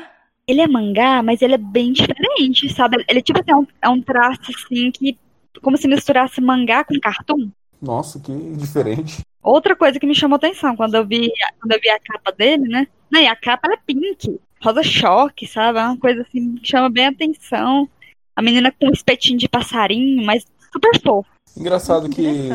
Ele 0.48 0.62
é 0.62 0.66
mangá, 0.66 1.22
mas 1.22 1.42
ele 1.42 1.54
é 1.54 1.58
bem 1.58 1.92
diferente, 1.92 2.72
sabe? 2.72 3.04
Ele 3.08 3.22
tipo 3.22 3.38
assim, 3.38 3.50
é 3.50 3.56
um, 3.56 3.66
é 3.82 3.88
um 3.88 4.00
traço 4.00 4.50
assim 4.50 4.90
que. 4.90 5.18
Como 5.62 5.76
se 5.76 5.88
misturasse 5.88 6.40
mangá 6.40 6.84
com 6.84 6.98
cartoon. 7.00 7.50
Nossa, 7.82 8.18
que 8.20 8.32
diferente. 8.56 9.22
Outra 9.42 9.76
coisa 9.76 9.98
que 9.98 10.06
me 10.06 10.14
chamou 10.14 10.36
atenção 10.36 10.76
quando 10.76 10.94
eu 10.94 11.06
vi, 11.06 11.30
quando 11.60 11.72
eu 11.72 11.80
vi 11.80 11.88
a 11.88 11.98
capa 11.98 12.32
dele, 12.32 12.68
né? 12.68 12.86
Não, 13.10 13.20
e 13.20 13.26
a 13.26 13.36
capa 13.36 13.66
ela 13.66 13.74
é 13.74 13.80
pink, 13.84 14.38
rosa 14.62 14.82
choque, 14.82 15.46
sabe? 15.46 15.78
É 15.78 15.82
uma 15.82 15.98
coisa 15.98 16.22
assim 16.22 16.56
que 16.56 16.68
chama 16.68 16.88
bem 16.88 17.06
a 17.06 17.10
atenção. 17.10 17.88
A 18.36 18.42
menina 18.42 18.72
com 18.72 18.86
um 18.86 18.92
espetinho 18.92 19.38
de 19.38 19.48
passarinho, 19.48 20.24
mas 20.24 20.44
super 20.72 21.00
fofo. 21.00 21.28
Engraçado 21.56 22.08
que 22.08 22.50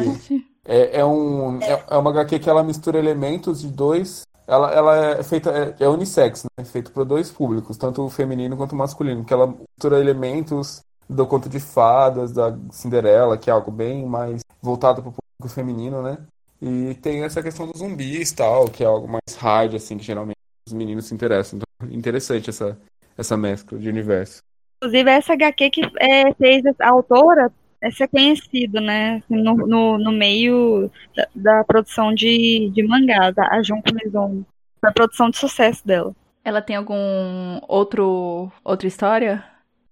é, 0.65 0.99
é, 0.99 1.05
um, 1.05 1.59
é, 1.61 1.83
é 1.89 1.97
uma 1.97 2.09
HQ 2.11 2.39
que 2.39 2.49
ela 2.49 2.63
mistura 2.63 2.99
elementos 2.99 3.61
de 3.61 3.67
dois. 3.67 4.23
Ela, 4.45 4.71
ela 4.71 4.97
é 4.97 5.23
feita, 5.23 5.49
é, 5.51 5.83
é 5.83 5.87
unissex, 5.87 6.43
né? 6.57 6.65
Feito 6.65 6.91
para 6.91 7.03
dois 7.03 7.31
públicos, 7.31 7.77
tanto 7.77 8.03
o 8.03 8.09
feminino 8.09 8.57
quanto 8.57 8.73
o 8.73 8.75
masculino, 8.75 9.23
que 9.23 9.33
ela 9.33 9.47
mistura 9.47 9.99
elementos 9.99 10.81
do 11.09 11.25
conto 11.25 11.49
de 11.49 11.59
fadas, 11.59 12.31
da 12.31 12.57
Cinderela, 12.71 13.37
que 13.37 13.49
é 13.49 13.53
algo 13.53 13.71
bem 13.71 14.05
mais 14.05 14.41
voltado 14.61 15.01
para 15.01 15.09
o 15.09 15.13
público 15.13 15.55
feminino, 15.55 16.01
né? 16.01 16.17
E 16.61 16.95
tem 16.95 17.23
essa 17.23 17.43
questão 17.43 17.67
dos 17.67 17.79
zumbis 17.79 18.31
tal, 18.31 18.69
que 18.69 18.83
é 18.83 18.87
algo 18.87 19.07
mais 19.07 19.35
hard, 19.37 19.75
assim, 19.75 19.97
que 19.97 20.03
geralmente 20.03 20.37
os 20.67 20.73
meninos 20.73 21.05
se 21.05 21.13
interessam. 21.13 21.59
Então, 21.59 21.93
interessante 21.93 22.49
essa, 22.49 22.77
essa 23.17 23.35
mescla 23.35 23.77
de 23.77 23.89
universo. 23.89 24.41
Inclusive, 24.77 25.09
essa 25.09 25.33
HQ 25.33 25.69
que 25.69 25.81
é, 25.99 26.33
fez 26.33 26.63
a 26.79 26.89
autora 26.89 27.51
é 27.83 27.91
ser 27.91 28.07
conhecido, 28.07 28.79
né? 28.79 29.21
No, 29.29 29.55
no, 29.55 29.97
no 29.97 30.11
meio 30.11 30.89
da, 31.13 31.27
da, 31.35 31.63
produção 31.65 32.13
de, 32.13 32.71
de 32.73 32.81
mangás, 32.81 33.37
a 33.37 33.61
Junko 33.61 33.93
Maison. 33.93 34.45
A 34.81 34.91
produção 34.91 35.29
de 35.29 35.37
sucesso 35.37 35.85
dela. 35.85 36.15
Ela 36.45 36.61
tem 36.61 36.77
algum 36.77 37.59
outro 37.67 38.49
outra 38.63 38.87
história? 38.87 39.43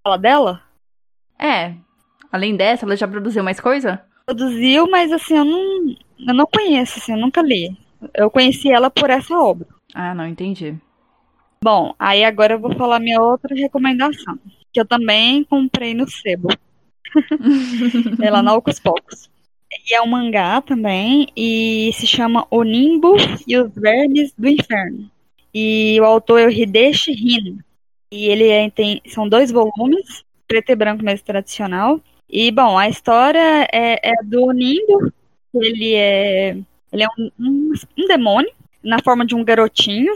Fala 0.03 0.17
dela? 0.17 0.61
É. 1.37 1.73
Além 2.31 2.55
dessa, 2.55 2.85
ela 2.85 2.95
já 2.95 3.07
produziu 3.07 3.43
mais 3.43 3.59
coisa? 3.59 4.01
Produziu, 4.25 4.89
mas 4.89 5.11
assim, 5.11 5.35
eu 5.35 5.45
não, 5.45 5.95
eu 6.27 6.33
não 6.33 6.45
conheço, 6.45 6.99
assim, 6.99 7.11
eu 7.11 7.17
nunca 7.17 7.41
li. 7.41 7.77
Eu 8.13 8.31
conheci 8.31 8.71
ela 8.71 8.89
por 8.89 9.09
essa 9.09 9.37
obra. 9.37 9.67
Ah, 9.93 10.15
não 10.15 10.25
entendi. 10.25 10.77
Bom, 11.63 11.93
aí 11.99 12.23
agora 12.23 12.53
eu 12.53 12.59
vou 12.59 12.73
falar 12.75 12.99
minha 12.99 13.21
outra 13.21 13.53
recomendação, 13.53 14.39
que 14.71 14.79
eu 14.79 14.85
também 14.85 15.43
comprei 15.43 15.93
no 15.93 16.09
sebo. 16.09 16.47
É 18.21 18.29
lá 18.29 18.41
na 18.41 18.55
Ocus 18.55 18.79
Pocos. 18.79 19.29
E 19.89 19.95
é 19.95 20.01
um 20.01 20.07
mangá 20.07 20.61
também, 20.61 21.27
e 21.35 21.91
se 21.93 22.05
chama 22.05 22.45
O 22.51 22.63
Nimbo 22.63 23.15
e 23.47 23.57
os 23.57 23.73
Vermes 23.73 24.33
do 24.37 24.47
Inferno. 24.47 25.09
E 25.53 25.99
o 25.99 26.05
autor 26.05 26.39
é 26.41 26.45
o 26.45 26.51
Hideshi 26.51 27.11
Hino. 27.11 27.59
E 28.11 28.25
ele 28.25 28.47
é, 28.47 28.69
tem, 28.69 29.01
são 29.07 29.27
dois 29.27 29.51
volumes, 29.51 30.23
preto 30.47 30.71
e 30.71 30.75
branco 30.75 31.03
mesmo 31.03 31.25
tradicional. 31.25 32.01
E, 32.29 32.51
bom, 32.51 32.77
a 32.77 32.89
história 32.89 33.67
é, 33.71 34.09
é 34.09 34.23
do 34.23 34.51
Nimbo, 34.51 35.11
ele 35.53 35.93
é, 35.95 36.57
ele 36.91 37.03
é 37.03 37.07
um, 37.17 37.31
um, 37.39 37.73
um 37.97 38.07
demônio, 38.07 38.51
na 38.83 39.01
forma 39.01 39.25
de 39.25 39.35
um 39.35 39.43
garotinho. 39.43 40.13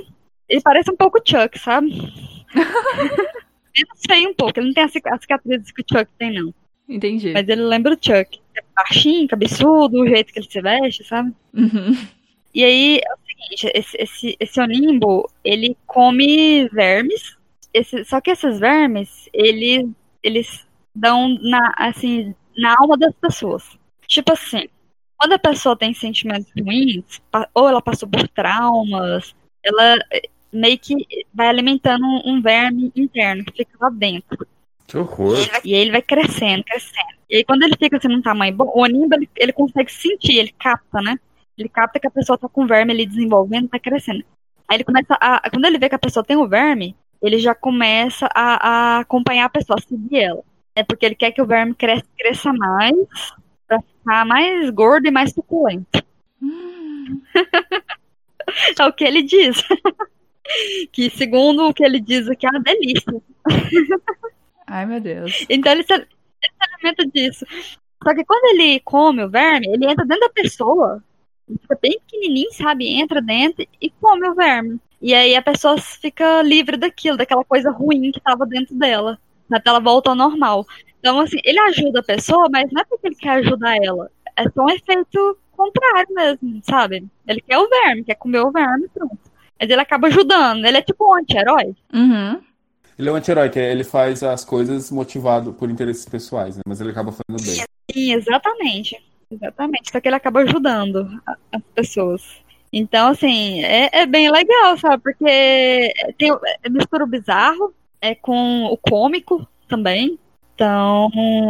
Ele 0.47 0.61
parece 0.61 0.91
um 0.91 0.95
pouco 0.95 1.21
Chuck, 1.25 1.57
sabe? 1.57 1.89
Menos 3.75 4.01
feio 4.07 4.29
um 4.29 4.33
pouco, 4.33 4.59
ele 4.59 4.67
não 4.67 4.73
tem 4.73 4.83
as 4.83 4.91
cicatrizes 4.91 5.71
que 5.71 5.81
o 5.81 5.85
Chuck 5.89 6.09
tem, 6.17 6.33
não. 6.33 6.53
Entendi. 6.87 7.33
Mas 7.33 7.47
ele 7.47 7.63
lembra 7.63 7.93
o 7.93 7.97
Chuck. 7.97 8.39
É 8.55 8.63
baixinho, 8.75 9.27
cabeçudo, 9.27 10.01
o 10.01 10.07
jeito 10.07 10.31
que 10.31 10.39
ele 10.39 10.49
se 10.49 10.61
veste, 10.61 11.03
sabe? 11.03 11.33
Uhum. 11.53 11.97
E 12.53 12.63
aí, 12.63 12.99
é 12.99 13.13
o 13.13 13.17
seguinte, 13.27 13.71
esse, 13.75 13.97
esse, 13.97 14.37
esse 14.39 14.61
Onimbo, 14.61 15.29
ele 15.43 15.75
come 15.85 16.69
vermes, 16.69 17.35
esse, 17.73 18.05
só 18.05 18.21
que 18.21 18.31
esses 18.31 18.59
vermes, 18.59 19.29
eles, 19.33 19.89
eles 20.23 20.65
dão 20.95 21.37
na, 21.41 21.73
assim, 21.77 22.33
na 22.57 22.75
alma 22.79 22.97
das 22.97 23.13
pessoas. 23.15 23.77
Tipo 24.07 24.31
assim, 24.31 24.69
quando 25.17 25.33
a 25.33 25.39
pessoa 25.39 25.75
tem 25.75 25.93
sentimentos 25.93 26.49
ruins, 26.57 27.21
ou 27.53 27.67
ela 27.67 27.81
passou 27.81 28.07
por 28.07 28.27
traumas, 28.29 29.35
ela 29.63 29.97
eh, 30.13 30.29
meio 30.51 30.79
que 30.79 30.95
vai 31.33 31.47
alimentando 31.47 32.05
um 32.25 32.41
verme 32.41 32.91
interno 32.95 33.43
que 33.43 33.51
fica 33.51 33.77
lá 33.81 33.89
dentro. 33.89 34.47
Que 34.87 34.97
horror. 34.97 35.37
E 35.63 35.73
aí 35.73 35.81
ele 35.81 35.91
vai 35.91 36.01
crescendo, 36.01 36.63
crescendo. 36.63 37.15
E 37.29 37.37
aí 37.37 37.43
quando 37.43 37.63
ele 37.63 37.75
fica 37.77 37.97
assim 37.97 38.07
num 38.07 38.21
tamanho 38.21 38.55
bom, 38.55 38.71
o 38.75 38.83
Aníbal 38.83 39.19
ele, 39.19 39.29
ele 39.35 39.53
consegue 39.53 39.91
sentir, 39.91 40.37
ele 40.37 40.53
capta, 40.59 41.01
né? 41.01 41.19
Ele 41.57 41.69
capta 41.69 41.99
que 41.99 42.07
a 42.07 42.11
pessoa 42.11 42.37
tá 42.37 42.47
com 42.47 42.67
verme 42.67 42.91
ali 42.91 43.05
desenvolvendo, 43.05 43.69
tá 43.69 43.79
crescendo. 43.79 44.23
Aí 44.67 44.77
ele 44.77 44.83
começa 44.83 45.17
a. 45.19 45.49
Quando 45.49 45.65
ele 45.65 45.77
vê 45.77 45.89
que 45.89 45.95
a 45.95 45.99
pessoa 45.99 46.23
tem 46.23 46.35
o 46.35 46.47
verme, 46.47 46.95
ele 47.21 47.39
já 47.39 47.55
começa 47.55 48.27
a, 48.33 48.67
a 48.67 48.99
acompanhar 48.99 49.45
a 49.45 49.49
pessoa, 49.49 49.77
a 49.79 49.81
seguir 49.81 50.19
ela. 50.19 50.43
É 50.75 50.83
porque 50.83 51.05
ele 51.05 51.15
quer 51.15 51.31
que 51.31 51.41
o 51.41 51.45
verme 51.45 51.73
cresça, 51.73 52.05
cresça 52.17 52.51
mais, 52.51 52.95
pra 53.67 53.81
ficar 53.81 54.25
mais 54.25 54.69
gordo 54.69 55.07
e 55.07 55.11
mais 55.11 55.31
suculento. 55.31 56.03
Hum. 56.41 57.21
é 58.77 58.85
o 58.85 58.93
que 58.93 59.05
ele 59.05 59.23
diz. 59.23 59.63
que 60.91 61.09
segundo 61.09 61.67
o 61.67 61.73
que 61.73 61.83
ele 61.83 61.99
diz 61.99 62.27
aqui 62.27 62.45
é 62.45 62.49
uma 62.49 62.59
delícia. 62.59 63.21
Ai, 64.67 64.85
meu 64.85 64.99
Deus. 64.99 65.45
Então 65.49 65.71
ele 65.71 65.83
se, 65.83 65.93
ele 65.93 66.05
se 66.05 66.73
alimenta 66.73 67.05
disso. 67.07 67.45
Só 68.03 68.13
que 68.13 68.23
quando 68.23 68.45
ele 68.53 68.79
come 68.81 69.23
o 69.23 69.29
verme, 69.29 69.67
ele 69.67 69.85
entra 69.85 70.05
dentro 70.05 70.27
da 70.27 70.33
pessoa. 70.33 71.03
Ele 71.47 71.57
fica 71.59 71.77
bem 71.81 71.99
pequenininho, 71.99 72.51
sabe? 72.53 72.87
Entra 72.87 73.21
dentro 73.21 73.65
e 73.81 73.89
come 73.89 74.27
o 74.27 74.35
verme. 74.35 74.79
E 75.01 75.13
aí 75.13 75.35
a 75.35 75.41
pessoa 75.41 75.77
fica 75.77 76.41
livre 76.41 76.77
daquilo, 76.77 77.17
daquela 77.17 77.43
coisa 77.43 77.69
ruim 77.71 78.11
que 78.11 78.17
estava 78.17 78.45
dentro 78.45 78.75
dela. 78.75 79.19
Até 79.51 79.69
ela 79.69 79.79
volta 79.79 80.09
ao 80.09 80.15
normal. 80.15 80.65
Então, 80.99 81.19
assim, 81.19 81.37
ele 81.43 81.59
ajuda 81.59 81.99
a 81.99 82.03
pessoa, 82.03 82.49
mas 82.51 82.71
não 82.71 82.81
é 82.81 82.85
porque 82.85 83.07
ele 83.07 83.15
quer 83.15 83.37
ajudar 83.37 83.77
ela. 83.77 84.09
É 84.35 84.49
só 84.49 84.63
um 84.63 84.69
efeito 84.69 85.37
contrário 85.51 86.13
mesmo, 86.13 86.61
sabe? 86.63 87.05
Ele 87.27 87.41
quer 87.41 87.57
o 87.57 87.69
verme, 87.69 88.03
quer 88.03 88.15
comer 88.15 88.39
o 88.39 88.51
verme, 88.51 88.87
pronto. 88.93 89.17
Mas 89.59 89.69
ele 89.69 89.81
acaba 89.81 90.07
ajudando. 90.07 90.65
Ele 90.65 90.77
é 90.77 90.81
tipo 90.81 91.07
um 91.07 91.15
anti-herói. 91.15 91.75
Uhum. 91.93 92.41
Ele 92.97 93.09
é 93.09 93.11
um 93.11 93.15
anti-herói, 93.15 93.49
que 93.49 93.59
ele 93.59 93.83
faz 93.83 94.23
as 94.23 94.45
coisas 94.45 94.89
motivado 94.89 95.53
por 95.53 95.69
interesses 95.69 96.05
pessoais, 96.05 96.55
né? 96.55 96.61
Mas 96.65 96.79
ele 96.79 96.91
acaba 96.91 97.11
fazendo 97.11 97.43
bem. 97.45 97.65
Sim, 97.91 98.13
exatamente. 98.13 99.03
Exatamente. 99.29 99.91
Só 99.91 99.99
que 99.99 100.07
ele 100.07 100.15
acaba 100.15 100.41
ajudando 100.41 101.07
as 101.51 101.61
pessoas. 101.73 102.21
Então, 102.71 103.09
assim, 103.09 103.63
é, 103.63 103.89
é 103.91 104.05
bem 104.05 104.29
legal, 104.29 104.77
sabe? 104.77 105.01
Porque 105.03 105.93
tem 106.17 106.31
é 106.63 106.69
mistura 106.69 107.05
bizarro 107.05 107.73
é 108.01 108.13
com 108.13 108.65
o 108.65 108.77
cômico 108.77 109.47
também. 109.67 110.19
Então, 110.53 111.09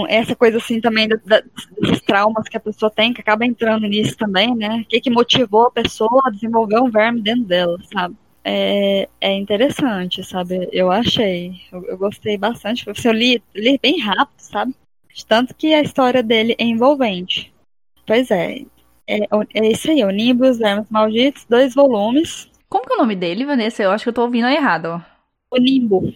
essa 0.09 0.35
coisa 0.35 0.57
assim 0.57 0.81
também 0.81 1.07
da, 1.07 1.17
da, 1.23 1.43
desses 1.79 2.01
traumas 2.01 2.47
que 2.47 2.57
a 2.57 2.59
pessoa 2.59 2.89
tem, 2.89 3.13
que 3.13 3.21
acaba 3.21 3.45
entrando 3.45 3.85
nisso 3.87 4.17
também, 4.17 4.55
né? 4.55 4.81
O 4.83 4.85
que, 4.85 4.99
que 4.99 5.11
motivou 5.11 5.67
a 5.67 5.71
pessoa 5.71 6.23
a 6.25 6.31
desenvolver 6.31 6.79
um 6.79 6.89
verme 6.89 7.21
dentro 7.21 7.43
dela, 7.43 7.77
sabe? 7.93 8.15
É, 8.45 9.09
é 9.19 9.33
interessante, 9.33 10.23
sabe? 10.23 10.69
Eu 10.71 10.91
achei. 10.91 11.59
Eu, 11.71 11.83
eu 11.85 11.97
gostei 11.97 12.37
bastante. 12.37 12.85
Eu 12.87 13.11
li, 13.11 13.41
li 13.55 13.79
bem 13.81 13.99
rápido, 13.99 14.39
sabe? 14.39 14.75
Tanto 15.27 15.55
que 15.55 15.73
a 15.73 15.81
história 15.81 16.21
dele 16.21 16.55
é 16.59 16.63
envolvente. 16.63 17.51
Pois 18.05 18.29
é. 18.29 18.63
É, 19.07 19.19
é 19.53 19.71
isso 19.71 19.89
aí, 19.89 20.03
o 20.03 20.09
Nimbo 20.09 20.47
os 20.47 20.57
Vermes 20.57 20.89
Malditos, 20.89 21.45
dois 21.47 21.73
volumes. 21.73 22.49
Como 22.69 22.85
que 22.85 22.93
é 22.93 22.95
o 22.95 22.99
nome 22.99 23.15
dele, 23.15 23.45
Vanessa? 23.45 23.83
Eu 23.83 23.91
acho 23.91 24.03
que 24.03 24.09
eu 24.09 24.13
tô 24.13 24.23
ouvindo 24.23 24.47
errado. 24.47 25.03
O 25.51 25.57
Nimbo. 25.57 26.13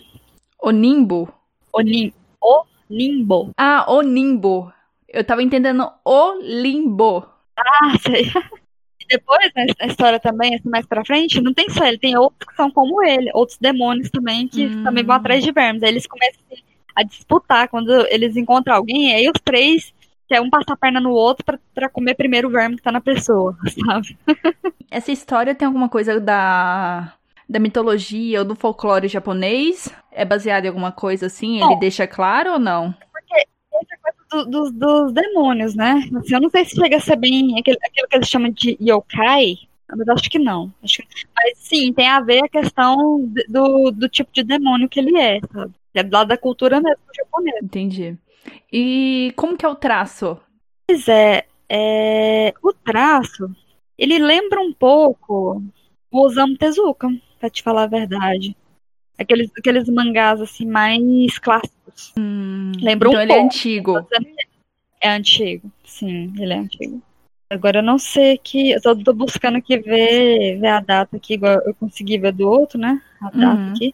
O 0.62 0.72
Nimbo? 0.72 1.32
O, 1.72 1.82
Nim 1.82 2.14
o 2.42 2.64
Nimbo. 2.90 3.52
Ah, 3.58 3.86
o 3.88 4.02
Nimbo. 4.02 4.72
Eu 5.08 5.24
tava 5.24 5.42
entendendo 5.42 5.92
o 6.04 6.34
Limbo. 6.42 7.26
Ah, 7.58 7.98
sei. 8.02 8.32
depois, 9.10 9.52
na 9.56 9.66
né, 9.66 9.74
história 9.88 10.20
também, 10.20 10.56
assim, 10.56 10.70
mais 10.70 10.86
pra 10.86 11.04
frente, 11.04 11.42
não 11.42 11.54
tem 11.54 11.70
só 11.70 11.86
ele, 11.86 11.98
tem 11.98 12.16
outros 12.16 12.48
que 12.48 12.56
são 12.56 12.70
como 12.70 13.04
ele, 13.04 13.32
outros 13.34 13.58
demônios 13.58 14.10
também, 14.10 14.48
que 14.48 14.68
hum. 14.68 14.84
também 14.84 15.04
vão 15.04 15.16
atrás 15.16 15.44
de 15.44 15.52
vermes. 15.52 15.82
Aí 15.82 15.90
eles 15.90 16.06
começam 16.06 16.40
a 16.96 17.04
disputar 17.04 17.68
quando 17.68 17.90
eles 18.08 18.38
encontram 18.38 18.76
alguém, 18.76 19.14
aí 19.14 19.28
os 19.28 19.42
três 19.44 19.94
quer 20.28 20.42
um 20.42 20.50
passar 20.50 20.74
a 20.74 20.78
perna 20.78 21.02
no 21.02 21.12
outro 21.12 21.44
pra, 21.44 21.60
pra 21.74 21.90
comer 21.90 22.14
primeiro 22.14 22.48
o 22.48 22.52
verme 22.52 22.76
que 22.76 22.84
tá 22.84 22.92
na 22.92 23.02
pessoa, 23.02 23.58
sabe? 23.86 24.18
Essa 24.92 25.12
história 25.12 25.56
tem 25.56 25.66
alguma 25.66 25.90
coisa 25.90 26.20
da, 26.20 27.14
da 27.48 27.60
mitologia 27.60 28.40
ou 28.40 28.46
do 28.46 28.56
folclore 28.56 29.08
japonês? 29.08 29.92
É 30.12 30.24
baseado 30.24 30.66
em 30.66 30.68
alguma 30.68 30.92
coisa 30.92 31.26
assim? 31.26 31.64
Ele 31.64 31.80
deixa 31.80 32.06
claro 32.06 32.54
ou 32.54 32.60
não? 32.60 32.94
Do, 34.32 34.46
do, 34.46 34.72
dos 34.72 35.14
demônios, 35.14 35.76
né? 35.76 36.04
Assim, 36.18 36.36
eu 36.36 36.42
não 36.42 36.50
sei 36.50 36.66
se 36.66 36.76
chega 36.76 36.98
a 36.98 37.02
ser 37.02 37.16
bem 37.16 37.60
aquele, 37.60 37.78
aquilo 37.84 38.08
que 38.08 38.16
eles 38.16 38.28
chamam 38.30 38.52
de 38.52 38.78
yokai, 38.82 39.56
mas 39.90 40.08
acho 40.10 40.30
que 40.30 40.40
não. 40.40 40.72
Acho 40.84 40.98
que, 40.98 41.08
mas 41.36 41.58
sim, 41.58 41.92
tem 41.94 42.08
a 42.08 42.22
ver 42.22 42.44
a 42.44 42.50
questão 42.50 43.22
do, 43.48 43.92
do 43.92 44.10
tipo 44.10 44.32
de 44.32 44.44
demônio 44.44 44.90
que 44.90 45.00
ele 45.00 45.18
é, 45.18 45.40
sabe? 45.52 45.74
É 45.94 46.04
do 46.04 46.14
lado 46.14 46.28
da 46.28 46.38
cultura 46.38 46.80
mesmo 46.80 47.02
japonesa. 47.16 47.60
Entendi. 47.64 48.18
E 48.72 49.34
como 49.36 49.58
que 49.58 49.66
é 49.66 49.70
o 49.70 49.76
traço? 49.76 50.40
Pois 50.88 51.08
é, 51.08 51.46
é, 51.68 52.54
o 52.64 52.74
traço, 52.74 53.50
ele 53.98 54.18
lembra 54.20 54.62
um 54.62 54.74
pouco 54.74 55.62
o 56.12 56.26
Osamu 56.26 56.58
Tezuka, 56.58 57.10
pra 57.40 57.50
te 57.50 57.64
falar 57.64 57.84
a 57.84 57.88
verdade. 57.88 58.56
Aqueles, 59.18 59.52
aqueles 59.58 59.90
mangás 59.90 60.40
assim 60.42 60.66
mais 60.66 61.38
clássicos. 61.40 61.79
Hum, 62.18 62.72
Lembra 62.82 63.10
um 63.10 63.12
então 63.12 63.22
ele 63.22 63.32
é 63.32 63.36
pouco. 63.36 63.48
antigo. 63.48 64.08
É 65.02 65.10
antigo, 65.10 65.72
sim, 65.86 66.34
ele 66.38 66.54
é 66.54 66.58
antigo. 66.58 67.02
Agora 67.50 67.80
eu 67.80 67.84
não 67.84 67.98
sei 67.98 68.38
que. 68.38 68.72
Eu 68.72 68.82
tô, 68.82 68.96
tô 68.96 69.14
buscando 69.14 69.58
aqui 69.58 69.78
ver, 69.80 70.60
ver 70.60 70.68
a 70.68 70.80
data 70.82 71.18
aqui, 71.18 71.34
igual 71.34 71.60
eu 71.66 71.74
consegui 71.74 72.18
ver 72.18 72.32
do 72.34 72.48
outro, 72.48 72.78
né? 72.78 73.02
A 73.22 73.32
data 73.32 73.64
Uhum. 73.64 73.74
aqui. 73.74 73.94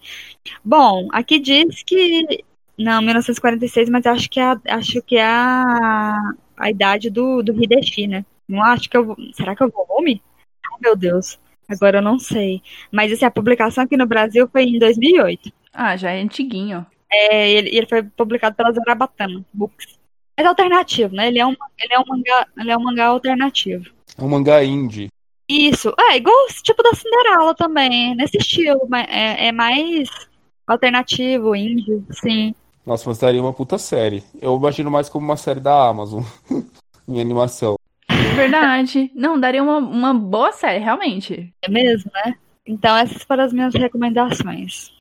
Bom, 0.63 1.07
aqui 1.11 1.39
diz 1.39 1.81
que. 1.83 2.43
Não, 2.77 3.01
1946, 3.01 3.89
mas 3.89 4.05
acho 4.05 4.29
que 4.29 4.39
é 4.39 4.43
a, 4.43 4.59
acho 4.71 5.01
que 5.01 5.15
é 5.15 5.23
a, 5.25 6.33
a 6.57 6.69
idade 6.69 7.09
do, 7.09 7.41
do 7.41 7.53
Hideshi, 7.53 8.07
né? 8.07 8.25
Não 8.49 8.61
acho 8.61 8.89
que 8.89 8.97
eu 8.97 9.05
vou. 9.05 9.15
Será 9.33 9.55
que 9.55 9.63
é 9.63 9.65
o 9.65 9.71
volume? 9.71 10.21
Ai, 10.65 10.77
meu 10.81 10.95
Deus. 10.95 11.39
Agora 11.69 11.99
eu 11.99 12.01
não 12.01 12.19
sei. 12.19 12.61
Mas 12.91 13.13
assim, 13.13 13.23
a 13.25 13.31
publicação 13.31 13.85
aqui 13.85 13.95
no 13.95 14.05
Brasil 14.05 14.49
foi 14.51 14.63
em 14.65 14.77
2008. 14.77 15.51
Ah, 15.73 15.95
já 15.95 16.11
é 16.11 16.21
antiguinho. 16.21 16.85
É, 17.31 17.51
ele, 17.51 17.77
ele 17.77 17.87
foi 17.87 18.03
publicado 18.03 18.55
pela 18.55 18.71
Zarabatama 18.71 19.45
Books. 19.53 19.97
Mas 20.37 20.45
é 20.45 20.49
alternativo, 20.49 21.15
né? 21.15 21.27
Ele 21.27 21.39
é 21.39 21.45
um, 21.45 21.55
ele 21.79 21.93
é 21.93 21.99
um 21.99 22.03
mangá, 22.07 22.47
ele 22.57 22.71
é 22.71 22.77
um 22.77 22.83
mangá 22.83 23.05
alternativo. 23.07 23.85
É 24.17 24.23
um 24.23 24.29
mangá 24.29 24.63
indie. 24.63 25.09
Isso, 25.47 25.93
é 25.97 26.17
igual 26.17 26.47
esse 26.47 26.63
tipo 26.63 26.81
da 26.81 26.93
Cinderela 26.93 27.53
também, 27.53 28.15
nesse 28.15 28.37
estilo, 28.37 28.81
mas 28.89 29.07
é, 29.09 29.47
é 29.47 29.51
mais 29.51 30.09
alternativo, 30.65 31.55
indie, 31.55 32.03
sim. 32.11 32.55
Nossa, 32.85 33.07
mas 33.07 33.19
daria 33.19 33.41
uma 33.41 33.53
puta 33.53 33.77
série. 33.77 34.23
Eu 34.41 34.57
imagino 34.57 34.89
mais 34.89 35.07
como 35.07 35.25
uma 35.25 35.37
série 35.37 35.59
da 35.59 35.87
Amazon. 35.87 36.23
em 37.07 37.21
animação. 37.21 37.75
Verdade. 38.35 39.11
Não, 39.15 39.39
daria 39.39 39.63
uma, 39.63 39.77
uma 39.77 40.13
boa 40.13 40.51
série, 40.51 40.83
realmente. 40.83 41.53
É 41.61 41.69
mesmo, 41.69 42.11
né? 42.13 42.35
Então 42.65 42.95
essas 42.97 43.23
foram 43.23 43.43
as 43.43 43.53
minhas 43.53 43.73
recomendações. 43.73 44.91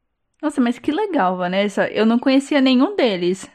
Nossa, 0.44 0.60
mas 0.60 0.78
que 0.78 0.92
legal, 0.92 1.38
Vanessa. 1.38 1.88
Eu 1.88 2.04
não 2.04 2.18
conhecia 2.18 2.60
nenhum 2.60 2.94
deles. 2.94 3.50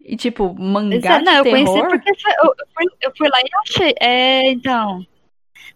E 0.00 0.16
tipo, 0.16 0.54
mangá 0.58 1.20
não, 1.20 1.34
eu 1.34 1.44
de 1.44 1.50
conheci 1.50 1.74
terror? 1.74 1.88
porque 1.90 2.10
eu, 2.10 2.54
fui, 2.74 2.86
eu 3.02 3.12
fui 3.14 3.28
lá 3.28 3.38
e 3.40 3.48
achei. 3.62 3.94
É, 4.00 4.50
então. 4.50 5.06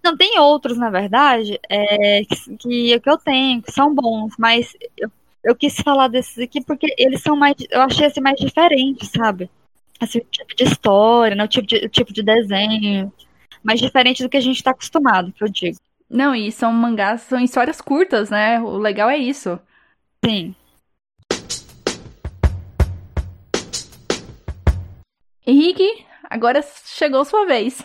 Não, 0.03 0.16
tem 0.16 0.38
outros, 0.38 0.79
na 0.79 0.88
verdade, 0.88 1.61
é, 1.68 2.24
que, 2.24 2.57
que, 2.57 2.98
que 2.98 3.11
eu 3.11 3.18
tenho, 3.18 3.61
que 3.61 3.70
são 3.72 3.94
bons, 3.94 4.33
mas 4.38 4.74
eu, 4.96 5.11
eu 5.44 5.55
quis 5.55 5.77
falar 5.77 6.09
desses 6.09 6.38
aqui 6.38 6.64
porque 6.64 6.94
eles 6.96 7.20
são 7.20 7.37
mais. 7.37 7.57
Eu 7.70 7.83
achei 7.83 8.07
assim, 8.07 8.22
mais 8.22 8.40
diferentes, 8.40 9.11
sabe? 9.11 9.50
Assim, 10.00 10.20
o 10.20 10.24
tipo 10.24 10.57
de 10.57 10.64
história, 10.64 11.37
né, 11.37 11.44
o, 11.44 11.48
tipo 11.48 11.66
de, 11.66 11.77
o 11.77 11.88
tipo 11.90 12.11
de 12.11 12.22
desenho. 12.22 13.12
Mais 13.62 13.79
diferente 13.79 14.22
do 14.22 14.31
que 14.31 14.38
a 14.38 14.42
gente 14.42 14.62
tá 14.62 14.70
acostumado, 14.70 15.31
que 15.31 15.44
eu 15.44 15.48
digo. 15.48 15.77
Não, 16.09 16.35
e 16.35 16.50
são 16.50 16.72
mangás, 16.72 17.20
são 17.20 17.38
histórias 17.38 17.83
curtas, 17.83 18.31
né? 18.31 18.59
O 18.61 18.79
legal 18.79 19.11
é 19.11 19.18
isso. 19.18 19.61
Sim. 20.24 20.54
Henrique, 25.46 26.06
agora 26.30 26.64
chegou 26.87 27.22
sua 27.26 27.44
vez. 27.44 27.84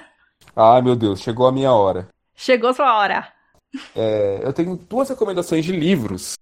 Ai, 0.56 0.82
meu 0.82 0.96
Deus, 0.96 1.20
chegou 1.20 1.48
a 1.48 1.52
minha 1.52 1.74
hora. 1.74 2.08
Chegou 2.34 2.74
sua 2.74 2.98
hora. 2.98 3.28
É, 3.94 4.40
eu 4.42 4.54
tenho 4.54 4.78
duas 4.78 5.10
recomendações 5.10 5.66
de 5.66 5.74
livros. 5.74 6.36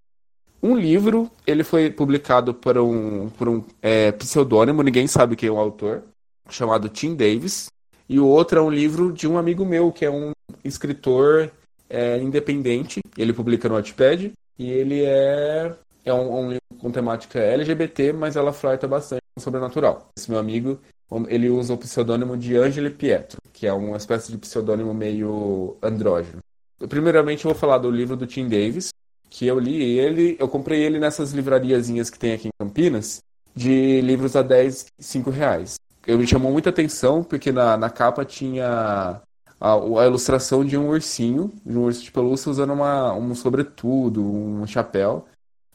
Um 0.62 0.78
livro, 0.78 1.32
ele 1.48 1.64
foi 1.64 1.90
publicado 1.90 2.54
por 2.54 2.78
um, 2.78 3.30
por 3.32 3.50
um 3.50 3.64
é, 3.82 4.12
pseudônimo, 4.12 4.84
ninguém 4.84 5.08
sabe 5.08 5.36
quem 5.36 5.50
é 5.50 5.52
o 5.52 5.58
autor, 5.58 6.04
chamado 6.48 6.90
Tim 6.90 7.16
Davis. 7.16 7.70
E 8.08 8.20
o 8.20 8.28
outro 8.28 8.60
é 8.60 8.62
um 8.62 8.70
livro 8.70 9.12
de 9.12 9.28
um 9.28 9.38
amigo 9.38 9.66
meu, 9.66 9.92
que 9.92 10.06
é 10.06 10.12
um 10.12 10.32
escritor 10.64 11.52
é, 11.90 12.20
independente. 12.20 13.00
Ele 13.18 13.34
publica 13.34 13.68
no 13.68 13.76
Wattpad 13.76 14.32
e 14.58 14.70
ele 14.72 15.04
é, 15.04 15.76
é 16.10 16.14
um, 16.14 16.40
um 16.40 16.48
livro 16.50 16.62
com 16.80 16.92
temática 16.92 17.40
LGBT, 17.40 18.14
mas 18.14 18.36
ela 18.36 18.54
flerta 18.54 18.88
bastante 18.88 19.22
com 19.36 19.42
sobrenatural. 19.42 20.08
Esse 20.18 20.30
meu 20.30 20.40
amigo, 20.40 20.80
ele 21.28 21.50
usa 21.50 21.74
o 21.74 21.78
pseudônimo 21.78 22.38
de 22.38 22.56
Angelo 22.56 22.90
Pietro, 22.92 23.40
que 23.54 23.68
é 23.68 23.74
uma 23.74 23.98
espécie 23.98 24.32
de 24.32 24.38
pseudônimo 24.38 24.94
meio 24.94 25.78
andrógeno. 25.82 26.40
Primeiramente, 26.88 27.46
eu 27.46 27.52
vou 27.52 27.60
falar 27.60 27.80
do 27.80 27.90
livro 27.90 28.16
do 28.16 28.28
Tim 28.28 28.48
Davis, 28.48 28.90
que 29.30 29.48
eu 29.48 29.60
li 29.60 29.98
ele, 29.98 30.38
eu 30.40 30.48
comprei 30.48 30.82
ele 30.82 31.00
nessas 31.00 31.32
livrariazinhas 31.32 32.10
que 32.10 32.20
tem 32.20 32.34
aqui 32.34 32.48
em 32.48 32.52
Campinas, 32.66 33.20
de 33.56 34.02
livros 34.02 34.36
a 34.36 34.42
10, 34.42 34.88
5 35.00 35.30
reais. 35.32 35.76
Eu 36.06 36.18
me 36.18 36.28
chamou 36.28 36.52
muita 36.52 36.70
atenção 36.70 37.24
porque 37.24 37.52
na, 37.52 37.76
na 37.76 37.90
capa 37.90 38.24
tinha 38.24 39.20
a, 39.60 39.74
a 39.74 40.06
ilustração 40.06 40.64
de 40.64 40.78
um 40.78 40.90
ursinho, 40.90 41.52
de 41.66 41.78
um 41.78 41.84
urso 41.84 42.04
de 42.04 42.12
pelúcia 42.12 42.52
usando 42.52 42.74
uma, 42.74 43.14
um 43.14 43.34
sobretudo, 43.34 44.24
um 44.24 44.66
chapéu. 44.68 45.26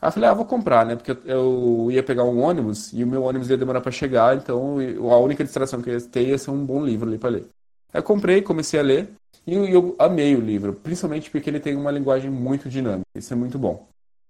Aí 0.02 0.08
eu 0.08 0.12
falei, 0.12 0.28
ah, 0.28 0.34
vou 0.34 0.44
comprar, 0.44 0.84
né? 0.84 0.96
Porque 0.96 1.16
eu, 1.24 1.88
ia 1.92 2.02
pegar 2.02 2.24
um 2.24 2.40
ônibus 2.40 2.92
e 2.92 3.04
o 3.04 3.06
meu 3.06 3.22
ônibus 3.22 3.48
ia 3.48 3.56
demorar 3.56 3.80
para 3.80 3.92
chegar, 3.92 4.36
então 4.36 4.78
a 5.08 5.16
única 5.18 5.44
distração 5.44 5.80
que 5.80 5.88
eu 5.88 5.94
ia 5.94 6.00
ter 6.00 6.26
ia 6.26 6.36
ser 6.36 6.50
um 6.50 6.66
bom 6.66 6.84
livro 6.84 7.08
ali 7.08 7.18
para 7.18 7.30
ler. 7.30 7.46
Aí 7.92 8.00
eu 8.00 8.02
comprei, 8.02 8.42
comecei 8.42 8.80
a 8.80 8.82
ler 8.82 9.12
e 9.46 9.54
eu, 9.54 9.94
amei 10.00 10.34
o 10.34 10.40
livro, 10.40 10.72
principalmente 10.72 11.30
porque 11.30 11.48
ele 11.48 11.60
tem 11.60 11.76
uma 11.76 11.92
linguagem 11.92 12.28
muito 12.28 12.68
dinâmica. 12.68 13.06
Isso 13.14 13.32
é 13.32 13.36
muito 13.36 13.56
bom. 13.60 13.86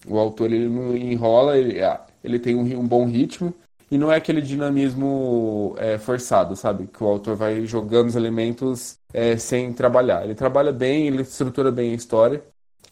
O 0.07 0.19
autor 0.19 0.53
ele 0.53 0.69
não 0.69 0.95
enrola, 0.95 1.57
ele, 1.57 1.83
ah, 1.83 2.05
ele 2.23 2.39
tem 2.39 2.55
um, 2.55 2.81
um 2.81 2.87
bom 2.87 3.07
ritmo 3.07 3.55
e 3.91 3.97
não 3.97 4.13
é 4.13 4.17
aquele 4.17 4.43
dinamismo 4.43 5.75
é, 5.79 5.97
forçado, 5.97 6.55
sabe? 6.55 6.87
Que 6.87 7.03
o 7.03 7.07
autor 7.07 7.35
vai 7.35 7.65
jogando 7.65 8.09
os 8.09 8.17
elementos 8.17 8.99
é, 9.13 9.39
sem 9.39 9.73
trabalhar. 9.73 10.23
Ele 10.25 10.35
trabalha 10.35 10.71
bem, 10.71 11.07
ele 11.07 11.23
estrutura 11.23 11.73
bem 11.73 11.93
a 11.93 11.95
história. 11.95 12.43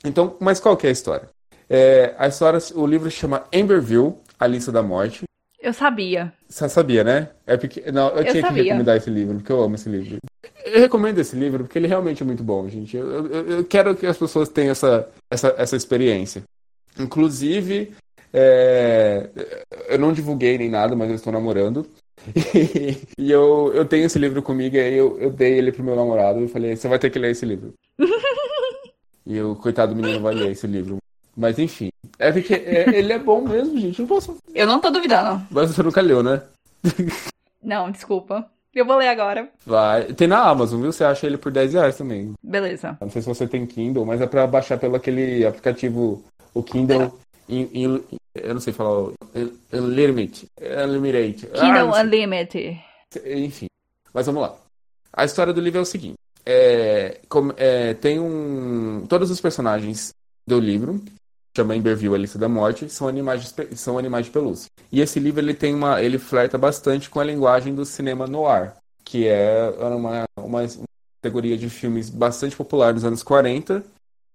Então, 0.02 0.34
mas 0.40 0.58
qual 0.58 0.78
que 0.78 0.86
é 0.86 0.88
a 0.88 0.92
história? 0.92 1.28
É, 1.72 2.14
a 2.18 2.26
história, 2.26 2.58
o 2.74 2.84
livro 2.84 3.08
chama 3.10 3.44
Amberville, 3.54 4.14
A 4.38 4.46
Lista 4.46 4.72
da 4.72 4.82
Morte. 4.82 5.22
Eu 5.62 5.72
sabia. 5.72 6.32
Você 6.48 6.68
sabia, 6.68 7.04
né? 7.04 7.28
É 7.46 7.56
porque, 7.56 7.92
não, 7.92 8.08
eu, 8.08 8.22
tinha 8.22 8.34
que 8.34 8.40
sabia. 8.40 8.62
recomendar 8.64 8.96
esse 8.96 9.08
livro, 9.10 9.36
porque 9.36 9.52
eu 9.52 9.62
amo 9.62 9.74
esse 9.76 9.88
livro. 9.88 10.18
Eu 10.64 10.80
recomendo 10.80 11.18
esse 11.18 11.36
livro 11.36 11.64
porque 11.64 11.78
ele 11.78 11.86
realmente 11.86 12.22
é 12.22 12.26
muito 12.26 12.42
bom, 12.42 12.68
gente. 12.68 12.96
Eu, 12.96 13.26
eu- 13.26 13.46
eu 13.58 13.64
quero 13.64 13.94
que 13.94 14.06
as 14.06 14.16
pessoas 14.18 14.48
tenham 14.48 14.72
essa, 14.72 15.08
essa, 15.30 15.54
essa 15.56 15.76
experiência. 15.76 16.42
Inclusive, 16.98 17.92
é, 18.32 19.28
eu 19.88 19.98
não 19.98 20.12
divulguei 20.12 20.58
nem 20.58 20.68
nada, 20.70 20.96
mas 20.96 21.08
eu 21.10 21.14
estou 21.16 21.32
namorando. 21.32 21.86
E, 23.18 23.30
eu, 23.30 23.70
eu 23.74 23.84
tenho 23.84 24.06
esse 24.06 24.18
livro 24.18 24.42
comigo, 24.42 24.76
e 24.76 24.80
aí 24.80 24.94
eu, 24.96 25.18
eu 25.20 25.30
dei 25.30 25.56
ele 25.58 25.72
pro 25.72 25.84
meu 25.84 25.94
namorado 25.94 26.42
e 26.42 26.48
falei, 26.48 26.74
você 26.76 26.88
vai 26.88 26.98
ter 26.98 27.10
que 27.10 27.18
ler 27.18 27.30
esse 27.30 27.46
livro. 27.46 27.72
E 29.26 29.40
o 29.40 29.54
coitado 29.54 29.94
do 29.94 30.00
menino 30.02 30.20
vai 30.20 30.34
ler 30.34 30.50
esse 30.50 30.66
livro. 30.66 30.96
Mas 31.40 31.58
enfim, 31.58 31.88
é 32.18 32.30
porque 32.30 32.52
é- 32.54 32.90
ele 32.98 33.12
é 33.14 33.18
bom 33.18 33.40
mesmo, 33.40 33.78
gente. 33.80 33.98
Eu 33.98 34.02
não 34.06 34.08
posso. 34.14 34.36
Eu 34.54 34.66
não 34.66 34.78
tô 34.78 34.90
duvidando. 34.90 35.42
Mas 35.50 35.70
você 35.70 35.82
nunca 35.82 36.02
leu, 36.02 36.22
né? 36.22 36.42
Não, 37.62 37.90
desculpa. 37.90 38.46
Eu 38.74 38.84
vou 38.84 38.96
ler 38.98 39.08
agora. 39.08 39.48
Vai. 39.66 40.04
Tem 40.12 40.28
na 40.28 40.38
Amazon, 40.44 40.80
viu? 40.82 40.92
Você 40.92 41.02
acha 41.02 41.26
ele 41.26 41.36
por 41.38 41.50
10 41.50 41.72
reais 41.72 41.96
também. 41.96 42.34
Beleza. 42.42 42.96
Não 43.00 43.10
sei 43.10 43.22
se 43.22 43.28
você 43.28 43.46
tem 43.48 43.66
Kindle, 43.66 44.04
mas 44.06 44.20
é 44.20 44.26
pra 44.26 44.46
baixar 44.46 44.78
pelo 44.78 44.96
aquele 44.96 45.44
aplicativo, 45.46 46.22
o 46.54 46.62
Kindle. 46.62 47.18
in- 47.48 47.68
in- 47.72 48.04
eu 48.34 48.54
não 48.54 48.60
sei 48.60 48.72
falar. 48.72 48.90
o- 49.00 49.14
Unlimited. 49.72 50.46
Unlimited. 50.60 51.48
Ah, 51.54 51.58
Kindle 51.60 51.92
sei. 51.94 52.02
Unlimited. 52.04 52.80
Enfim. 53.26 53.66
Mas 54.14 54.26
vamos 54.26 54.42
lá. 54.42 54.54
A 55.12 55.24
história 55.24 55.52
do 55.52 55.60
livro 55.60 55.78
é 55.80 55.82
o 55.82 55.86
seguinte. 55.86 56.14
É, 56.46 57.18
como- 57.28 57.52
é, 57.56 57.94
tem 57.94 58.20
um. 58.20 59.04
Todos 59.08 59.30
os 59.30 59.40
personagens 59.40 60.12
do 60.46 60.58
livro, 60.60 61.00
chama 61.56 61.76
Emberville, 61.76 62.14
a 62.14 62.18
lista 62.18 62.38
da 62.38 62.48
morte, 62.48 62.88
são 62.88 63.08
animais 63.08 63.42
de, 63.42 63.76
são 63.76 63.98
animais 63.98 64.26
de 64.26 64.32
pelúcia. 64.32 64.70
E 64.90 65.00
esse 65.00 65.18
livro 65.18 65.40
ele 65.40 65.54
tem 65.54 65.74
uma. 65.74 66.02
ele 66.02 66.18
flerta 66.18 66.56
bastante 66.56 67.10
com 67.10 67.20
a 67.20 67.24
linguagem 67.24 67.74
do 67.74 67.84
cinema 67.84 68.26
noir, 68.26 68.72
que 69.04 69.26
é 69.26 69.72
uma, 69.80 70.24
uma 70.36 70.66
categoria 71.22 71.56
de 71.56 71.68
filmes 71.68 72.08
bastante 72.08 72.56
popular 72.56 72.94
nos 72.94 73.04
anos 73.04 73.22
40, 73.22 73.84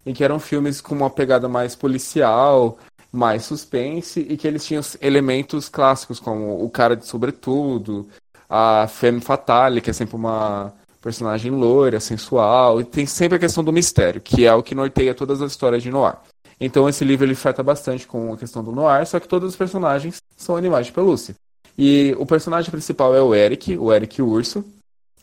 e 0.06 0.14
que 0.14 0.24
eram 0.24 0.40
filmes 0.40 0.82
com 0.82 0.94
uma 0.94 1.10
pegada 1.10 1.48
mais 1.48 1.76
policial, 1.76 2.78
mais 3.12 3.46
suspense, 3.46 4.20
e 4.20 4.38
que 4.38 4.48
eles 4.48 4.66
tinham 4.66 4.84
elementos 5.02 5.70
clássicos, 5.70 6.20
como 6.20 6.64
o 6.64 6.70
cara 6.70 6.96
de 6.96 7.06
sobretudo, 7.08 8.08
a 8.50 8.88
femme 8.88 9.22
fatale, 9.22 9.82
que 9.82 9.90
é 9.90 9.94
sempre 9.94 10.16
uma 10.16 10.74
personagem 11.02 11.52
loira, 11.52 12.00
sensual, 12.00 12.82
e 12.82 12.84
tem 12.84 13.06
sempre 13.06 13.38
a 13.38 13.40
questão 13.40 13.64
do 13.64 13.72
mistério, 13.72 14.22
que 14.22 14.46
é 14.46 14.54
o 14.54 14.64
que 14.64 14.76
norteia 14.76 15.14
todas 15.14 15.42
as 15.42 15.52
histórias 15.52 15.84
de 15.84 15.92
noir. 15.92 16.18
Então 16.60 16.88
esse 16.88 17.04
livro 17.04 17.26
ele 17.26 17.36
trata 17.36 17.62
bastante 17.62 18.08
com 18.08 18.34
a 18.34 18.38
questão 18.38 18.64
do 18.64 18.72
noir, 18.72 19.06
só 19.06 19.20
que 19.20 19.28
todos 19.28 19.50
os 19.50 19.56
personagens 19.56 20.18
são 20.38 20.56
animais 20.56 20.88
de 20.88 20.92
pelúcia. 20.92 21.36
E 21.78 22.16
o 22.18 22.26
personagem 22.26 22.72
principal 22.72 23.16
é 23.16 23.22
o 23.22 23.36
Eric, 23.36 23.78
o 23.78 23.94
Eric 23.94 24.22
Urso, 24.22 24.64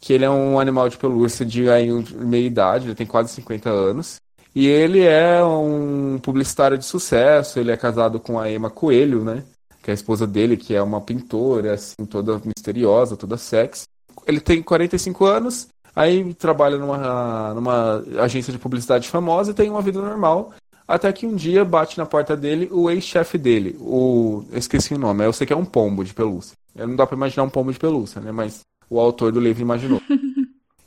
que 0.00 0.12
ele 0.12 0.24
é 0.24 0.30
um 0.30 0.60
animal 0.60 0.88
de 0.88 0.98
pelúcia 0.98 1.46
de 1.46 1.70
aí, 1.70 1.88
meia 2.16 2.46
idade, 2.46 2.88
ele 2.88 2.94
tem 2.94 3.06
quase 3.06 3.32
50 3.32 3.70
anos. 3.70 4.16
E 4.54 4.66
ele 4.66 5.00
é 5.00 5.42
um 5.42 6.18
publicitário 6.22 6.76
de 6.76 6.84
sucesso, 6.84 7.58
ele 7.58 7.70
é 7.70 7.76
casado 7.76 8.20
com 8.20 8.38
a 8.38 8.50
Emma 8.50 8.68
Coelho, 8.68 9.24
né? 9.24 9.42
que 9.82 9.90
é 9.90 9.92
a 9.92 9.94
esposa 9.94 10.26
dele, 10.26 10.56
que 10.56 10.74
é 10.74 10.80
uma 10.80 11.00
pintora, 11.00 11.74
assim, 11.74 12.06
toda 12.08 12.40
misteriosa, 12.44 13.16
toda 13.16 13.36
sexy. 13.36 13.84
Ele 14.26 14.40
tem 14.40 14.62
45 14.62 15.24
anos, 15.24 15.68
aí 15.94 16.32
trabalha 16.34 16.78
numa, 16.78 17.52
numa 17.52 18.04
agência 18.20 18.52
de 18.52 18.58
publicidade 18.58 19.08
famosa 19.08 19.50
e 19.50 19.54
tem 19.54 19.68
uma 19.68 19.82
vida 19.82 20.00
normal. 20.00 20.54
Até 20.86 21.12
que 21.12 21.26
um 21.26 21.34
dia 21.34 21.64
bate 21.64 21.98
na 21.98 22.06
porta 22.06 22.36
dele 22.36 22.68
o 22.70 22.90
ex-chefe 22.90 23.38
dele, 23.38 23.76
o. 23.80 24.44
Eu 24.50 24.58
esqueci 24.58 24.94
o 24.94 24.98
nome, 24.98 25.24
eu 25.24 25.32
sei 25.32 25.46
que 25.46 25.52
é 25.52 25.56
um 25.56 25.64
pombo 25.64 26.04
de 26.04 26.12
pelúcia. 26.12 26.56
Não 26.74 26.96
dá 26.96 27.06
pra 27.06 27.16
imaginar 27.16 27.44
um 27.44 27.50
pombo 27.50 27.72
de 27.72 27.78
pelúcia, 27.78 28.20
né? 28.20 28.32
Mas 28.32 28.60
o 28.88 28.98
autor 28.98 29.32
do 29.32 29.40
livro 29.40 29.62
imaginou. 29.62 30.00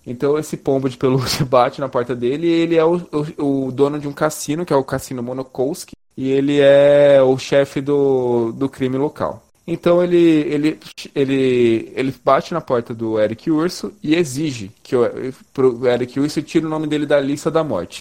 Então 0.08 0.38
esse 0.38 0.56
pombo 0.56 0.88
de 0.88 0.98
pelúcia 0.98 1.44
bate 1.50 1.82
na 1.82 1.90
porta 1.90 2.16
dele 2.16 2.46
e 2.46 2.52
ele 2.52 2.76
é 2.76 2.86
o, 2.86 3.02
o, 3.40 3.66
o 3.68 3.72
dono 3.72 3.98
de 4.00 4.08
um 4.08 4.14
cassino, 4.14 4.64
que 4.64 4.72
é 4.72 4.76
o 4.76 4.84
Cassino 4.84 5.24
Monokowski, 5.24 5.96
e 6.16 6.30
ele 6.30 6.60
é 6.60 7.22
o 7.22 7.38
chefe 7.38 7.82
do, 7.82 8.52
do 8.52 8.70
crime 8.70 8.98
local. 8.98 9.44
Então 9.68 10.04
ele, 10.04 10.18
ele, 10.18 10.80
ele, 11.16 11.92
ele 11.96 12.14
bate 12.24 12.54
na 12.54 12.62
porta 12.62 12.94
do 12.94 13.20
Eric 13.20 13.50
Urso 13.50 13.94
e 14.04 14.14
exige 14.16 14.72
que 14.84 14.96
o, 14.96 15.02
pro 15.52 15.88
Eric 15.88 16.20
Urso 16.20 16.42
tire 16.44 16.68
o 16.68 16.70
nome 16.70 16.86
dele 16.86 17.08
da 17.08 17.20
lista 17.20 17.50
da 17.50 17.64
morte. 17.64 17.98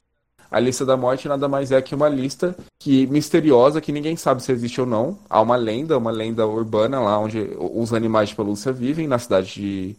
A 0.55 0.61
lista 0.61 0.87
da 0.87 0.97
morte 0.97 1.27
nada 1.27 1.49
mais 1.49 1.73
é 1.73 1.83
que 1.83 1.97
uma 1.97 2.09
lista 2.09 2.57
que 2.79 3.09
misteriosa 3.09 3.81
que 3.81 3.91
ninguém 3.91 4.15
sabe 4.15 4.41
se 4.41 4.53
existe 4.53 4.81
ou 4.81 4.87
não. 4.87 5.19
Há 5.29 5.41
uma 5.41 5.57
lenda, 5.57 5.99
uma 5.99 6.13
lenda 6.13 6.47
urbana 6.47 7.01
lá 7.01 7.19
onde 7.19 7.51
os 7.59 7.93
animais 7.93 8.29
de 8.29 8.37
pelúcia 8.37 8.73
vivem 8.73 9.09
na 9.09 9.19
cidade 9.19 9.53
de 9.53 9.97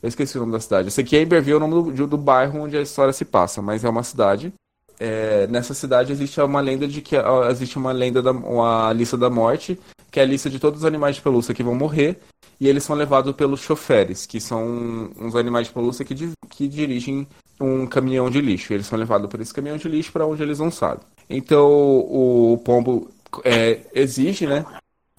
eu 0.00 0.08
esqueci 0.08 0.36
o 0.36 0.40
nome 0.42 0.52
da 0.52 0.60
cidade. 0.60 0.86
Esse 0.86 1.00
aqui 1.00 1.16
é 1.16 1.22
Iberville, 1.22 1.54
é 1.54 1.56
o 1.56 1.68
nome 1.68 1.90
do, 1.90 2.06
do 2.06 2.16
bairro 2.16 2.60
onde 2.60 2.76
a 2.76 2.82
história 2.82 3.12
se 3.12 3.24
passa, 3.24 3.60
mas 3.60 3.82
é 3.82 3.88
uma 3.88 4.04
cidade. 4.04 4.52
É, 5.00 5.48
nessa 5.48 5.74
cidade 5.74 6.12
existe 6.12 6.40
uma 6.40 6.60
lenda 6.60 6.86
de 6.86 7.00
que 7.00 7.16
existe 7.50 7.76
uma 7.76 7.90
lenda 7.90 8.22
da 8.22 8.30
uma 8.30 8.92
lista 8.92 9.16
da 9.16 9.28
morte, 9.28 9.76
que 10.08 10.20
é 10.20 10.22
a 10.22 10.26
lista 10.26 10.48
de 10.48 10.60
todos 10.60 10.82
os 10.82 10.86
animais 10.86 11.16
de 11.16 11.22
pelúcia 11.22 11.52
que 11.52 11.64
vão 11.64 11.74
morrer, 11.74 12.20
e 12.60 12.68
eles 12.68 12.84
são 12.84 12.94
levados 12.94 13.34
pelos 13.34 13.58
choferes, 13.58 14.24
que 14.24 14.40
são 14.40 15.10
uns 15.18 15.34
animais 15.34 15.66
de 15.66 15.72
pelúcia 15.72 16.04
que, 16.04 16.14
que 16.48 16.68
dirigem 16.68 17.26
um 17.60 17.86
caminhão 17.86 18.30
de 18.30 18.40
lixo. 18.40 18.72
Eles 18.72 18.86
são 18.86 18.98
levados 18.98 19.28
por 19.28 19.40
esse 19.40 19.52
caminhão 19.52 19.76
de 19.76 19.88
lixo 19.88 20.12
para 20.12 20.26
onde 20.26 20.42
eles 20.42 20.58
não 20.58 20.70
sabem. 20.70 21.04
Então 21.28 21.68
o 21.68 22.60
pombo 22.64 23.10
é, 23.44 23.80
exige, 23.94 24.46
né, 24.46 24.64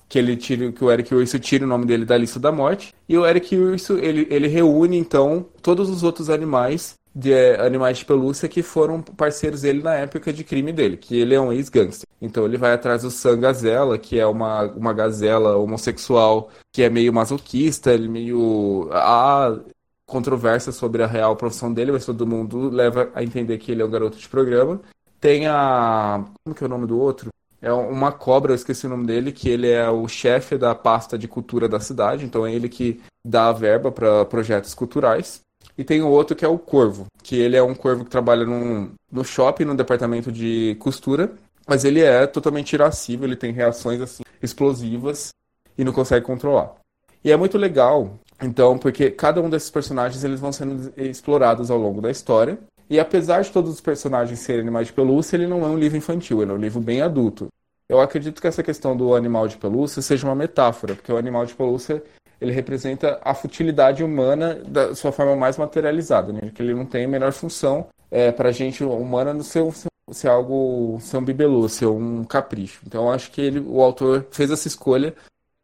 que 0.09 0.17
ele 0.17 0.37
tire, 0.37 0.71
que 0.71 0.83
o 0.83 0.91
Eric 0.91 1.13
Urso 1.13 1.39
tire 1.39 1.63
o 1.63 1.67
nome 1.67 1.85
dele 1.85 2.05
da 2.05 2.17
lista 2.17 2.39
da 2.39 2.51
morte. 2.51 2.93
E 3.07 3.17
o 3.17 3.25
Eric 3.25 3.55
Urso, 3.55 3.97
ele, 3.97 4.27
ele 4.29 4.47
reúne, 4.47 4.97
então, 4.97 5.45
todos 5.61 5.89
os 5.89 6.03
outros 6.03 6.29
animais, 6.29 6.95
de, 7.13 7.33
animais 7.55 7.97
de 7.97 8.05
pelúcia 8.05 8.47
que 8.47 8.61
foram 8.61 9.01
parceiros 9.01 9.61
dele 9.61 9.81
na 9.81 9.95
época 9.95 10.31
de 10.31 10.43
crime 10.43 10.71
dele, 10.71 10.97
que 10.97 11.17
ele 11.17 11.33
é 11.33 11.41
um 11.41 11.51
ex-gangster. 11.51 12.07
Então 12.21 12.45
ele 12.45 12.57
vai 12.57 12.73
atrás 12.73 13.01
do 13.01 13.11
Sam 13.11 13.39
Gazela, 13.39 13.97
que 13.97 14.19
é 14.19 14.25
uma, 14.25 14.63
uma 14.73 14.93
gazela 14.93 15.57
homossexual, 15.57 16.49
que 16.71 16.83
é 16.83 16.89
meio 16.89 17.11
masoquista, 17.11 17.91
ele 17.91 18.07
meio... 18.07 18.87
Há 18.91 19.59
controvérsia 20.07 20.71
sobre 20.71 21.03
a 21.03 21.07
real 21.07 21.35
profissão 21.35 21.71
dele, 21.71 21.91
mas 21.91 22.05
todo 22.05 22.25
mundo 22.25 22.69
leva 22.69 23.11
a 23.13 23.23
entender 23.23 23.57
que 23.57 23.71
ele 23.71 23.81
é 23.81 23.85
um 23.85 23.89
garoto 23.89 24.17
de 24.17 24.27
programa. 24.27 24.81
Tem 25.19 25.47
a... 25.47 26.25
como 26.43 26.55
que 26.55 26.63
é 26.63 26.67
o 26.67 26.69
nome 26.69 26.87
do 26.87 26.99
outro? 26.99 27.29
é 27.61 27.71
uma 27.71 28.11
cobra, 28.11 28.51
eu 28.51 28.55
esqueci 28.55 28.85
o 28.85 28.89
nome 28.89 29.05
dele, 29.05 29.31
que 29.31 29.49
ele 29.49 29.69
é 29.69 29.89
o 29.89 30.07
chefe 30.07 30.57
da 30.57 30.75
pasta 30.75 31.17
de 31.17 31.27
cultura 31.27 31.67
da 31.67 31.79
cidade, 31.79 32.23
então 32.23 32.45
é 32.45 32.53
ele 32.53 32.69
que 32.69 33.01
dá 33.25 33.49
a 33.49 33.53
verba 33.53 33.91
para 33.91 34.25
projetos 34.25 34.73
culturais. 34.73 35.41
E 35.77 35.83
tem 35.83 36.01
o 36.01 36.09
outro 36.09 36.35
que 36.35 36.45
é 36.45 36.47
o 36.47 36.57
Corvo, 36.57 37.07
que 37.23 37.35
ele 37.35 37.55
é 37.55 37.61
um 37.61 37.75
corvo 37.75 38.03
que 38.03 38.09
trabalha 38.09 38.45
num, 38.45 38.91
no 39.11 39.23
shopping, 39.23 39.65
no 39.65 39.75
departamento 39.75 40.31
de 40.31 40.75
costura, 40.79 41.33
mas 41.67 41.83
ele 41.83 42.01
é 42.01 42.25
totalmente 42.25 42.73
irascível, 42.73 43.27
ele 43.27 43.35
tem 43.35 43.51
reações 43.51 44.01
assim 44.01 44.23
explosivas 44.41 45.29
e 45.77 45.83
não 45.83 45.91
consegue 45.91 46.25
controlar. 46.25 46.75
E 47.23 47.31
é 47.31 47.37
muito 47.37 47.57
legal, 47.57 48.17
então, 48.41 48.77
porque 48.77 49.09
cada 49.09 49.41
um 49.41 49.49
desses 49.49 49.69
personagens 49.69 50.23
eles 50.23 50.39
vão 50.39 50.51
sendo 50.51 50.93
explorados 50.95 51.71
ao 51.71 51.77
longo 51.77 52.01
da 52.01 52.11
história. 52.11 52.59
E 52.89 52.99
apesar 52.99 53.41
de 53.41 53.51
todos 53.51 53.71
os 53.71 53.81
personagens 53.81 54.39
serem 54.39 54.61
animais 54.61 54.87
de 54.87 54.93
pelúcia, 54.93 55.35
ele 55.35 55.47
não 55.47 55.63
é 55.65 55.67
um 55.67 55.77
livro 55.77 55.97
infantil, 55.97 56.41
ele 56.41 56.51
é 56.51 56.53
um 56.53 56.59
livro 56.59 56.79
bem 56.79 57.01
adulto. 57.01 57.47
Eu 57.89 57.99
acredito 57.99 58.41
que 58.41 58.47
essa 58.47 58.63
questão 58.63 58.95
do 58.95 59.15
animal 59.15 59.47
de 59.47 59.57
pelúcia 59.57 60.01
seja 60.01 60.27
uma 60.27 60.35
metáfora, 60.35 60.95
porque 60.95 61.11
o 61.11 61.17
animal 61.17 61.45
de 61.45 61.55
pelúcia 61.55 62.03
ele 62.39 62.51
representa 62.51 63.19
a 63.23 63.33
futilidade 63.33 64.03
humana 64.03 64.61
da 64.67 64.93
sua 64.93 65.11
forma 65.11 65.35
mais 65.35 65.57
materializada, 65.57 66.31
né? 66.31 66.51
que 66.53 66.61
ele 66.61 66.73
não 66.73 66.85
tem 66.85 67.05
a 67.05 67.07
menor 67.07 67.31
função 67.31 67.87
é, 68.11 68.31
para 68.31 68.49
a 68.49 68.51
gente 68.51 68.83
humana 68.83 69.33
no 69.33 69.43
seu 69.43 69.73
ser 70.11 70.29
algo 70.29 70.97
ser 71.01 71.17
um 71.17 71.25
bibelô, 71.25 71.67
ser 71.67 71.87
um 71.87 72.23
capricho. 72.23 72.81
Então 72.85 73.11
acho 73.11 73.31
que 73.31 73.41
ele, 73.41 73.59
o 73.59 73.81
autor 73.81 74.25
fez 74.31 74.51
essa 74.51 74.67
escolha 74.67 75.13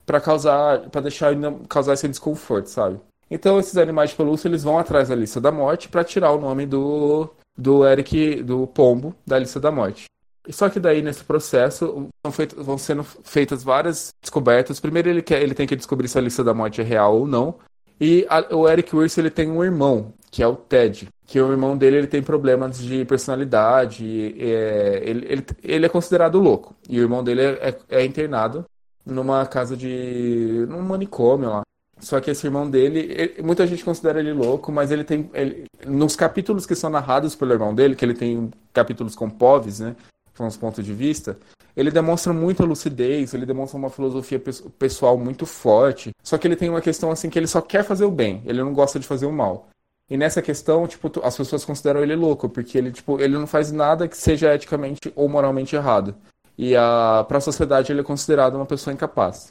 para 0.05 0.19
causar, 0.19 0.89
para 0.89 1.01
deixar 1.01 1.29
ainda 1.29 1.53
causar 1.67 1.93
esse 1.93 2.07
desconforto, 2.07 2.67
sabe? 2.67 2.99
Então 3.29 3.59
esses 3.59 3.77
animais 3.77 4.11
de 4.11 4.15
pelúcia 4.15 4.47
eles 4.47 4.63
vão 4.63 4.77
atrás 4.77 5.09
da 5.09 5.15
lista 5.15 5.41
da 5.41 5.51
morte 5.51 5.89
para 5.89 6.03
tirar 6.03 6.31
o 6.31 6.39
nome 6.39 6.65
do 6.65 7.29
do 7.57 7.85
Eric 7.87 8.41
do 8.43 8.67
Pombo 8.67 9.15
da 9.25 9.39
lista 9.39 9.59
da 9.59 9.71
morte. 9.71 10.05
Só 10.49 10.69
que 10.69 10.79
daí 10.79 11.01
nesse 11.01 11.23
processo 11.23 12.09
vão, 12.23 12.33
vão 12.57 12.77
sendo 12.77 13.03
feitas 13.03 13.63
várias 13.63 14.13
descobertas. 14.21 14.79
Primeiro 14.79 15.09
ele 15.09 15.21
quer, 15.21 15.41
ele 15.41 15.53
tem 15.53 15.65
que 15.65 15.75
descobrir 15.75 16.07
se 16.07 16.17
a 16.17 16.21
lista 16.21 16.43
da 16.43 16.53
morte 16.53 16.81
é 16.81 16.83
real 16.83 17.17
ou 17.17 17.27
não. 17.27 17.55
E 17.99 18.25
a, 18.29 18.53
o 18.53 18.67
Eric 18.67 18.93
Urso 18.93 19.21
ele 19.21 19.29
tem 19.29 19.49
um 19.49 19.63
irmão 19.63 20.13
que 20.29 20.41
é 20.41 20.47
o 20.47 20.55
Ted, 20.55 21.07
que 21.27 21.39
o 21.39 21.51
irmão 21.51 21.77
dele 21.77 21.97
ele 21.97 22.07
tem 22.07 22.23
problemas 22.23 22.79
de 22.79 23.05
personalidade, 23.05 24.35
é, 24.39 24.99
ele, 25.05 25.25
ele, 25.29 25.45
ele, 25.63 25.85
é 25.85 25.89
considerado 25.89 26.39
louco 26.39 26.75
e 26.89 26.99
o 26.99 27.03
irmão 27.03 27.23
dele 27.23 27.41
é, 27.43 27.69
é, 27.69 27.99
é 27.99 28.03
internado 28.03 28.65
numa 29.05 29.45
casa 29.45 29.75
de 29.75 30.65
num 30.69 30.81
manicômio 30.81 31.49
lá. 31.49 31.61
Só 31.99 32.19
que 32.19 32.31
esse 32.31 32.45
irmão 32.45 32.69
dele, 32.69 32.99
ele, 33.11 33.41
muita 33.41 33.65
gente 33.65 33.83
considera 33.83 34.19
ele 34.19 34.33
louco, 34.33 34.71
mas 34.71 34.91
ele 34.91 35.03
tem. 35.03 35.29
Ele, 35.33 35.65
nos 35.85 36.15
capítulos 36.15 36.65
que 36.65 36.75
são 36.75 36.89
narrados 36.89 37.35
pelo 37.35 37.53
irmão 37.53 37.73
dele, 37.73 37.95
que 37.95 38.03
ele 38.03 38.13
tem 38.13 38.51
capítulos 38.73 39.15
com 39.15 39.29
povs, 39.29 39.79
né? 39.79 39.95
São 40.33 40.47
os 40.47 40.57
pontos 40.57 40.83
de 40.83 40.93
vista, 40.93 41.37
ele 41.77 41.91
demonstra 41.91 42.33
muita 42.33 42.65
lucidez, 42.65 43.33
ele 43.33 43.45
demonstra 43.45 43.77
uma 43.77 43.89
filosofia 43.89 44.41
pessoal 44.77 45.17
muito 45.17 45.45
forte. 45.45 46.11
Só 46.23 46.37
que 46.37 46.47
ele 46.47 46.55
tem 46.55 46.69
uma 46.69 46.81
questão 46.81 47.11
assim 47.11 47.29
que 47.29 47.37
ele 47.37 47.47
só 47.47 47.61
quer 47.61 47.83
fazer 47.83 48.05
o 48.05 48.11
bem, 48.11 48.41
ele 48.45 48.63
não 48.63 48.73
gosta 48.73 48.99
de 48.99 49.07
fazer 49.07 49.27
o 49.27 49.31
mal. 49.31 49.69
E 50.09 50.17
nessa 50.17 50.41
questão, 50.41 50.87
tipo, 50.87 51.09
as 51.23 51.37
pessoas 51.37 51.63
consideram 51.63 52.01
ele 52.01 52.15
louco, 52.15 52.49
porque 52.49 52.77
ele, 52.77 52.91
tipo, 52.91 53.19
ele 53.19 53.37
não 53.37 53.47
faz 53.47 53.71
nada 53.71 54.07
que 54.07 54.17
seja 54.17 54.53
eticamente 54.53 55.11
ou 55.15 55.29
moralmente 55.29 55.75
errado. 55.75 56.15
E 56.57 56.73
para 57.27 57.37
a 57.37 57.41
sociedade 57.41 57.91
ele 57.91 58.01
é 58.01 58.03
considerado 58.03 58.55
uma 58.55 58.65
pessoa 58.65 58.93
incapaz. 58.93 59.47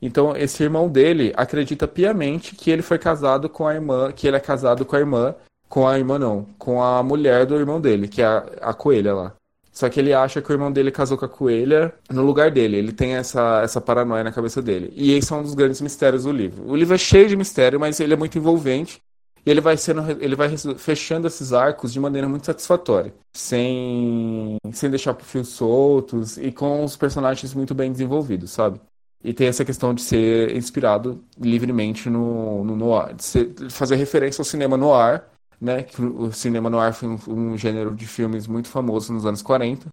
Então, 0.00 0.36
esse 0.36 0.62
irmão 0.62 0.88
dele 0.88 1.32
acredita 1.36 1.88
piamente 1.88 2.54
que 2.54 2.70
ele 2.70 2.82
foi 2.82 2.98
casado 2.98 3.48
com 3.48 3.66
a 3.66 3.74
irmã, 3.74 4.12
que 4.12 4.26
ele 4.26 4.36
é 4.36 4.40
casado 4.40 4.84
com 4.84 4.96
a 4.96 4.98
irmã, 4.98 5.34
com 5.68 5.88
a 5.88 5.98
irmã 5.98 6.18
não, 6.18 6.46
com 6.58 6.82
a 6.82 7.02
mulher 7.02 7.46
do 7.46 7.56
irmão 7.56 7.80
dele, 7.80 8.06
que 8.06 8.22
é 8.22 8.26
a, 8.26 8.38
a 8.60 8.74
coelha 8.74 9.14
lá. 9.14 9.32
Só 9.72 9.88
que 9.88 9.98
ele 9.98 10.12
acha 10.12 10.40
que 10.40 10.50
o 10.50 10.54
irmão 10.54 10.70
dele 10.70 10.92
casou 10.92 11.18
com 11.18 11.24
a 11.24 11.28
coelha 11.28 11.92
no 12.08 12.22
lugar 12.22 12.48
dele. 12.48 12.76
Ele 12.76 12.92
tem 12.92 13.16
essa, 13.16 13.60
essa 13.62 13.80
paranoia 13.80 14.22
na 14.22 14.30
cabeça 14.30 14.62
dele. 14.62 14.92
E 14.94 15.12
esse 15.12 15.32
é 15.32 15.36
um 15.36 15.42
dos 15.42 15.54
grandes 15.54 15.80
mistérios 15.80 16.22
do 16.22 16.30
livro. 16.30 16.64
O 16.70 16.76
livro 16.76 16.94
é 16.94 16.98
cheio 16.98 17.28
de 17.28 17.34
mistério, 17.34 17.80
mas 17.80 17.98
ele 17.98 18.12
é 18.12 18.16
muito 18.16 18.38
envolvente. 18.38 19.02
E 19.46 19.50
ele 19.50 19.60
vai 19.60 19.76
sendo, 19.76 20.02
ele 20.22 20.34
vai 20.34 20.48
fechando 20.78 21.26
esses 21.26 21.52
arcos 21.52 21.92
de 21.92 22.00
maneira 22.00 22.26
muito 22.26 22.46
satisfatória, 22.46 23.14
sem, 23.32 24.56
sem 24.72 24.88
deixar 24.88 25.14
fios 25.16 25.48
soltos 25.48 26.38
e 26.38 26.50
com 26.50 26.82
os 26.82 26.96
personagens 26.96 27.52
muito 27.52 27.74
bem 27.74 27.92
desenvolvidos, 27.92 28.52
sabe? 28.52 28.80
E 29.22 29.34
tem 29.34 29.46
essa 29.46 29.64
questão 29.64 29.92
de 29.92 30.02
ser 30.02 30.56
inspirado 30.56 31.22
livremente 31.38 32.08
no, 32.08 32.64
no 32.64 32.74
noir, 32.74 33.14
de, 33.14 33.24
ser, 33.24 33.54
fazer 33.70 33.96
referência 33.96 34.40
ao 34.40 34.46
cinema 34.46 34.76
noir, 34.76 35.22
né? 35.60 35.82
Que 35.82 36.02
o 36.02 36.32
cinema 36.32 36.70
noir 36.70 36.94
foi 36.94 37.08
um, 37.08 37.18
um, 37.28 37.58
gênero 37.58 37.94
de 37.94 38.06
filmes 38.06 38.46
muito 38.46 38.68
famoso 38.68 39.12
nos 39.12 39.26
anos 39.26 39.42
40 39.42 39.88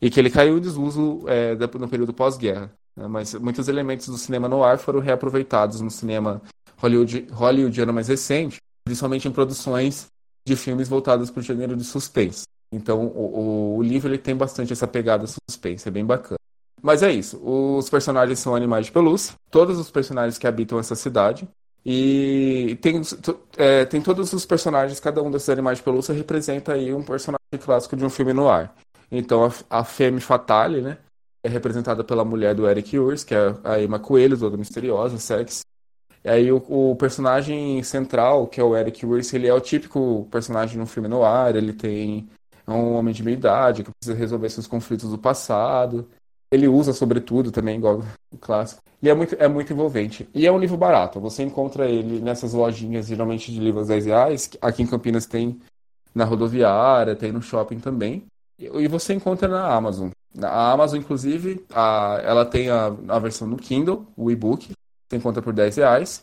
e 0.00 0.10
que 0.10 0.20
ele 0.20 0.30
caiu 0.30 0.58
em 0.58 0.60
desuso 0.60 1.24
é, 1.28 1.54
no 1.78 1.88
período 1.88 2.12
pós-guerra. 2.12 2.70
Né? 2.96 3.08
Mas 3.08 3.34
muitos 3.34 3.68
elementos 3.68 4.08
do 4.08 4.18
cinema 4.18 4.48
noir 4.48 4.78
foram 4.78 5.00
reaproveitados 5.00 5.80
no 5.80 5.90
cinema 5.90 6.42
Hollywood, 6.76 7.26
hollywoodiano 7.32 7.92
mais 7.92 8.08
recente, 8.08 8.58
principalmente 8.84 9.26
em 9.26 9.32
produções 9.32 10.06
de 10.46 10.54
filmes 10.56 10.88
voltados 10.88 11.30
para 11.30 11.40
o 11.40 11.42
gênero 11.42 11.76
de 11.76 11.84
suspense. 11.84 12.44
Então, 12.70 13.06
o, 13.06 13.76
o, 13.78 13.82
livro 13.82 14.10
ele 14.10 14.18
tem 14.18 14.36
bastante 14.36 14.72
essa 14.72 14.86
pegada 14.86 15.26
suspense, 15.26 15.88
é 15.88 15.90
bem 15.90 16.04
bacana. 16.04 16.38
Mas 16.82 17.02
é 17.02 17.10
isso. 17.10 17.40
Os 17.42 17.88
personagens 17.88 18.38
são 18.38 18.54
animais 18.54 18.86
de 18.86 18.92
pelúcia. 18.92 19.34
Todos 19.50 19.78
os 19.78 19.90
personagens 19.90 20.36
que 20.36 20.46
habitam 20.46 20.78
essa 20.78 20.94
cidade. 20.94 21.48
E 21.86 22.78
tem, 22.82 23.00
é, 23.56 23.84
tem 23.84 24.02
todos 24.02 24.32
os 24.32 24.44
personagens, 24.44 25.00
cada 25.00 25.22
um 25.22 25.30
desses 25.30 25.48
animais 25.48 25.78
de 25.78 25.84
pelúcia 25.84 26.14
representa 26.14 26.72
aí 26.72 26.92
um 26.92 27.02
personagem 27.02 27.40
clássico 27.60 27.96
de 27.96 28.04
um 28.04 28.10
filme 28.10 28.32
no 28.32 28.48
ar. 28.48 28.74
Então 29.10 29.44
a, 29.44 29.78
a 29.80 29.84
Femme 29.84 30.20
Fatale, 30.20 30.80
né? 30.80 30.98
É 31.42 31.48
representada 31.48 32.02
pela 32.02 32.24
mulher 32.24 32.54
do 32.54 32.66
Eric 32.66 32.98
Urs, 32.98 33.22
que 33.22 33.34
é 33.34 33.54
a 33.62 33.80
Emma 33.80 33.98
Coelho, 33.98 34.38
toda 34.38 34.56
misteriosa, 34.56 35.18
sexy. 35.18 35.62
E 36.24 36.30
aí 36.30 36.50
o, 36.50 36.56
o, 36.68 36.96
personagem 36.96 37.82
central, 37.82 38.46
que 38.46 38.60
é 38.60 38.64
o 38.64 38.76
Eric 38.76 39.04
Urs, 39.04 39.32
ele 39.34 39.46
é 39.46 39.52
o 39.52 39.60
típico 39.60 40.26
personagem 40.30 40.78
no 40.78 40.86
filme 40.86 41.06
no 41.06 41.22
ar, 41.22 41.54
ele 41.54 41.72
tem 41.72 42.26
é 42.66 42.70
um 42.70 42.94
homem 42.94 43.12
de 43.12 43.22
meia 43.22 43.34
idade 43.34 43.84
que 43.84 43.90
precisa 43.90 44.18
resolver 44.18 44.48
seus 44.48 44.66
conflitos 44.66 45.10
do 45.10 45.18
passado. 45.18 46.08
Ele 46.50 46.66
usa 46.66 46.92
sobretudo 46.92 47.50
também, 47.50 47.76
igual 47.76 48.02
o 48.32 48.38
clássico. 48.38 48.82
E 49.02 49.10
é 49.10 49.14
muito, 49.14 49.36
é 49.38 49.46
muito 49.46 49.72
envolvente. 49.72 50.26
E 50.34 50.46
é 50.46 50.52
um 50.52 50.58
livro 50.58 50.76
barato. 50.76 51.20
Você 51.20 51.42
encontra 51.42 51.86
ele 51.86 52.20
nessas 52.20 52.54
lojinhas, 52.54 53.06
geralmente 53.06 53.52
de 53.52 53.60
livros 53.60 53.88
10 53.88 54.06
reais. 54.06 54.50
Aqui 54.62 54.82
em 54.82 54.86
Campinas 54.86 55.26
tem 55.26 55.60
na 56.14 56.24
rodoviária, 56.24 57.14
tem 57.14 57.32
no 57.32 57.42
shopping 57.42 57.80
também. 57.80 58.24
E 58.58 58.88
você 58.88 59.12
encontra 59.12 59.48
na 59.48 59.66
Amazon. 59.66 60.10
A 60.40 60.72
Amazon, 60.72 61.00
inclusive, 61.00 61.64
a, 61.74 62.20
ela 62.24 62.46
tem 62.46 62.70
a, 62.70 62.86
a 63.08 63.18
versão 63.18 63.46
no 63.46 63.56
Kindle, 63.56 64.06
o 64.16 64.30
e-book. 64.30 64.72
Você 65.08 65.16
encontra 65.16 65.42
por 65.42 65.52
10 65.52 65.76
reais. 65.76 66.22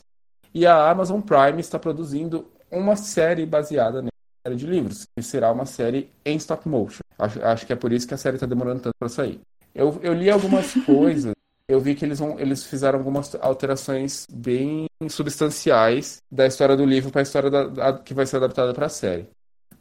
E 0.53 0.65
a 0.65 0.89
Amazon 0.89 1.21
Prime 1.21 1.59
está 1.59 1.79
produzindo 1.79 2.49
uma 2.69 2.95
série 2.95 3.45
baseada 3.45 4.01
nessa 4.01 4.11
série 4.45 4.55
de 4.55 4.65
livros, 4.65 5.05
que 5.15 5.23
será 5.23 5.51
uma 5.51 5.65
série 5.65 6.09
em 6.25 6.35
stop 6.37 6.67
motion. 6.67 7.01
Acho, 7.17 7.43
acho 7.43 7.65
que 7.65 7.73
é 7.73 7.75
por 7.75 7.91
isso 7.91 8.07
que 8.07 8.13
a 8.13 8.17
série 8.17 8.35
está 8.35 8.45
demorando 8.45 8.81
tanto 8.81 8.95
para 8.99 9.09
sair. 9.09 9.39
Eu, 9.73 9.99
eu 10.01 10.13
li 10.13 10.29
algumas 10.29 10.73
coisas, 10.85 11.33
eu 11.67 11.79
vi 11.79 11.95
que 11.95 12.03
eles, 12.03 12.19
vão, 12.19 12.39
eles 12.39 12.65
fizeram 12.65 12.99
algumas 12.99 13.33
alterações 13.35 14.27
bem 14.29 14.87
substanciais 15.09 16.17
da 16.29 16.45
história 16.45 16.75
do 16.75 16.85
livro 16.85 17.11
para 17.11 17.21
a 17.21 17.23
história 17.23 17.49
da, 17.49 17.67
da, 17.67 17.93
que 17.97 18.13
vai 18.13 18.25
ser 18.25 18.37
adaptada 18.37 18.73
para 18.73 18.87
a 18.87 18.89
série. 18.89 19.29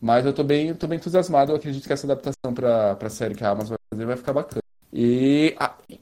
Mas 0.01 0.25
eu 0.25 0.33
tô 0.33 0.45
bem, 0.45 0.75
tô 0.75 0.87
bem 0.87 0.99
entusiasmado, 0.99 1.53
eu 1.53 1.57
acredito 1.57 1.87
que 1.87 1.93
essa 1.93 2.07
adaptação 2.07 2.55
para 2.55 2.97
a 3.01 3.11
série 3.11 3.35
que 3.35 3.45
a 3.45 3.51
Amazon 3.51 3.71
vai 3.71 3.79
fazer 3.93 4.07
vai 4.07 4.17
ficar 4.17 4.33
bacana. 4.33 4.63
E, 4.93 5.55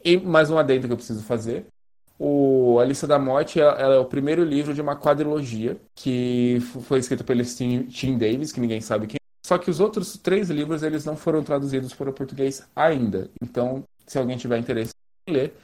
e 0.04 0.16
mais 0.18 0.50
um 0.50 0.58
adendo 0.58 0.86
que 0.86 0.92
eu 0.92 0.96
preciso 0.96 1.22
fazer. 1.22 1.66
O 2.18 2.78
A 2.80 2.84
Lista 2.84 3.06
da 3.06 3.18
Morte 3.18 3.60
ela 3.60 3.94
é 3.94 3.98
o 3.98 4.04
primeiro 4.04 4.42
livro 4.42 4.74
de 4.74 4.80
uma 4.80 4.96
quadrilogia 4.96 5.76
que 5.94 6.58
foi 6.60 6.98
escrito 6.98 7.24
pelo 7.24 7.42
Tim 7.44 8.18
Davis, 8.18 8.50
que 8.50 8.60
ninguém 8.60 8.80
sabe 8.80 9.06
quem 9.06 9.16
é. 9.16 9.46
Só 9.46 9.56
que 9.56 9.70
os 9.70 9.78
outros 9.78 10.18
três 10.18 10.50
livros 10.50 10.82
eles 10.82 11.04
não 11.04 11.16
foram 11.16 11.42
traduzidos 11.42 11.94
para 11.94 12.10
o 12.10 12.12
português 12.12 12.68
ainda. 12.74 13.30
Então, 13.40 13.84
se 14.06 14.18
alguém 14.18 14.36
tiver 14.36 14.58
interesse 14.58 14.92
em 15.26 15.32
ler, 15.32 15.54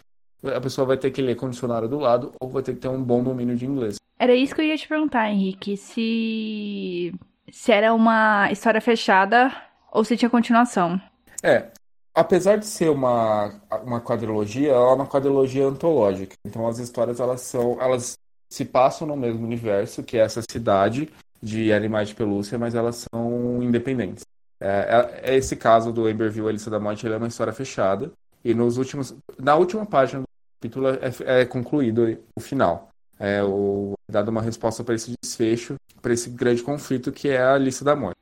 a 0.44 0.60
pessoa 0.60 0.86
vai 0.86 0.96
ter 0.96 1.10
que 1.10 1.20
ler 1.20 1.34
com 1.34 1.46
o 1.46 1.50
dicionário 1.50 1.88
do 1.88 1.98
lado 1.98 2.32
ou 2.40 2.48
vai 2.48 2.62
ter 2.62 2.74
que 2.74 2.80
ter 2.80 2.88
um 2.88 3.02
bom 3.02 3.22
domínio 3.22 3.56
de 3.56 3.66
inglês. 3.66 3.96
Era 4.18 4.34
isso 4.34 4.54
que 4.54 4.60
eu 4.60 4.66
ia 4.66 4.76
te 4.76 4.86
perguntar, 4.86 5.28
Henrique. 5.30 5.76
Se, 5.76 7.12
se 7.50 7.72
era 7.72 7.92
uma 7.92 8.50
história 8.52 8.80
fechada 8.80 9.52
ou 9.92 10.04
se 10.04 10.16
tinha 10.16 10.30
continuação. 10.30 11.00
É, 11.42 11.68
apesar 12.14 12.56
de 12.56 12.66
ser 12.66 12.90
uma, 12.90 13.60
uma 13.82 14.00
quadrilogia, 14.00 14.70
ela 14.70 14.92
é 14.92 14.94
uma 14.94 15.06
quadrilogia 15.06 15.66
antológica. 15.66 16.34
Então 16.46 16.66
as 16.66 16.78
histórias 16.78 17.18
elas 17.20 17.40
são, 17.40 17.80
elas 17.80 18.16
se 18.48 18.64
passam 18.64 19.06
no 19.06 19.16
mesmo 19.16 19.44
universo, 19.44 20.02
que 20.02 20.16
é 20.16 20.20
essa 20.20 20.40
cidade 20.48 21.10
de 21.42 21.72
animais 21.72 22.08
de 22.08 22.14
pelúcia, 22.14 22.58
mas 22.58 22.74
elas 22.74 23.04
são 23.10 23.62
independentes. 23.62 24.24
É, 24.60 25.20
é, 25.24 25.32
é 25.32 25.36
esse 25.36 25.56
caso 25.56 25.92
do 25.92 26.08
Emberville, 26.08 26.48
Elissa 26.48 26.70
da 26.70 26.78
Morte, 26.78 27.04
ele 27.04 27.14
é 27.14 27.18
uma 27.18 27.28
história 27.28 27.52
fechada. 27.52 28.12
E 28.44 28.54
nos 28.54 28.78
últimos, 28.78 29.14
na 29.38 29.56
última 29.56 29.84
página 29.84 30.22
do 30.22 30.28
capítulo 30.60 30.88
é, 30.88 31.40
é 31.42 31.44
concluído 31.44 32.18
o 32.36 32.40
final. 32.40 32.88
É 33.18 33.42
o, 33.42 33.94
dado 34.10 34.28
uma 34.28 34.42
resposta 34.42 34.82
para 34.84 34.94
esse 34.94 35.14
desfecho, 35.22 35.76
para 36.00 36.12
esse 36.12 36.30
grande 36.30 36.62
conflito 36.62 37.12
que 37.12 37.28
é 37.28 37.42
a 37.42 37.58
lista 37.58 37.84
da 37.84 37.96
morte. 37.96 38.13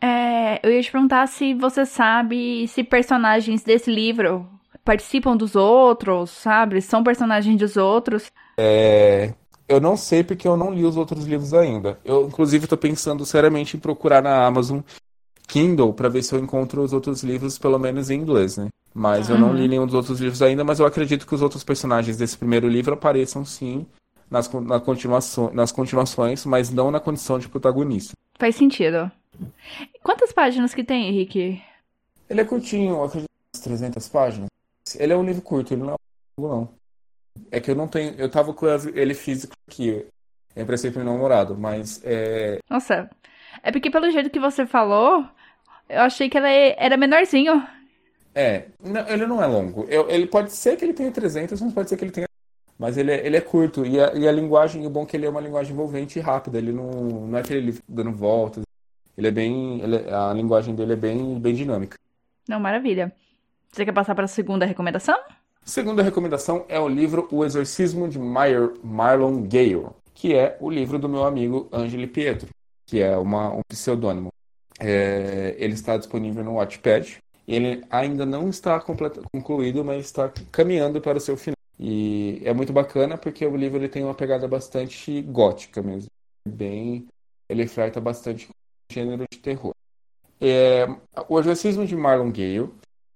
É, 0.00 0.60
eu 0.66 0.72
ia 0.72 0.82
te 0.82 0.90
perguntar 0.90 1.26
se 1.26 1.54
você 1.54 1.84
sabe 1.84 2.66
se 2.68 2.82
personagens 2.82 3.62
desse 3.62 3.90
livro 3.90 4.48
participam 4.84 5.36
dos 5.36 5.54
outros, 5.54 6.30
sabe? 6.30 6.80
São 6.80 7.04
personagens 7.04 7.58
dos 7.58 7.76
outros. 7.76 8.30
É, 8.56 9.34
eu 9.68 9.80
não 9.80 9.96
sei 9.96 10.24
porque 10.24 10.48
eu 10.48 10.56
não 10.56 10.72
li 10.72 10.84
os 10.84 10.96
outros 10.96 11.26
livros 11.26 11.54
ainda. 11.54 11.98
Eu, 12.04 12.26
inclusive, 12.26 12.64
estou 12.64 12.78
pensando 12.78 13.24
seriamente 13.24 13.76
em 13.76 13.80
procurar 13.80 14.22
na 14.22 14.44
Amazon 14.46 14.80
Kindle 15.46 15.92
para 15.92 16.08
ver 16.08 16.22
se 16.22 16.34
eu 16.34 16.38
encontro 16.38 16.82
os 16.82 16.92
outros 16.92 17.22
livros, 17.22 17.58
pelo 17.58 17.78
menos 17.78 18.10
em 18.10 18.20
inglês, 18.20 18.56
né? 18.56 18.68
Mas 18.92 19.30
eu 19.30 19.38
não 19.38 19.54
li 19.54 19.68
nenhum 19.68 19.86
dos 19.86 19.94
outros 19.94 20.18
livros 20.18 20.42
ainda, 20.42 20.64
mas 20.64 20.80
eu 20.80 20.86
acredito 20.86 21.26
que 21.26 21.34
os 21.34 21.42
outros 21.42 21.62
personagens 21.62 22.16
desse 22.16 22.36
primeiro 22.36 22.68
livro 22.68 22.94
apareçam 22.94 23.44
sim 23.44 23.86
nas, 24.28 24.50
na 24.52 24.80
continuação, 24.80 25.50
nas 25.52 25.70
continuações, 25.70 26.44
mas 26.44 26.70
não 26.70 26.90
na 26.90 26.98
condição 26.98 27.38
de 27.38 27.48
protagonista. 27.48 28.14
Faz 28.38 28.56
sentido. 28.56 29.10
Quantas 30.02 30.32
páginas 30.32 30.74
que 30.74 30.84
tem, 30.84 31.08
Henrique? 31.08 31.62
Ele 32.28 32.40
é 32.40 32.44
curtinho, 32.44 33.02
acredito 33.02 33.30
umas 33.54 33.62
300 33.62 34.08
páginas. 34.08 34.48
Ele 34.96 35.12
é 35.12 35.16
um 35.16 35.24
livro 35.24 35.42
curto, 35.42 35.74
ele 35.74 35.82
não 35.82 35.94
é 35.94 35.96
livro, 36.38 36.56
não. 36.56 36.74
É 37.50 37.60
que 37.60 37.70
eu 37.70 37.74
não 37.74 37.88
tenho. 37.88 38.14
Eu 38.16 38.30
tava 38.30 38.52
com 38.52 38.66
ele 38.66 39.14
físico 39.14 39.54
aqui. 39.68 40.06
Eu 40.54 40.62
emprestei 40.62 40.90
pro 40.90 41.02
meu 41.02 41.12
namorado, 41.12 41.56
mas 41.56 42.00
é. 42.04 42.58
Nossa. 42.68 43.08
É 43.62 43.70
porque 43.70 43.90
pelo 43.90 44.10
jeito 44.10 44.30
que 44.30 44.40
você 44.40 44.66
falou, 44.66 45.26
eu 45.88 46.00
achei 46.02 46.28
que 46.28 46.38
ele 46.38 46.74
era 46.78 46.96
menorzinho. 46.96 47.66
É, 48.34 48.66
não, 48.82 49.08
ele 49.08 49.26
não 49.26 49.42
é 49.42 49.46
longo. 49.46 49.84
Eu, 49.88 50.08
ele 50.08 50.26
pode 50.26 50.52
ser 50.52 50.76
que 50.76 50.84
ele 50.84 50.94
tenha 50.94 51.10
300, 51.10 51.60
mas 51.60 51.72
pode 51.72 51.88
ser 51.88 51.96
que 51.96 52.04
ele 52.04 52.12
tenha. 52.12 52.28
Mas 52.78 52.96
ele 52.96 53.10
é, 53.10 53.26
ele 53.26 53.36
é 53.36 53.40
curto. 53.40 53.84
E 53.84 54.00
a, 54.00 54.14
e 54.14 54.26
a 54.26 54.32
linguagem, 54.32 54.86
o 54.86 54.90
bom 54.90 55.02
é 55.02 55.06
que 55.06 55.16
ele 55.16 55.26
é 55.26 55.28
uma 55.28 55.40
linguagem 55.40 55.72
envolvente 55.72 56.18
e 56.18 56.22
rápida. 56.22 56.58
Ele 56.58 56.72
não, 56.72 56.90
não 56.90 57.36
é 57.38 57.40
aquele 57.40 57.60
livro 57.60 57.82
dando 57.88 58.12
voltas. 58.12 58.62
Ele 59.20 59.28
é 59.28 59.30
bem. 59.30 59.80
Ele, 59.82 59.96
a 60.10 60.32
linguagem 60.32 60.74
dele 60.74 60.94
é 60.94 60.96
bem, 60.96 61.38
bem 61.38 61.54
dinâmica. 61.54 61.98
Não, 62.48 62.58
maravilha. 62.58 63.12
Você 63.70 63.84
quer 63.84 63.92
passar 63.92 64.14
para 64.14 64.24
a 64.24 64.28
segunda 64.28 64.64
recomendação? 64.64 65.16
Segunda 65.62 66.02
recomendação 66.02 66.64
é 66.68 66.80
o 66.80 66.88
livro 66.88 67.28
O 67.30 67.44
Exorcismo 67.44 68.08
de 68.08 68.18
Myr, 68.18 68.72
Marlon 68.82 69.42
Gale, 69.42 69.88
que 70.14 70.34
é 70.34 70.56
o 70.58 70.70
livro 70.70 70.98
do 70.98 71.06
meu 71.06 71.24
amigo 71.24 71.68
Angeli 71.70 72.06
Pietro, 72.06 72.48
que 72.86 73.02
é 73.02 73.14
uma, 73.16 73.52
um 73.52 73.60
pseudônimo. 73.68 74.32
É, 74.80 75.54
ele 75.58 75.74
está 75.74 75.98
disponível 75.98 76.42
no 76.42 76.54
Watchpad. 76.54 77.18
Ele 77.46 77.84
ainda 77.90 78.24
não 78.24 78.48
está 78.48 78.80
completo, 78.80 79.22
concluído, 79.30 79.84
mas 79.84 80.06
está 80.06 80.32
caminhando 80.50 80.98
para 80.98 81.18
o 81.18 81.20
seu 81.20 81.36
final. 81.36 81.56
E 81.78 82.40
é 82.42 82.54
muito 82.54 82.72
bacana 82.72 83.18
porque 83.18 83.44
o 83.44 83.56
livro 83.56 83.78
ele 83.78 83.88
tem 83.88 84.02
uma 84.02 84.14
pegada 84.14 84.48
bastante 84.48 85.20
gótica 85.20 85.82
mesmo. 85.82 86.10
Bem, 86.48 87.06
ele 87.48 87.66
flerta 87.66 88.00
bastante 88.00 88.48
gênero 88.90 89.24
de 89.30 89.38
terror. 89.38 89.74
É, 90.40 90.86
o 91.28 91.38
Exorcismo 91.38 91.86
de 91.86 91.94
Marlon 91.94 92.30
Gale 92.30 92.70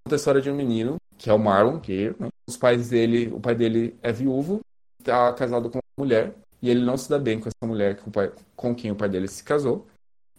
conta 0.04 0.14
a 0.14 0.16
história 0.16 0.40
de 0.40 0.50
um 0.50 0.54
menino, 0.54 0.96
que 1.16 1.30
é 1.30 1.32
o 1.32 1.38
Marlon 1.38 1.78
Gale. 1.78 2.14
Né? 2.18 2.28
Os 2.48 2.56
pais 2.56 2.90
dele, 2.90 3.30
o 3.32 3.40
pai 3.40 3.54
dele 3.54 3.96
é 4.02 4.12
viúvo, 4.12 4.60
está 5.00 5.32
casado 5.32 5.70
com 5.70 5.78
uma 5.78 6.04
mulher, 6.04 6.34
e 6.60 6.70
ele 6.70 6.84
não 6.84 6.96
se 6.96 7.08
dá 7.08 7.18
bem 7.18 7.40
com 7.40 7.48
essa 7.48 7.66
mulher 7.66 7.96
com, 7.96 8.10
pai, 8.10 8.32
com 8.56 8.74
quem 8.74 8.90
o 8.90 8.96
pai 8.96 9.08
dele 9.08 9.28
se 9.28 9.42
casou. 9.42 9.86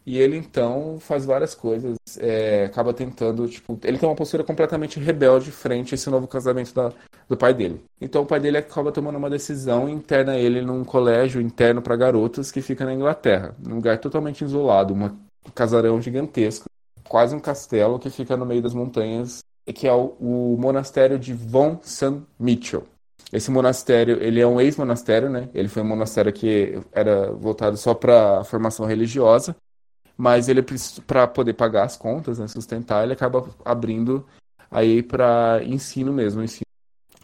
E 0.06 0.20
ele 0.20 0.38
então 0.38 1.00
faz 1.00 1.26
várias 1.26 1.56
coisas, 1.56 1.98
é, 2.20 2.66
acaba 2.66 2.94
tentando, 2.94 3.48
tipo, 3.48 3.80
ele 3.84 3.98
tem 3.98 4.08
uma 4.08 4.16
postura 4.16 4.44
completamente 4.44 5.00
rebelde 5.00 5.52
frente 5.52 5.94
a 5.94 5.96
esse 5.96 6.08
novo 6.12 6.28
casamento 6.28 6.76
da, 6.76 6.94
do 7.28 7.36
pai 7.36 7.56
dele. 7.56 7.84
Então 8.00 8.22
o 8.22 8.26
pai 8.26 8.40
dele 8.40 8.58
acaba 8.58 8.92
tomando 8.92 9.18
uma 9.18 9.32
decisão 9.32 9.90
e 9.90 9.92
interna 9.92 10.38
ele 10.38 10.62
num 10.62 10.84
colégio 10.84 11.42
interno 11.42 11.82
para 11.82 11.96
garotas 11.96 12.52
que 12.52 12.62
fica 12.62 12.86
na 12.86 12.94
Inglaterra, 12.94 13.56
num 13.58 13.76
lugar 13.76 13.98
totalmente 13.98 14.44
isolado, 14.44 14.94
uma, 14.94 15.08
um 15.08 15.25
casarão 15.54 16.02
gigantesco, 16.02 16.66
quase 17.08 17.36
um 17.36 17.40
castelo 17.40 18.00
que 18.00 18.10
fica 18.10 18.36
no 18.36 18.46
meio 18.46 18.62
das 18.62 18.74
montanhas, 18.74 19.40
que 19.74 19.88
é 19.88 19.94
o, 19.94 20.16
o 20.20 20.58
monastério 20.60 21.20
de 21.20 21.34
Von 21.34 21.80
St. 21.84 22.22
Mitchell. 22.40 22.84
Esse 23.34 23.50
monastério, 23.52 24.22
ele 24.22 24.40
é 24.40 24.48
um 24.48 24.62
ex-monastério, 24.62 25.30
né? 25.30 25.50
Ele 25.54 25.68
foi 25.68 25.82
um 25.82 25.88
monastério 25.88 26.32
que 26.32 26.80
era 26.92 27.32
voltado 27.32 27.76
só 27.76 27.94
para 27.94 28.44
formação 28.44 28.86
religiosa 28.86 29.56
mas 30.18 30.48
ele 30.48 30.64
para 31.06 31.28
poder 31.28 31.54
pagar 31.54 31.84
as 31.84 31.98
contas, 31.98 32.40
né, 32.40 32.48
sustentar, 32.48 33.04
ele 33.04 33.14
acaba 33.14 33.50
abrindo 33.64 34.26
aí 34.72 35.04
para 35.04 35.62
ensino 35.64 36.14
mesmo, 36.14 36.44
ensino. 36.44 36.66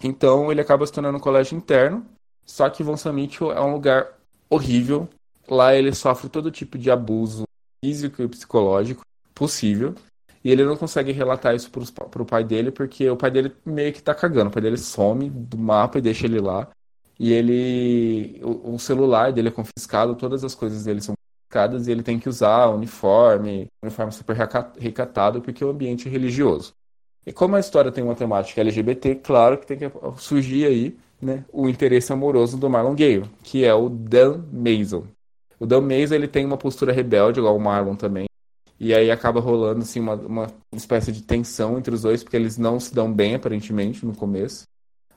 Então 0.03 0.51
ele 0.51 0.61
acaba 0.61 0.86
se 0.86 0.91
tornando 0.91 1.17
um 1.17 1.22
colégio 1.22 1.57
interno, 1.57 2.05
só 2.45 2.69
que 2.69 2.84
Von 2.84 2.97
Samito 2.97 3.51
é 3.51 3.61
um 3.61 3.74
lugar 3.74 4.07
horrível. 4.49 5.07
Lá 5.47 5.76
ele 5.76 5.93
sofre 5.93 6.30
todo 6.30 6.51
tipo 6.51 6.78
de 6.78 6.91
abuso 6.91 7.43
físico 7.84 8.21
e 8.21 8.27
psicológico 8.27 9.03
possível. 9.34 9.95
E 10.43 10.51
ele 10.51 10.65
não 10.65 10.75
consegue 10.75 11.11
relatar 11.11 11.55
isso 11.55 11.69
para 11.69 12.21
o 12.21 12.25
pai 12.25 12.43
dele, 12.43 12.71
porque 12.71 13.07
o 13.09 13.15
pai 13.15 13.29
dele 13.29 13.53
meio 13.65 13.93
que 13.93 14.01
tá 14.01 14.13
cagando. 14.13 14.49
O 14.49 14.53
pai 14.53 14.61
dele 14.61 14.77
some 14.77 15.29
do 15.29 15.57
mapa 15.57 15.99
e 15.99 16.01
deixa 16.01 16.25
ele 16.25 16.39
lá. 16.39 16.67
E 17.19 17.32
ele. 17.32 18.39
O, 18.43 18.73
o 18.73 18.79
celular 18.79 19.32
dele 19.32 19.49
é 19.49 19.51
confiscado, 19.51 20.15
todas 20.15 20.43
as 20.43 20.55
coisas 20.55 20.84
dele 20.84 21.01
são 21.01 21.15
e 21.53 21.91
ele 21.91 22.01
tem 22.01 22.17
que 22.17 22.29
usar 22.29 22.69
uniforme, 22.69 23.67
uniforme 23.84 24.11
super 24.11 24.36
recatado, 24.79 25.41
porque 25.41 25.63
é 25.63 25.67
um 25.67 25.71
ambiente 25.71 26.07
religioso. 26.07 26.73
E 27.25 27.34
como 27.34 27.55
a 27.55 27.59
história 27.59 27.91
tem 27.91 28.03
uma 28.03 28.15
temática 28.15 28.61
LGBT, 28.61 29.15
claro 29.15 29.57
que 29.57 29.67
tem 29.67 29.77
que 29.77 29.91
surgir 30.17 30.65
aí 30.65 30.97
né, 31.21 31.43
o 31.51 31.67
interesse 31.67 32.11
amoroso 32.11 32.57
do 32.57 32.69
Marlon 32.69 32.95
Gale, 32.95 33.29
que 33.43 33.65
é 33.65 33.73
o 33.73 33.89
Dan 33.89 34.43
Mason. 34.51 35.03
O 35.62 35.66
Dan 35.68 35.82
Mason 35.82 36.16
ele 36.16 36.28
tem 36.28 36.43
uma 36.43 36.57
postura 36.57 36.91
rebelde, 36.91 37.39
igual 37.39 37.55
o 37.55 37.59
Marlon 37.59 37.95
também. 37.95 38.26
E 38.80 38.95
aí 38.95 39.12
acaba 39.12 39.39
rolando 39.39 39.82
assim, 39.82 39.99
uma, 39.99 40.16
uma 40.16 40.47
espécie 40.74 41.12
de 41.12 41.22
tensão 41.22 41.78
entre 41.78 41.93
os 41.93 42.01
dois, 42.01 42.24
porque 42.24 42.36
eles 42.36 42.57
não 42.57 42.80
se 42.80 42.95
dão 42.95 43.14
bem, 43.14 43.36
aparentemente, 43.36 44.03
no 44.03 44.16
começo. 44.16 44.64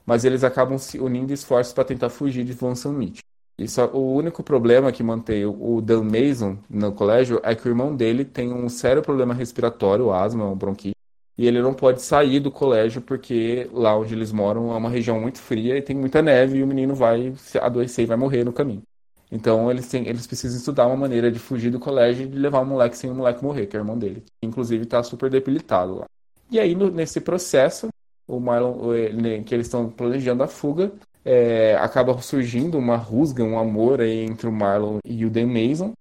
Mas 0.05 0.23
eles 0.23 0.43
acabam 0.43 0.77
se 0.77 0.99
unindo 0.99 1.33
esforços 1.33 1.73
para 1.73 1.83
tentar 1.83 2.11
fugir 2.11 2.43
de 2.43 2.53
Von 2.53 2.75
só, 2.75 3.87
o 3.91 4.13
único 4.13 4.43
problema 4.43 4.91
que 4.91 5.01
mantém 5.01 5.45
o 5.47 5.81
Dan 5.81 6.03
Mason 6.03 6.59
no 6.69 6.91
colégio 6.91 7.41
é 7.41 7.55
que 7.55 7.67
o 7.67 7.71
irmão 7.71 7.95
dele 7.95 8.23
tem 8.23 8.53
um 8.53 8.69
sério 8.69 9.01
problema 9.01 9.33
respiratório, 9.33 10.11
asma, 10.11 10.55
bronquite. 10.55 10.95
E 11.35 11.47
ele 11.47 11.59
não 11.59 11.73
pode 11.73 12.03
sair 12.03 12.39
do 12.39 12.51
colégio 12.51 13.01
porque 13.01 13.67
lá 13.73 13.97
onde 13.97 14.13
eles 14.13 14.31
moram 14.31 14.71
é 14.71 14.77
uma 14.77 14.91
região 14.91 15.19
muito 15.19 15.39
fria 15.39 15.75
e 15.75 15.81
tem 15.81 15.95
muita 15.95 16.21
neve 16.21 16.59
e 16.59 16.63
o 16.63 16.67
menino 16.67 16.93
vai 16.93 17.33
se 17.35 17.57
adoecer 17.57 18.03
e 18.03 18.07
vai 18.07 18.15
morrer 18.15 18.43
no 18.43 18.53
caminho. 18.53 18.83
Então 19.31 19.69
eles, 19.71 19.87
têm, 19.87 20.07
eles 20.07 20.27
precisam 20.27 20.57
estudar 20.57 20.87
uma 20.87 20.95
maneira 20.95 21.31
de 21.31 21.39
fugir 21.39 21.71
do 21.71 21.79
colégio 21.79 22.25
e 22.25 22.27
de 22.27 22.37
levar 22.37 22.61
o 22.61 22.65
moleque 22.65 22.97
sem 22.97 23.09
o 23.09 23.15
moleque 23.15 23.43
morrer, 23.43 23.65
que 23.65 23.75
é 23.75 23.79
o 23.79 23.81
irmão 23.81 23.97
dele. 23.97 24.23
Que 24.39 24.47
inclusive 24.47 24.83
está 24.83 25.01
super 25.03 25.29
debilitado 25.29 25.95
lá. 25.95 26.05
E 26.49 26.59
aí, 26.59 26.75
no, 26.75 26.91
nesse 26.91 27.19
processo, 27.19 27.89
o 28.27 28.39
Marlon, 28.39 28.93
ele, 28.93 29.43
que 29.43 29.53
eles 29.53 29.67
estão 29.67 29.89
planejando 29.89 30.43
a 30.43 30.47
fuga, 30.47 30.91
é, 31.23 31.75
acaba 31.75 32.15
surgindo 32.21 32.77
uma 32.77 32.95
rusga, 32.95 33.43
um 33.43 33.57
amor 33.57 34.01
aí 34.01 34.23
entre 34.23 34.47
o 34.47 34.51
Marlon 34.51 34.99
e 35.03 35.25
o 35.25 35.29
Dan 35.29 35.47
Mason. 35.47 35.93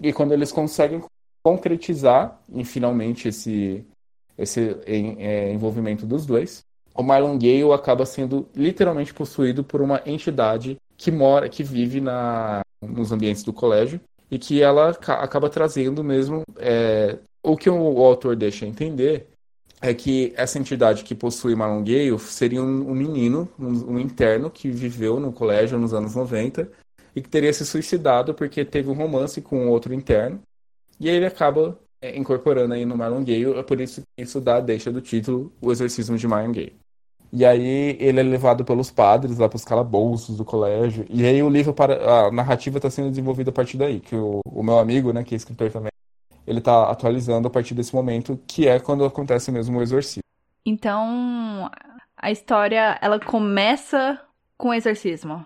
E 0.00 0.12
quando 0.12 0.32
eles 0.32 0.50
conseguem 0.50 1.02
concretizar 1.42 2.40
em 2.52 2.64
finalmente 2.64 3.28
esse, 3.28 3.84
esse 4.36 4.76
em, 4.86 5.16
é, 5.22 5.52
envolvimento 5.52 6.04
dos 6.04 6.26
dois, 6.26 6.64
o 6.94 7.02
Marlon 7.02 7.38
Gale 7.38 7.72
acaba 7.72 8.04
sendo 8.04 8.48
literalmente 8.54 9.14
possuído 9.14 9.64
por 9.64 9.80
uma 9.80 10.02
entidade 10.04 10.76
que 11.02 11.10
mora, 11.10 11.48
que 11.48 11.64
vive 11.64 12.00
na, 12.00 12.60
nos 12.80 13.10
ambientes 13.10 13.42
do 13.42 13.52
colégio 13.52 14.00
e 14.30 14.38
que 14.38 14.62
ela 14.62 14.90
acaba 14.90 15.50
trazendo 15.50 16.04
mesmo 16.04 16.42
é, 16.58 17.18
o 17.42 17.56
que 17.56 17.68
o, 17.68 18.04
autor 18.04 18.36
deixa 18.36 18.64
entender 18.64 19.26
é 19.80 19.92
que 19.92 20.32
essa 20.36 20.60
entidade 20.60 21.02
que 21.02 21.12
possui 21.12 21.56
Marlon 21.56 21.84
seria 22.20 22.62
um, 22.62 22.90
um 22.90 22.94
menino, 22.94 23.48
um, 23.58 23.94
um, 23.94 23.98
interno 23.98 24.48
que 24.48 24.70
viveu 24.70 25.18
no 25.18 25.32
colégio 25.32 25.76
nos 25.76 25.92
anos 25.92 26.14
90 26.14 26.70
e 27.16 27.20
que 27.20 27.28
teria 27.28 27.52
se 27.52 27.66
suicidado 27.66 28.32
porque 28.32 28.64
teve 28.64 28.88
um 28.88 28.94
romance 28.94 29.40
com 29.42 29.68
outro 29.68 29.92
interno. 29.92 30.40
E 31.00 31.08
ele 31.08 31.26
acaba 31.26 31.76
é, 32.00 32.16
incorporando 32.16 32.74
aí 32.74 32.86
no 32.86 32.96
Marlon 32.96 33.24
Gale, 33.24 33.58
é 33.58 33.62
por 33.64 33.80
isso 33.80 34.02
que 34.02 34.22
isso 34.22 34.40
dá 34.40 34.60
deixa 34.60 34.92
do 34.92 35.00
título 35.00 35.52
O 35.60 35.72
Exorcismo 35.72 36.16
de 36.16 36.28
Marlon. 36.28 36.52
E 37.32 37.46
aí 37.46 37.96
ele 37.98 38.20
é 38.20 38.22
levado 38.22 38.62
pelos 38.64 38.90
padres 38.90 39.38
lá 39.38 39.48
para 39.48 39.56
os 39.56 39.64
calabouços 39.64 40.36
do 40.36 40.44
colégio. 40.44 41.06
E 41.08 41.24
aí 41.24 41.42
o 41.42 41.48
livro, 41.48 41.72
para 41.72 42.26
a 42.26 42.30
narrativa 42.30 42.76
está 42.76 42.90
sendo 42.90 43.08
desenvolvida 43.08 43.50
a 43.50 43.54
partir 43.54 43.78
daí, 43.78 44.00
que 44.00 44.14
o, 44.14 44.40
o 44.44 44.62
meu 44.62 44.78
amigo, 44.78 45.12
né, 45.12 45.24
que 45.24 45.34
é 45.34 45.36
escritor 45.36 45.70
também, 45.70 45.90
ele 46.46 46.58
está 46.58 46.90
atualizando 46.90 47.48
a 47.48 47.50
partir 47.50 47.72
desse 47.72 47.94
momento, 47.94 48.38
que 48.46 48.68
é 48.68 48.78
quando 48.78 49.04
acontece 49.04 49.50
mesmo 49.50 49.78
o 49.78 49.82
exorcismo. 49.82 50.22
Então, 50.64 51.70
a 52.16 52.30
história, 52.30 52.98
ela 53.00 53.18
começa 53.18 54.20
com 54.58 54.68
o 54.68 54.74
exorcismo? 54.74 55.44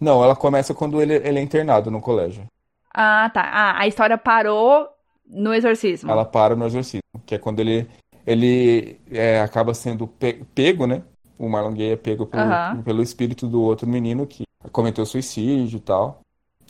Não, 0.00 0.22
ela 0.22 0.34
começa 0.34 0.74
quando 0.74 1.00
ele, 1.00 1.14
ele 1.14 1.38
é 1.38 1.42
internado 1.42 1.90
no 1.90 2.00
colégio. 2.00 2.46
Ah, 2.92 3.30
tá. 3.32 3.42
Ah, 3.42 3.80
a 3.80 3.86
história 3.86 4.18
parou 4.18 4.88
no 5.26 5.54
exorcismo. 5.54 6.10
Ela 6.10 6.24
para 6.24 6.56
no 6.56 6.66
exorcismo, 6.66 7.02
que 7.24 7.34
é 7.34 7.38
quando 7.38 7.60
ele, 7.60 7.88
ele 8.26 9.00
é, 9.10 9.40
acaba 9.40 9.72
sendo 9.72 10.06
pe 10.06 10.44
pego, 10.54 10.86
né? 10.86 11.02
O 11.38 11.48
Marlon 11.48 11.72
Gay 11.72 11.92
é 11.92 11.96
pego 11.96 12.26
pelo, 12.26 12.44
uhum. 12.44 12.82
pelo 12.82 13.02
espírito 13.02 13.46
do 13.46 13.62
outro 13.62 13.86
menino 13.86 14.26
que 14.26 14.42
cometeu 14.72 15.06
suicídio 15.06 15.76
e 15.76 15.80
tal. 15.80 16.20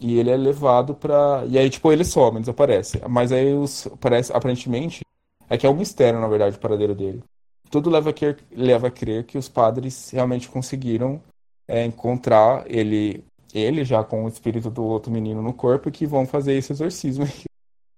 E 0.00 0.18
ele 0.18 0.30
é 0.30 0.36
levado 0.36 0.94
pra. 0.94 1.44
E 1.48 1.58
aí, 1.58 1.68
tipo, 1.68 1.90
ele 1.90 2.04
some, 2.04 2.40
desaparece. 2.40 3.00
Mas 3.08 3.32
aí 3.32 3.52
os. 3.54 3.88
Parece, 4.00 4.32
aparentemente, 4.32 5.00
é 5.48 5.56
que 5.56 5.66
é 5.66 5.70
um 5.70 5.74
mistério, 5.74 6.20
na 6.20 6.28
verdade, 6.28 6.56
o 6.56 6.60
paradeiro 6.60 6.94
dele. 6.94 7.22
Tudo 7.70 7.90
leva 7.90 8.10
a, 8.10 8.12
crer, 8.12 8.38
leva 8.50 8.86
a 8.88 8.90
crer 8.90 9.24
que 9.24 9.36
os 9.36 9.48
padres 9.48 10.10
realmente 10.10 10.48
conseguiram 10.48 11.20
é, 11.66 11.84
encontrar 11.84 12.64
ele, 12.66 13.24
ele 13.52 13.84
já 13.84 14.02
com 14.02 14.24
o 14.24 14.28
espírito 14.28 14.70
do 14.70 14.84
outro 14.84 15.12
menino 15.12 15.42
no 15.42 15.52
corpo 15.52 15.88
e 15.88 15.92
que 15.92 16.06
vão 16.06 16.26
fazer 16.26 16.54
esse 16.54 16.72
exorcismo. 16.72 17.26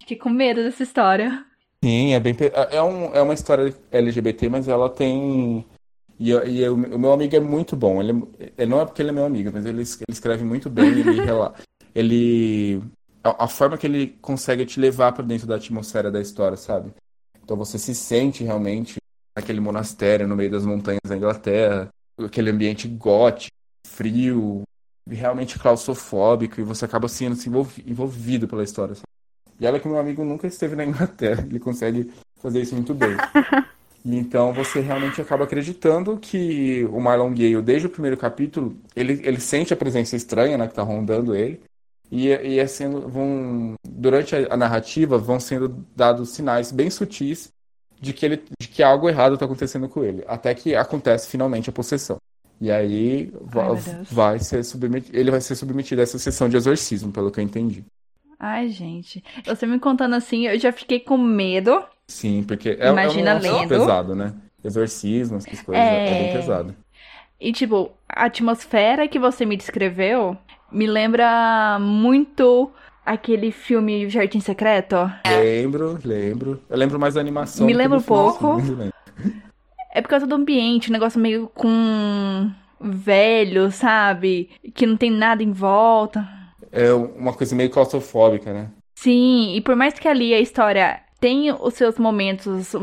Fiquei 0.01 0.17
com 0.17 0.31
medo 0.31 0.63
dessa 0.63 0.83
história. 0.83 1.45
Sim, 1.83 2.15
é 2.15 2.21
bem. 2.21 2.37
É, 2.41 2.77
é, 2.77 2.83
um, 2.83 3.15
é 3.15 3.23
uma 3.23 3.35
história 3.35 3.75
LGBT, 3.91 4.49
mas 4.49 4.69
ela 4.69 4.89
tem. 4.89 5.65
E, 6.21 6.31
e 6.31 6.61
eu, 6.61 6.75
o 6.75 6.99
meu 6.99 7.13
amigo 7.13 7.35
é 7.35 7.41
muito 7.41 7.75
bom. 7.75 8.03
Ele, 8.03 8.23
ele, 8.59 8.71
não 8.71 8.81
é 8.81 8.85
porque 8.85 9.01
ele 9.01 9.09
é 9.09 9.13
meu 9.13 9.25
amigo, 9.25 9.51
mas 9.53 9.65
ele, 9.65 9.81
ele 9.81 9.89
escreve 10.11 10.45
muito 10.45 10.69
bem. 10.69 10.91
Ele 10.91 11.03
ele 11.95 12.83
a, 13.25 13.45
a 13.45 13.49
forma 13.49 13.79
que 13.79 13.87
ele 13.87 14.19
consegue 14.21 14.67
te 14.67 14.79
levar 14.79 15.13
para 15.13 15.25
dentro 15.25 15.47
da 15.47 15.57
atmosfera 15.57 16.11
da 16.11 16.21
história, 16.21 16.59
sabe? 16.59 16.93
Então 17.43 17.57
você 17.57 17.79
se 17.79 17.95
sente 17.95 18.45
realmente 18.45 18.97
naquele 19.35 19.61
monastério 19.61 20.29
no 20.29 20.37
meio 20.37 20.51
das 20.51 20.65
montanhas 20.65 21.01
da 21.07 21.17
Inglaterra, 21.17 21.89
aquele 22.19 22.51
ambiente 22.51 22.87
gótico, 22.87 23.57
frio, 23.87 24.63
realmente 25.09 25.59
claustrofóbico, 25.59 26.61
e 26.61 26.65
você 26.65 26.85
acaba 26.85 27.09
sendo 27.09 27.33
assim, 27.33 27.51
envolvido 27.87 28.47
pela 28.47 28.63
história. 28.63 28.95
Sabe? 28.95 29.07
E 29.59 29.67
olha 29.67 29.81
que 29.81 29.89
meu 29.89 29.99
amigo 29.99 30.25
nunca 30.25 30.47
esteve 30.47 30.77
na 30.77 30.85
Inglaterra, 30.85 31.45
ele 31.49 31.59
consegue 31.59 32.13
fazer 32.37 32.61
isso 32.61 32.75
muito 32.75 32.95
bem. 32.95 33.17
E 34.05 34.17
então 34.17 34.53
você 34.53 34.81
realmente 34.81 35.21
acaba 35.21 35.45
acreditando 35.45 36.17
que 36.17 36.85
o 36.87 37.01
Marlon 37.01 37.31
Gale, 37.31 37.63
desde 37.63 37.87
o 37.87 37.91
primeiro 37.91 38.17
capítulo, 38.17 38.77
ele, 38.97 39.21
ele 39.25 39.41
sente 39.41 39.73
a 39.73 39.77
presença 39.77 40.17
estranha 40.17 40.57
né, 40.57 40.67
que 40.67 40.73
está 40.73 40.83
rondando 40.83 41.35
ele. 41.35 41.61
E, 42.11 42.29
e 42.29 42.59
é 42.59 42.67
sendo, 42.67 43.09
vão, 43.09 43.75
durante 43.89 44.35
a, 44.35 44.55
a, 44.55 44.57
narrativa 44.57 45.17
vão 45.17 45.39
sendo 45.39 45.87
dados 45.95 46.31
sinais 46.31 46.73
bem 46.73 46.91
sutis 46.91 47.53
de 48.01 48.13
que, 48.13 48.27
ele, 48.27 48.43
de 48.61 48.67
que 48.67 48.83
algo 48.83 49.09
errado 49.09 49.35
está 49.35 49.45
acontecendo 49.45 49.89
com 49.89 50.03
ele, 50.03 50.25
até 50.27 50.53
que 50.53 50.75
acontece 50.75 51.29
finalmente 51.29 51.71
a 51.71 51.73
possessão. 51.73 52.17
E 52.61 52.71
aí 52.71 53.33
Ai, 53.55 54.05
vai 54.11 54.39
ser 54.39 54.65
submetido, 54.65 55.17
ele 55.17 55.31
vai 55.31 55.41
ser 55.41 55.55
submetido 55.55 56.01
a 56.01 56.05
essa 56.05 56.19
sessão 56.19 56.49
de 56.49 56.57
exorcismo, 56.57 57.13
pelo 57.13 57.31
que 57.31 57.39
eu 57.39 57.45
entendi. 57.45 57.85
Ai, 58.39 58.69
gente. 58.71 59.23
Você 59.45 59.67
me 59.67 59.79
contando 59.79 60.15
assim, 60.15 60.47
eu 60.47 60.59
já 60.59 60.73
fiquei 60.73 60.99
com 60.99 61.17
medo. 61.17 61.85
Sim, 62.11 62.43
porque 62.43 62.77
é, 62.79 62.91
Imagina 62.91 63.31
é 63.31 63.53
um 63.53 63.69
pesado, 63.69 64.15
né? 64.15 64.35
Exorcismo, 64.63 65.39
essas 65.39 65.63
coisas, 65.63 65.85
é... 65.85 66.07
é 66.07 66.23
bem 66.25 66.33
pesado. 66.33 66.75
E, 67.41 67.53
tipo, 67.53 67.91
a 68.09 68.27
atmosfera 68.27 69.09
que 69.09 69.19
você 69.19 69.47
me 69.47 69.57
descreveu 69.57 70.37
me 70.71 70.87
lembra 70.87 71.79
muito 71.81 72.71
aquele 73.07 73.51
filme 73.51 74.11
Jardim 74.11 74.41
Secreto. 74.41 74.97
Lembro, 75.27 75.99
lembro. 76.05 76.61
Eu 76.69 76.77
lembro 76.77 76.99
mais 76.99 77.15
da 77.15 77.21
animação. 77.21 77.67
Me 77.67 77.73
lembra 77.73 77.99
um 77.99 78.03
pouco. 78.03 78.59
É 79.93 80.03
por 80.03 80.09
causa 80.09 80.27
do 80.27 80.35
ambiente, 80.35 80.91
um 80.91 80.93
negócio 80.93 81.19
meio 81.19 81.51
com 81.55 82.51
velho, 82.81 83.71
sabe? 83.71 84.51
Que 84.75 84.87
não 84.87 84.97
tem 84.97 85.11
nada 85.11 85.43
em 85.43 85.53
volta. 85.53 86.29
É 86.71 86.93
uma 86.93 87.33
coisa 87.33 87.57
meio 87.57 87.71
claustrofóbica, 87.71 88.53
né? 88.53 88.69
Sim, 88.95 89.55
e 89.57 89.61
por 89.61 89.75
mais 89.75 89.95
que 89.95 90.07
ali 90.07 90.35
a 90.35 90.41
história 90.41 91.01
tenha 91.21 91.55
os 91.55 91.75
seus 91.75 91.99
momentos 91.99 92.75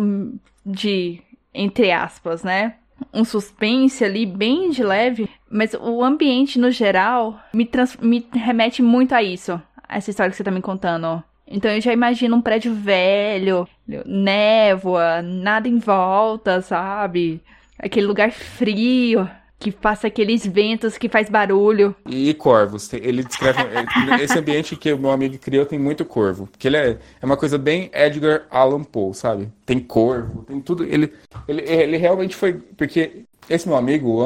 de, 0.65 1.19
entre 1.53 1.91
aspas, 1.91 2.43
né? 2.43 2.75
um 3.13 3.23
suspense 3.23 4.03
ali 4.03 4.25
bem 4.25 4.69
de 4.69 4.83
leve, 4.83 5.29
mas 5.49 5.73
o 5.73 6.03
ambiente 6.03 6.59
no 6.59 6.71
geral 6.71 7.39
me, 7.53 7.65
trans 7.65 7.97
me 7.97 8.25
remete 8.33 8.81
muito 8.81 9.13
a 9.13 9.21
isso, 9.21 9.61
essa 9.87 10.09
história 10.09 10.31
que 10.31 10.37
você 10.37 10.43
tá 10.43 10.51
me 10.51 10.61
contando. 10.61 11.23
Então 11.47 11.71
eu 11.71 11.79
já 11.79 11.93
imagino 11.93 12.35
um 12.35 12.41
prédio 12.41 12.73
velho, 12.73 13.67
névoa, 14.05 15.21
nada 15.21 15.67
em 15.67 15.77
volta, 15.77 16.61
sabe? 16.61 17.41
Aquele 17.79 18.05
lugar 18.05 18.31
frio 18.31 19.29
que 19.59 19.71
passa 19.71 20.07
aqueles 20.07 20.45
ventos 20.45 20.97
que 20.97 21.09
faz 21.09 21.29
barulho. 21.29 21.95
E 22.05 22.33
corvos. 22.33 22.91
Ele 22.93 23.23
descreve. 23.23 23.59
esse 24.21 24.37
ambiente 24.37 24.75
que 24.75 24.91
o 24.93 24.99
meu 24.99 25.11
amigo 25.11 25.37
criou 25.37 25.65
tem 25.65 25.79
muito 25.79 26.05
corvo. 26.05 26.47
Porque 26.47 26.67
ele 26.67 26.77
é, 26.77 26.97
é 27.21 27.25
uma 27.25 27.37
coisa 27.37 27.57
bem 27.57 27.89
Edgar 27.93 28.45
Allan 28.49 28.83
Poe, 28.83 29.13
sabe? 29.13 29.51
Tem 29.65 29.79
corvo, 29.79 30.43
tem 30.43 30.61
tudo. 30.61 30.83
Ele, 30.83 31.11
ele, 31.47 31.61
ele 31.61 31.97
realmente 31.97 32.35
foi. 32.35 32.53
Porque 32.53 33.23
esse 33.49 33.67
meu 33.67 33.77
amigo, 33.77 34.23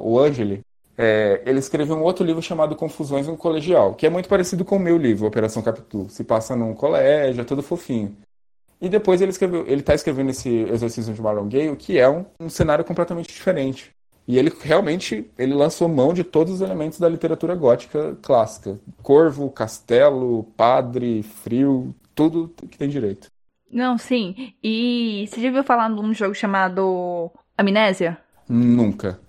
o 0.00 0.18
Angeli, 0.18 0.60
é, 0.98 1.42
ele 1.44 1.58
escreveu 1.58 1.96
um 1.96 2.02
outro 2.02 2.24
livro 2.24 2.42
chamado 2.42 2.74
Confusões 2.74 3.26
no 3.26 3.36
Colegial, 3.36 3.94
que 3.94 4.06
é 4.06 4.10
muito 4.10 4.28
parecido 4.28 4.64
com 4.64 4.76
o 4.76 4.80
meu 4.80 4.96
livro, 4.96 5.26
Operação 5.26 5.62
Capitu. 5.62 6.06
Se 6.08 6.24
passa 6.24 6.56
num 6.56 6.74
colégio, 6.74 7.40
é 7.40 7.44
tudo 7.44 7.62
fofinho. 7.62 8.16
E 8.80 8.88
depois 8.88 9.20
ele 9.20 9.30
escreveu, 9.30 9.66
ele 9.66 9.80
está 9.80 9.94
escrevendo 9.94 10.30
esse 10.30 10.48
Exorcismo 10.48 11.14
de 11.14 11.22
Marlon 11.22 11.48
Gale, 11.48 11.76
que 11.76 11.98
é 11.98 12.08
um, 12.08 12.26
um 12.38 12.48
cenário 12.48 12.84
completamente 12.84 13.28
diferente. 13.28 13.95
E 14.28 14.38
ele 14.38 14.52
realmente 14.60 15.30
ele 15.38 15.54
lançou 15.54 15.88
mão 15.88 16.12
de 16.12 16.24
todos 16.24 16.54
os 16.54 16.60
elementos 16.60 16.98
da 16.98 17.08
literatura 17.08 17.54
gótica 17.54 18.16
clássica: 18.20 18.78
corvo, 19.02 19.50
castelo, 19.50 20.44
padre, 20.56 21.22
frio, 21.22 21.94
tudo 22.14 22.52
que 22.70 22.76
tem 22.76 22.88
direito. 22.88 23.28
Não, 23.70 23.96
sim. 23.98 24.54
E 24.62 25.26
você 25.28 25.40
já 25.40 25.48
ouviu 25.48 25.64
falar 25.64 25.88
de 25.88 26.00
um 26.00 26.12
jogo 26.12 26.34
chamado 26.34 27.30
Amnésia? 27.56 28.18
Nunca. 28.48 29.20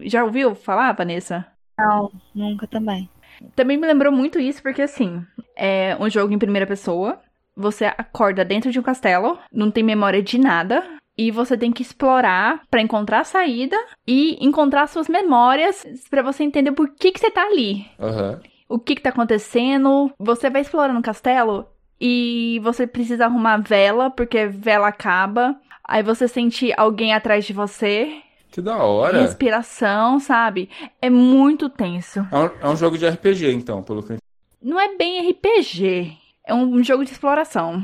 Já 0.00 0.24
ouviu 0.24 0.54
falar, 0.54 0.92
Vanessa? 0.92 1.46
Não, 1.78 2.10
nunca 2.34 2.66
também. 2.66 3.08
Também 3.54 3.76
me 3.76 3.86
lembrou 3.86 4.12
muito 4.12 4.38
isso, 4.38 4.62
porque 4.62 4.82
assim, 4.82 5.22
é 5.54 5.96
um 6.00 6.08
jogo 6.08 6.32
em 6.32 6.38
primeira 6.38 6.66
pessoa. 6.66 7.20
Você 7.54 7.86
acorda 7.86 8.44
dentro 8.44 8.70
de 8.70 8.78
um 8.78 8.82
castelo, 8.82 9.38
não 9.50 9.70
tem 9.70 9.82
memória 9.82 10.22
de 10.22 10.38
nada 10.38 10.84
e 11.18 11.30
você 11.30 11.56
tem 11.56 11.72
que 11.72 11.82
explorar 11.82 12.62
para 12.70 12.82
encontrar 12.82 13.20
a 13.20 13.24
saída 13.24 13.76
e 14.06 14.36
encontrar 14.44 14.86
suas 14.86 15.08
memórias 15.08 15.86
para 16.10 16.22
você 16.22 16.44
entender 16.44 16.72
por 16.72 16.90
que, 16.90 17.12
que 17.12 17.20
você 17.20 17.30
tá 17.30 17.42
ali. 17.42 17.86
Uhum. 17.98 18.40
O 18.68 18.78
que, 18.78 18.96
que 18.96 19.02
tá 19.02 19.10
acontecendo. 19.10 20.10
Você 20.18 20.50
vai 20.50 20.60
explorando 20.60 20.98
o 20.98 21.02
castelo 21.02 21.66
e 22.00 22.60
você 22.62 22.86
precisa 22.86 23.24
arrumar 23.24 23.58
vela, 23.58 24.10
porque 24.10 24.46
vela 24.46 24.88
acaba. 24.88 25.56
Aí 25.84 26.02
você 26.02 26.28
sente 26.28 26.72
alguém 26.76 27.14
atrás 27.14 27.44
de 27.44 27.52
você. 27.52 28.20
Que 28.50 28.60
da 28.60 28.76
hora. 28.78 29.22
Respiração, 29.22 30.18
sabe? 30.18 30.68
É 31.00 31.08
muito 31.08 31.68
tenso. 31.68 32.26
É 32.30 32.36
um, 32.36 32.50
é 32.62 32.68
um 32.68 32.76
jogo 32.76 32.98
de 32.98 33.08
RPG, 33.08 33.52
então, 33.52 33.82
pelo 33.82 34.02
que 34.02 34.16
Não 34.60 34.78
é 34.78 34.96
bem 34.96 35.30
RPG. 35.30 36.12
É 36.44 36.54
um 36.54 36.82
jogo 36.82 37.04
de 37.04 37.12
exploração. 37.12 37.82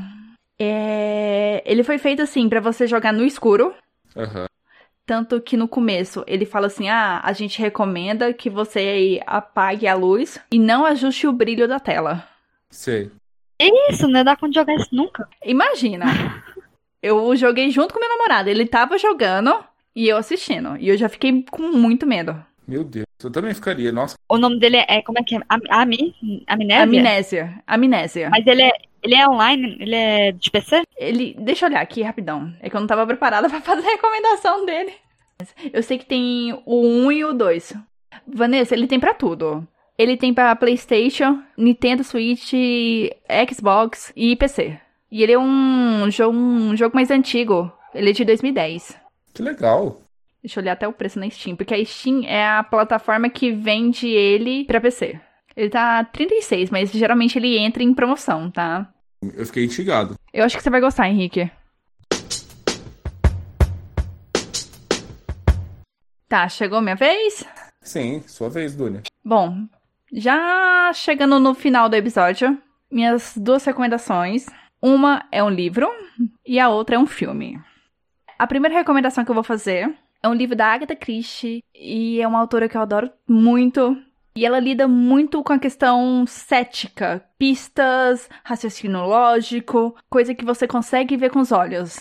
É... 0.63 1.63
Ele 1.65 1.83
foi 1.83 1.97
feito 1.97 2.21
assim 2.21 2.47
para 2.47 2.59
você 2.59 2.87
jogar 2.87 3.11
no 3.11 3.25
escuro. 3.25 3.73
Aham. 4.15 4.47
Tanto 5.05 5.41
que 5.41 5.57
no 5.57 5.67
começo 5.67 6.23
ele 6.25 6.45
fala 6.45 6.67
assim: 6.67 6.87
ah, 6.89 7.19
a 7.23 7.33
gente 7.33 7.59
recomenda 7.59 8.33
que 8.33 8.49
você 8.49 9.21
apague 9.27 9.87
a 9.87 9.95
luz 9.95 10.39
e 10.51 10.57
não 10.57 10.85
ajuste 10.85 11.27
o 11.27 11.33
brilho 11.33 11.67
da 11.67 11.79
tela. 11.79 12.27
Sei. 12.69 13.11
Isso, 13.89 14.07
não 14.07 14.23
dá 14.23 14.35
conta 14.35 14.49
de 14.49 14.55
jogar 14.55 14.75
isso 14.75 14.95
nunca. 14.95 15.27
Imagina. 15.43 16.05
eu 17.01 17.35
joguei 17.35 17.69
junto 17.69 17.93
com 17.93 17.99
meu 17.99 18.09
namorado. 18.09 18.49
Ele 18.49 18.65
tava 18.65 18.97
jogando 18.97 19.53
e 19.95 20.07
eu 20.07 20.17
assistindo. 20.17 20.77
E 20.77 20.87
eu 20.87 20.97
já 20.97 21.09
fiquei 21.09 21.43
com 21.51 21.63
muito 21.63 22.07
medo. 22.07 22.43
Meu 22.67 22.83
Deus. 22.83 23.05
Eu 23.23 23.31
também 23.31 23.53
ficaria. 23.53 23.91
Nossa. 23.91 24.15
O 24.29 24.37
nome 24.37 24.59
dele 24.59 24.77
é, 24.87 25.01
como 25.01 25.19
é 25.19 25.23
que 25.23 25.35
é? 25.35 25.39
Am- 25.49 25.61
Ami? 25.69 26.13
Amnésia? 26.47 26.83
Amnésia. 26.83 27.63
Amnésia. 27.67 28.29
Mas 28.29 28.45
ele 28.47 28.61
é, 28.63 28.71
ele 29.01 29.15
é 29.15 29.27
online? 29.27 29.77
Ele 29.79 29.95
é 29.95 30.31
de 30.31 30.51
PC? 30.51 30.83
Ele. 30.97 31.35
Deixa 31.39 31.65
eu 31.65 31.69
olhar 31.69 31.81
aqui 31.81 32.01
rapidão. 32.01 32.53
É 32.59 32.69
que 32.69 32.75
eu 32.75 32.79
não 32.81 32.87
tava 32.87 33.05
preparada 33.05 33.47
pra 33.49 33.61
fazer 33.61 33.85
a 33.87 33.91
recomendação 33.91 34.65
dele. 34.65 34.93
Eu 35.73 35.83
sei 35.83 35.97
que 35.97 36.05
tem 36.05 36.53
o 36.65 37.05
1 37.07 37.11
e 37.11 37.25
o 37.25 37.33
2. 37.33 37.73
Vanessa, 38.27 38.73
ele 38.75 38.87
tem 38.87 38.99
pra 38.99 39.13
tudo. 39.13 39.67
Ele 39.97 40.15
tem 40.17 40.33
pra 40.33 40.55
PlayStation, 40.55 41.41
Nintendo 41.57 42.03
Switch, 42.03 42.53
Xbox 43.51 44.11
e 44.15 44.35
PC. 44.35 44.77
E 45.11 45.21
ele 45.21 45.33
é 45.33 45.39
um 45.39 46.09
jogo, 46.09 46.35
um 46.37 46.75
jogo 46.75 46.95
mais 46.95 47.11
antigo. 47.11 47.71
Ele 47.93 48.09
é 48.09 48.13
de 48.13 48.25
2010. 48.25 48.97
Que 49.33 49.41
legal. 49.43 50.01
Deixa 50.43 50.59
eu 50.59 50.61
olhar 50.61 50.73
até 50.73 50.85
o 50.85 50.91
preço 50.91 51.17
na 51.17 51.29
Steam, 51.29 51.55
porque 51.55 51.73
a 51.73 51.85
Steam 51.85 52.23
é 52.25 52.45
a 52.45 52.63
plataforma 52.63 53.29
que 53.29 53.49
vende 53.49 54.07
ele 54.07 54.65
pra 54.65 54.81
PC. 54.81 55.17
Ele 55.55 55.69
tá 55.69 56.03
36, 56.03 56.69
mas 56.69 56.91
geralmente 56.91 57.39
ele 57.39 57.57
entra 57.57 57.81
em 57.81 57.93
promoção, 57.93 58.51
tá? 58.51 58.91
Eu 59.21 59.45
fiquei 59.45 59.63
instigado. 59.63 60.15
Eu 60.33 60.43
acho 60.43 60.57
que 60.57 60.61
você 60.61 60.69
vai 60.69 60.81
gostar, 60.81 61.07
Henrique. 61.07 61.49
Tá, 66.27 66.49
chegou 66.49 66.81
minha 66.81 66.95
vez? 66.95 67.45
Sim, 67.81 68.21
sua 68.27 68.49
vez, 68.49 68.75
Dunia. 68.75 69.03
Bom, 69.23 69.65
já 70.11 70.91
chegando 70.93 71.39
no 71.39 71.53
final 71.53 71.87
do 71.87 71.95
episódio, 71.95 72.57
minhas 72.91 73.33
duas 73.37 73.63
recomendações. 73.63 74.47
Uma 74.81 75.25
é 75.31 75.41
um 75.41 75.49
livro 75.49 75.89
e 76.45 76.59
a 76.59 76.67
outra 76.67 76.97
é 76.97 76.99
um 76.99 77.05
filme. 77.05 77.57
A 78.37 78.45
primeira 78.45 78.75
recomendação 78.75 79.23
que 79.23 79.31
eu 79.31 79.35
vou 79.35 79.43
fazer 79.43 80.02
é 80.23 80.27
um 80.29 80.33
livro 80.33 80.55
da 80.55 80.67
Agatha 80.67 80.95
Christie 80.95 81.61
e 81.75 82.21
é 82.21 82.27
uma 82.27 82.39
autora 82.39 82.69
que 82.69 82.77
eu 82.77 82.81
adoro 82.81 83.11
muito. 83.27 83.97
E 84.35 84.45
ela 84.45 84.59
lida 84.59 84.87
muito 84.87 85.43
com 85.43 85.53
a 85.53 85.59
questão 85.59 86.25
cética, 86.25 87.23
pistas, 87.37 88.27
raciocínio 88.43 89.05
lógico, 89.05 89.95
coisa 90.09 90.33
que 90.33 90.45
você 90.45 90.65
consegue 90.65 91.17
ver 91.17 91.29
com 91.29 91.39
os 91.39 91.51
olhos. 91.51 91.99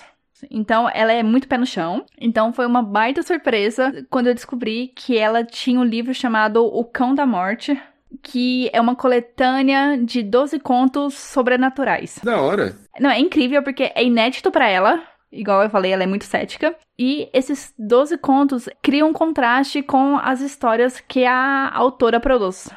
Então, 0.51 0.89
ela 0.93 1.13
é 1.13 1.23
muito 1.23 1.47
pé 1.47 1.59
no 1.59 1.67
chão. 1.67 2.05
Então, 2.19 2.53
foi 2.53 2.67
uma 2.67 2.83
baita 2.83 3.23
surpresa 3.23 4.05
quando 4.09 4.29
eu 4.29 4.35
descobri 4.35 4.93
que 4.97 5.19
ela 5.19 5.45
tinha 5.45 5.79
um 5.79 5.85
livro 5.85 6.15
chamado 6.15 6.65
O 6.65 6.85
Cão 6.85 7.15
da 7.15 7.27
Morte, 7.27 7.81
que 8.23 8.69
é 8.73 8.81
uma 8.81 8.97
coletânea 8.97 9.99
de 9.99 10.23
12 10.23 10.59
contos 10.59 11.15
sobrenaturais. 11.15 12.19
Da 12.25 12.41
hora. 12.41 12.77
Não, 12.99 13.11
é 13.11 13.21
incrível 13.21 13.63
porque 13.63 13.93
é 13.95 14.05
inédito 14.05 14.51
pra 14.51 14.69
ela. 14.69 15.03
Igual 15.33 15.63
eu 15.63 15.71
falei, 15.71 15.93
ela 15.93 16.03
é 16.03 16.07
muito 16.07 16.25
cética. 16.25 16.77
E 16.99 17.29
esses 17.33 17.73
12 17.79 18.19
contos 18.19 18.69
criam 18.83 19.09
um 19.09 19.13
contraste 19.13 19.83
com 19.83 20.19
as 20.19 20.41
histórias 20.41 21.01
que 21.01 21.25
a 21.25 21.71
autora 21.75 22.21
produz. 22.21 22.69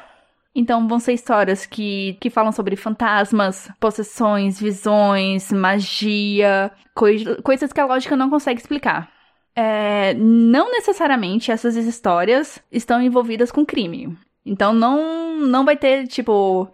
Então, 0.54 0.88
vão 0.88 0.98
ser 0.98 1.12
histórias 1.12 1.66
que, 1.66 2.16
que 2.18 2.30
falam 2.30 2.50
sobre 2.50 2.76
fantasmas, 2.76 3.70
possessões, 3.78 4.58
visões, 4.58 5.52
magia, 5.52 6.72
coi- 6.94 7.36
coisas 7.42 7.74
que 7.74 7.80
a 7.80 7.84
lógica 7.84 8.16
não 8.16 8.30
consegue 8.30 8.58
explicar. 8.58 9.10
É, 9.54 10.14
não 10.14 10.70
necessariamente 10.72 11.52
essas 11.52 11.76
histórias 11.76 12.58
estão 12.72 13.02
envolvidas 13.02 13.50
com 13.52 13.66
crime. 13.66 14.16
Então, 14.46 14.72
não, 14.72 15.36
não 15.40 15.62
vai 15.64 15.76
ter, 15.76 16.06
tipo, 16.06 16.66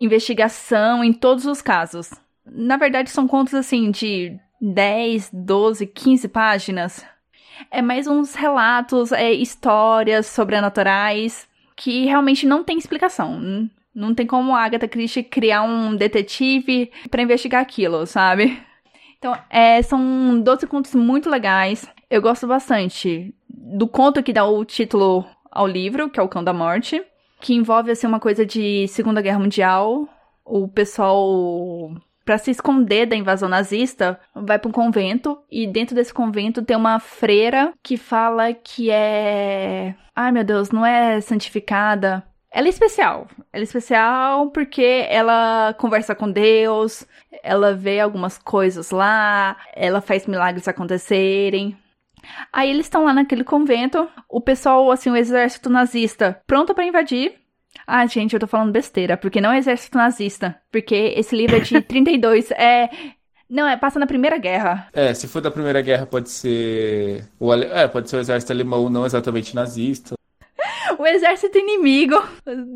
investigação 0.00 1.04
em 1.04 1.12
todos 1.12 1.46
os 1.46 1.62
casos. 1.62 2.10
Na 2.44 2.76
verdade, 2.76 3.10
são 3.10 3.28
contos 3.28 3.54
assim 3.54 3.90
de 3.92 4.36
10, 4.60 5.30
12, 5.32 5.86
15 5.86 6.28
páginas. 6.28 7.04
É 7.70 7.80
mais 7.80 8.06
uns 8.06 8.34
relatos, 8.34 9.12
é, 9.12 9.32
histórias 9.32 10.26
sobrenaturais 10.26 11.48
que 11.76 12.04
realmente 12.04 12.46
não 12.46 12.62
tem 12.62 12.78
explicação. 12.78 13.68
Não 13.94 14.14
tem 14.14 14.26
como 14.26 14.54
a 14.54 14.62
Agatha 14.62 14.86
Christie 14.86 15.22
criar 15.22 15.62
um 15.62 15.96
detetive 15.96 16.90
pra 17.10 17.22
investigar 17.22 17.62
aquilo, 17.62 18.06
sabe? 18.06 18.62
Então, 19.18 19.36
é, 19.50 19.82
são 19.82 20.40
12 20.40 20.66
contos 20.66 20.94
muito 20.94 21.28
legais. 21.28 21.86
Eu 22.08 22.22
gosto 22.22 22.46
bastante 22.46 23.34
do 23.48 23.86
conto 23.86 24.22
que 24.22 24.32
dá 24.32 24.44
o 24.44 24.64
título 24.64 25.24
ao 25.50 25.66
livro, 25.66 26.08
que 26.08 26.20
é 26.20 26.22
O 26.22 26.28
Cão 26.28 26.44
da 26.44 26.52
Morte, 26.52 27.02
que 27.40 27.54
envolve 27.54 27.90
assim 27.90 28.06
uma 28.06 28.20
coisa 28.20 28.46
de 28.46 28.86
Segunda 28.88 29.20
Guerra 29.20 29.38
Mundial. 29.38 30.08
O 30.44 30.68
pessoal 30.68 31.92
Pra 32.30 32.38
se 32.38 32.52
esconder 32.52 33.06
da 33.06 33.16
invasão 33.16 33.48
nazista, 33.48 34.20
vai 34.32 34.56
para 34.56 34.68
um 34.68 34.72
convento 34.72 35.36
e 35.50 35.66
dentro 35.66 35.96
desse 35.96 36.14
convento 36.14 36.62
tem 36.62 36.76
uma 36.76 37.00
freira 37.00 37.72
que 37.82 37.96
fala 37.96 38.54
que 38.54 38.88
é, 38.88 39.96
ai 40.14 40.30
meu 40.30 40.44
Deus, 40.44 40.70
não 40.70 40.86
é 40.86 41.20
santificada. 41.20 42.22
Ela 42.52 42.68
é 42.68 42.70
especial. 42.70 43.26
Ela 43.52 43.62
é 43.62 43.64
especial 43.64 44.48
porque 44.52 45.08
ela 45.10 45.74
conversa 45.76 46.14
com 46.14 46.30
Deus, 46.30 47.04
ela 47.42 47.74
vê 47.74 47.98
algumas 47.98 48.38
coisas 48.38 48.92
lá, 48.92 49.56
ela 49.74 50.00
faz 50.00 50.24
milagres 50.28 50.68
acontecerem. 50.68 51.76
Aí 52.52 52.70
eles 52.70 52.86
estão 52.86 53.06
lá 53.06 53.12
naquele 53.12 53.42
convento, 53.42 54.08
o 54.28 54.40
pessoal, 54.40 54.88
assim, 54.92 55.10
o 55.10 55.16
exército 55.16 55.68
nazista 55.68 56.40
pronto 56.46 56.76
pra 56.76 56.84
invadir. 56.84 57.39
Ah, 57.86 58.06
gente, 58.06 58.34
eu 58.34 58.40
tô 58.40 58.46
falando 58.46 58.72
besteira, 58.72 59.16
porque 59.16 59.40
não 59.40 59.52
é 59.52 59.58
exército 59.58 59.96
nazista. 59.96 60.56
Porque 60.70 61.14
esse 61.16 61.34
livro 61.34 61.56
é 61.56 61.60
de 61.60 61.80
32, 61.82 62.50
é. 62.52 62.88
Não, 63.48 63.66
é 63.66 63.76
passa 63.76 63.98
na 63.98 64.06
Primeira 64.06 64.38
Guerra. 64.38 64.88
É, 64.92 65.12
se 65.12 65.26
for 65.26 65.40
da 65.40 65.50
Primeira 65.50 65.80
Guerra, 65.80 66.06
pode 66.06 66.30
ser. 66.30 67.24
O 67.38 67.50
ale... 67.50 67.66
É, 67.66 67.88
pode 67.88 68.08
ser 68.08 68.16
o 68.16 68.20
exército 68.20 68.52
alemão, 68.52 68.88
não 68.88 69.04
exatamente 69.04 69.54
nazista. 69.54 70.14
O 70.98 71.06
exército 71.06 71.58
inimigo 71.58 72.22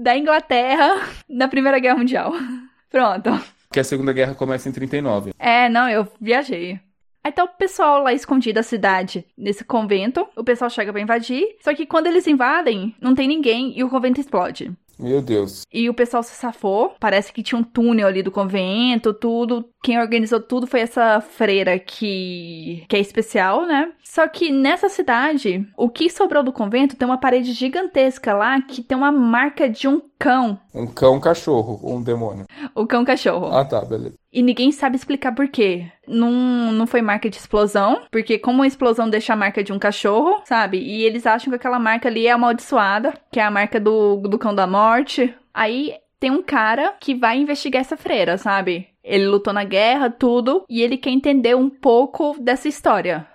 da 0.03 0.17
Inglaterra 0.17 1.09
na 1.29 1.47
Primeira 1.47 1.79
Guerra 1.79 1.99
Mundial. 1.99 2.33
Pronto. 2.91 3.31
Porque 3.69 3.81
a 3.81 3.85
Segunda 3.85 4.13
Guerra 4.13 4.35
começa 4.35 4.69
em 4.69 4.73
39. 4.73 5.33
É, 5.39 5.69
não, 5.69 5.89
eu 5.89 6.09
viajei. 6.21 6.81
Aí 7.23 7.33
tá 7.33 7.43
o 7.43 7.49
pessoal 7.49 8.03
lá 8.03 8.13
escondido 8.13 8.57
da 8.57 8.63
cidade, 8.63 9.25
nesse 9.37 9.65
convento. 9.65 10.27
O 10.37 10.45
pessoal 10.45 10.69
chega 10.69 10.93
pra 10.93 11.01
invadir. 11.01 11.57
Só 11.61 11.75
que 11.75 11.87
quando 11.87 12.07
eles 12.07 12.27
invadem, 12.27 12.95
não 13.01 13.15
tem 13.15 13.27
ninguém 13.27 13.73
e 13.77 13.83
o 13.83 13.89
convento 13.89 14.21
explode. 14.21 14.71
Meu 14.99 15.21
Deus. 15.21 15.63
E 15.73 15.89
o 15.89 15.95
pessoal 15.95 16.23
se 16.23 16.35
safou. 16.35 16.95
Parece 17.01 17.33
que 17.33 17.43
tinha 17.43 17.59
um 17.59 17.65
túnel 17.65 18.07
ali 18.07 18.23
do 18.23 18.31
convento, 18.31 19.13
tudo. 19.13 19.69
Quem 19.85 20.01
organizou 20.01 20.41
tudo 20.41 20.66
foi 20.66 20.80
essa 20.80 21.20
freira 21.20 21.78
que, 21.78 22.87
que 22.89 22.97
é 22.97 22.99
especial, 22.99 23.66
né? 23.66 23.93
Só 24.03 24.26
que 24.26 24.51
nessa 24.51 24.89
cidade, 24.89 25.68
o 25.76 25.91
que 25.91 26.09
sobrou 26.09 26.43
do 26.43 26.55
convento 26.55 26.97
tem 26.97 27.07
uma 27.07 27.20
parede 27.20 27.53
gigantesca 27.53 28.32
lá 28.32 28.62
que 28.62 28.82
tem 28.82 28.97
uma 28.97 29.12
marca 29.12 29.68
de 29.68 29.87
um 29.87 30.01
cão. 30.18 30.59
Um 30.74 30.87
cão, 30.87 31.16
um 31.16 31.20
cachorro, 31.20 31.78
ou 31.82 31.99
um 31.99 32.03
demônio. 32.03 32.47
O 32.74 32.87
cão 32.87 33.05
cachorro. 33.05 33.55
Ah, 33.55 33.62
tá, 33.62 33.85
beleza. 33.85 34.14
E 34.32 34.41
ninguém 34.41 34.72
sabe 34.72 34.97
explicar 34.97 35.35
por 35.35 35.49
quê. 35.49 35.87
Não, 36.09 36.32
não 36.72 36.87
foi 36.87 37.03
marca 37.03 37.28
de 37.28 37.37
explosão, 37.37 38.07
porque 38.11 38.39
como 38.39 38.62
a 38.62 38.66
explosão 38.66 39.11
deixa 39.11 39.35
a 39.35 39.37
marca 39.37 39.62
de 39.62 39.70
um 39.70 39.78
cachorro, 39.78 40.41
sabe? 40.47 40.78
E 40.78 41.03
eles 41.03 41.26
acham 41.26 41.51
que 41.51 41.57
aquela 41.57 41.78
marca 41.78 42.09
ali 42.09 42.26
é 42.26 42.30
amaldiçoada, 42.30 43.12
que 43.30 43.39
é 43.39 43.43
a 43.43 43.51
marca 43.51 43.78
do, 43.78 44.16
do 44.16 44.39
cão 44.39 44.55
da 44.55 44.66
morte. 44.66 45.35
Aí 45.53 45.93
tem 46.18 46.30
um 46.30 46.43
cara 46.43 46.95
que 46.99 47.14
vai 47.14 47.37
investigar 47.37 47.82
essa 47.82 47.99
freira, 47.99 48.39
sabe? 48.39 48.94
Ele 49.05 49.27
lutou 49.27 49.53
na 49.53 49.63
guerra, 49.63 50.11
tudo, 50.11 50.65
e 50.69 50.83
ele 50.83 50.97
quer 50.97 51.11
entender 51.11 51.55
um 51.55 51.69
pouco 51.69 52.35
dessa 52.41 52.67
história. 52.67 53.27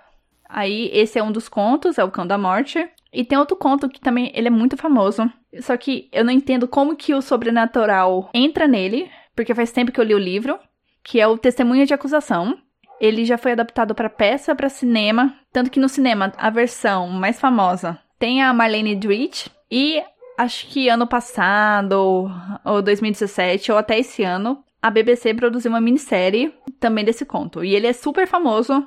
Aí 0.48 0.90
esse 0.92 1.18
é 1.18 1.22
um 1.22 1.30
dos 1.30 1.48
contos, 1.48 1.96
é 1.96 2.04
o 2.04 2.10
Cão 2.10 2.26
da 2.26 2.36
Morte. 2.36 2.86
E 3.12 3.24
tem 3.24 3.38
outro 3.38 3.56
conto 3.56 3.88
que 3.88 4.00
também 4.00 4.32
ele 4.34 4.48
é 4.48 4.50
muito 4.50 4.76
famoso. 4.76 5.30
Só 5.60 5.76
que 5.76 6.08
eu 6.12 6.24
não 6.24 6.32
entendo 6.32 6.66
como 6.66 6.96
que 6.96 7.14
o 7.14 7.22
sobrenatural 7.22 8.28
entra 8.34 8.66
nele, 8.66 9.08
porque 9.34 9.54
faz 9.54 9.70
tempo 9.72 9.92
que 9.92 10.00
eu 10.00 10.04
li 10.04 10.14
o 10.14 10.18
livro, 10.18 10.58
que 11.04 11.20
é 11.20 11.26
o 11.26 11.38
Testemunha 11.38 11.86
de 11.86 11.94
Acusação. 11.94 12.58
Ele 13.00 13.24
já 13.24 13.38
foi 13.38 13.52
adaptado 13.52 13.94
para 13.94 14.10
peça, 14.10 14.54
para 14.54 14.68
cinema, 14.68 15.34
tanto 15.52 15.70
que 15.70 15.80
no 15.80 15.88
cinema 15.88 16.32
a 16.36 16.50
versão 16.50 17.08
mais 17.08 17.40
famosa 17.40 17.98
tem 18.20 18.42
a 18.42 18.52
Marlene 18.52 18.94
Dietrich 18.94 19.50
e 19.70 20.00
acho 20.36 20.66
que 20.66 20.90
ano 20.90 21.06
passado 21.06 22.30
ou 22.62 22.82
2017 22.82 23.72
ou 23.72 23.78
até 23.78 23.98
esse 23.98 24.22
ano 24.22 24.62
a 24.82 24.90
BBC 24.90 25.34
produziu 25.34 25.70
uma 25.70 25.80
minissérie 25.80 26.54
também 26.78 27.04
desse 27.04 27.24
conto. 27.24 27.62
E 27.62 27.74
ele 27.74 27.86
é 27.86 27.92
super 27.92 28.26
famoso. 28.26 28.86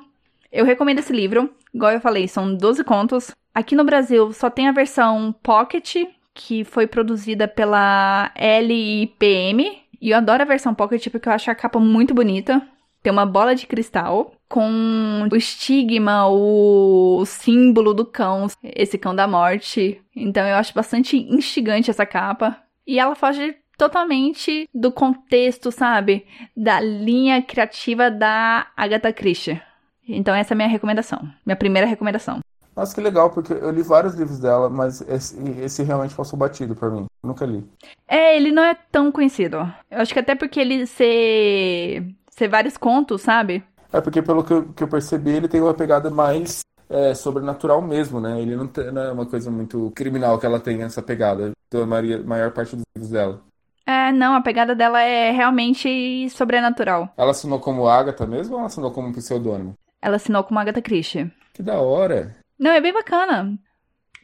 Eu 0.50 0.64
recomendo 0.64 0.98
esse 0.98 1.12
livro. 1.12 1.50
Igual 1.72 1.92
eu 1.92 2.00
falei, 2.00 2.28
são 2.28 2.54
12 2.54 2.84
contos. 2.84 3.30
Aqui 3.54 3.74
no 3.74 3.84
Brasil 3.84 4.32
só 4.32 4.50
tem 4.50 4.68
a 4.68 4.72
versão 4.72 5.34
Pocket, 5.42 5.96
que 6.32 6.64
foi 6.64 6.86
produzida 6.86 7.46
pela 7.46 8.32
LIPM. 8.36 9.82
E 10.00 10.10
eu 10.10 10.16
adoro 10.16 10.42
a 10.42 10.46
versão 10.46 10.74
Pocket 10.74 11.08
porque 11.08 11.28
eu 11.28 11.32
acho 11.32 11.50
a 11.50 11.54
capa 11.54 11.78
muito 11.78 12.12
bonita. 12.12 12.60
Tem 13.02 13.12
uma 13.12 13.26
bola 13.26 13.54
de 13.54 13.66
cristal 13.66 14.32
com 14.48 15.28
o 15.30 15.36
estigma, 15.36 16.26
o 16.28 17.24
símbolo 17.26 17.92
do 17.92 18.04
cão, 18.04 18.46
esse 18.62 18.96
cão 18.96 19.14
da 19.14 19.28
morte. 19.28 20.00
Então 20.16 20.46
eu 20.46 20.56
acho 20.56 20.74
bastante 20.74 21.16
instigante 21.16 21.90
essa 21.90 22.06
capa. 22.06 22.58
E 22.86 22.98
ela 22.98 23.14
foge 23.14 23.56
totalmente 23.76 24.68
do 24.74 24.90
contexto, 24.92 25.70
sabe? 25.70 26.26
Da 26.56 26.80
linha 26.80 27.42
criativa 27.42 28.10
da 28.10 28.66
Agatha 28.76 29.12
Christie. 29.12 29.60
Então 30.08 30.34
essa 30.34 30.52
é 30.52 30.54
a 30.54 30.56
minha 30.56 30.68
recomendação. 30.68 31.20
Minha 31.44 31.56
primeira 31.56 31.86
recomendação. 31.86 32.40
Nossa, 32.76 32.94
que 32.94 33.00
legal, 33.00 33.30
porque 33.30 33.52
eu 33.52 33.70
li 33.70 33.82
vários 33.82 34.14
livros 34.14 34.40
dela, 34.40 34.68
mas 34.68 35.00
esse, 35.02 35.36
esse 35.60 35.82
realmente 35.84 36.14
passou 36.14 36.36
batido 36.36 36.74
pra 36.74 36.90
mim. 36.90 37.06
Nunca 37.22 37.46
li. 37.46 37.64
É, 38.08 38.36
ele 38.36 38.50
não 38.50 38.64
é 38.64 38.74
tão 38.74 39.12
conhecido. 39.12 39.58
Eu 39.90 40.00
acho 40.00 40.12
que 40.12 40.18
até 40.18 40.34
porque 40.34 40.58
ele 40.58 40.84
ser, 40.86 42.04
ser 42.30 42.48
vários 42.48 42.76
contos, 42.76 43.22
sabe? 43.22 43.62
É 43.92 44.00
porque, 44.00 44.20
pelo 44.20 44.42
que 44.42 44.52
eu, 44.52 44.72
que 44.72 44.82
eu 44.82 44.88
percebi, 44.88 45.30
ele 45.30 45.46
tem 45.46 45.60
uma 45.60 45.72
pegada 45.72 46.10
mais 46.10 46.62
é, 46.90 47.14
sobrenatural 47.14 47.80
mesmo, 47.80 48.20
né? 48.20 48.40
Ele 48.42 48.56
não, 48.56 48.66
tem, 48.66 48.90
não 48.90 49.02
é 49.02 49.12
uma 49.12 49.24
coisa 49.24 49.52
muito 49.52 49.92
criminal 49.94 50.36
que 50.36 50.44
ela 50.44 50.58
tem 50.58 50.82
essa 50.82 51.00
pegada, 51.00 51.52
da 51.70 51.86
maior, 51.86 52.24
maior 52.24 52.50
parte 52.52 52.74
dos 52.74 52.84
livros 52.96 53.12
dela. 53.12 53.40
É, 53.86 54.12
não, 54.12 54.34
a 54.34 54.40
pegada 54.40 54.74
dela 54.74 55.00
é 55.00 55.30
realmente 55.30 56.28
sobrenatural. 56.30 57.12
Ela 57.16 57.32
assinou 57.32 57.60
como 57.60 57.86
Agatha 57.86 58.26
mesmo 58.26 58.54
ou 58.54 58.58
ela 58.60 58.66
assinou 58.66 58.90
como 58.90 59.12
pseudônimo? 59.12 59.74
Ela 60.00 60.16
assinou 60.16 60.42
como 60.44 60.58
Agatha 60.58 60.80
Christie. 60.80 61.30
Que 61.52 61.62
da 61.62 61.80
hora. 61.80 62.34
Não, 62.58 62.70
é 62.70 62.80
bem 62.80 62.92
bacana. 62.92 63.58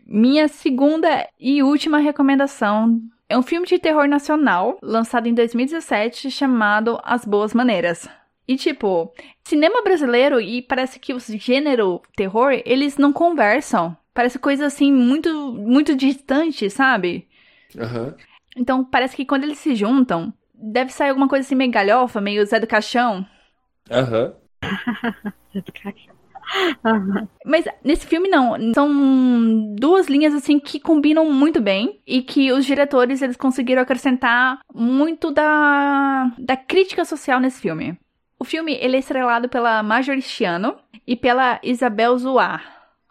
Minha 0.07 0.49
segunda 0.49 1.29
e 1.39 1.63
última 1.63 1.99
recomendação 1.99 3.01
é 3.29 3.39
um 3.39 3.43
filme 3.43 3.67
de 3.67 3.79
terror 3.79 4.09
nacional 4.09 4.79
lançado 4.83 5.29
em 5.29 5.35
2017 5.35 6.31
chamado 6.31 6.99
As 7.05 7.25
Boas 7.25 7.55
Maneiras. 7.55 8.09
E 8.49 8.57
tipo, 8.57 9.13
cinema 9.45 9.83
brasileiro 9.83 10.41
e 10.41 10.63
parece 10.63 10.99
que 10.99 11.15
o 11.15 11.21
gênero 11.21 12.03
terror, 12.17 12.61
eles 12.65 12.97
não 12.97 13.13
conversam. 13.13 13.97
Parece 14.13 14.39
coisa 14.39 14.67
assim 14.67 14.91
muito 14.91 15.53
muito 15.53 15.95
distante, 15.95 16.69
sabe? 16.69 17.29
Aham. 17.79 18.17
Então 18.57 18.85
parece 18.85 19.17
que 19.17 19.25
quando 19.25 19.45
eles 19.45 19.59
se 19.59 19.75
juntam, 19.75 20.33
deve 20.55 20.93
sair 20.93 21.11
alguma 21.11 21.29
coisa 21.29 21.47
assim 21.47 21.55
meio 21.55 21.71
galhofa, 21.71 22.21
meio 22.21 22.45
Zé 22.47 22.61
do 22.61 22.67
Caixão. 22.67 23.27
Aham. 23.91 24.35
Mas 27.45 27.65
nesse 27.85 28.07
filme 28.07 28.29
não, 28.29 28.57
são 28.75 29.75
duas 29.77 30.09
linhas 30.09 30.35
assim 30.35 30.59
que 30.59 30.81
combinam 30.81 31.31
muito 31.31 31.61
bem 31.61 32.01
e 32.07 32.23
que 32.23 32.53
os 32.53 32.65
diretores 32.65 33.23
eles 33.23 33.37
conseguiram 33.37 33.83
acrescentar 33.83 34.59
muito 34.75 35.31
da 35.31 36.33
da 36.39 36.57
crítica 36.57 37.05
social 37.05 37.39
nesse 37.41 37.61
filme. 37.61 37.99
O 38.39 38.45
filme 38.45 38.73
ele 38.81 38.97
é 38.97 38.99
estrelado 38.99 39.49
pela 39.49 39.83
Marjorie 39.83 40.23
Chiano 40.23 40.77
e 41.07 41.15
pela 41.15 41.61
Isabel 41.63 42.17
Zoar. 42.19 42.65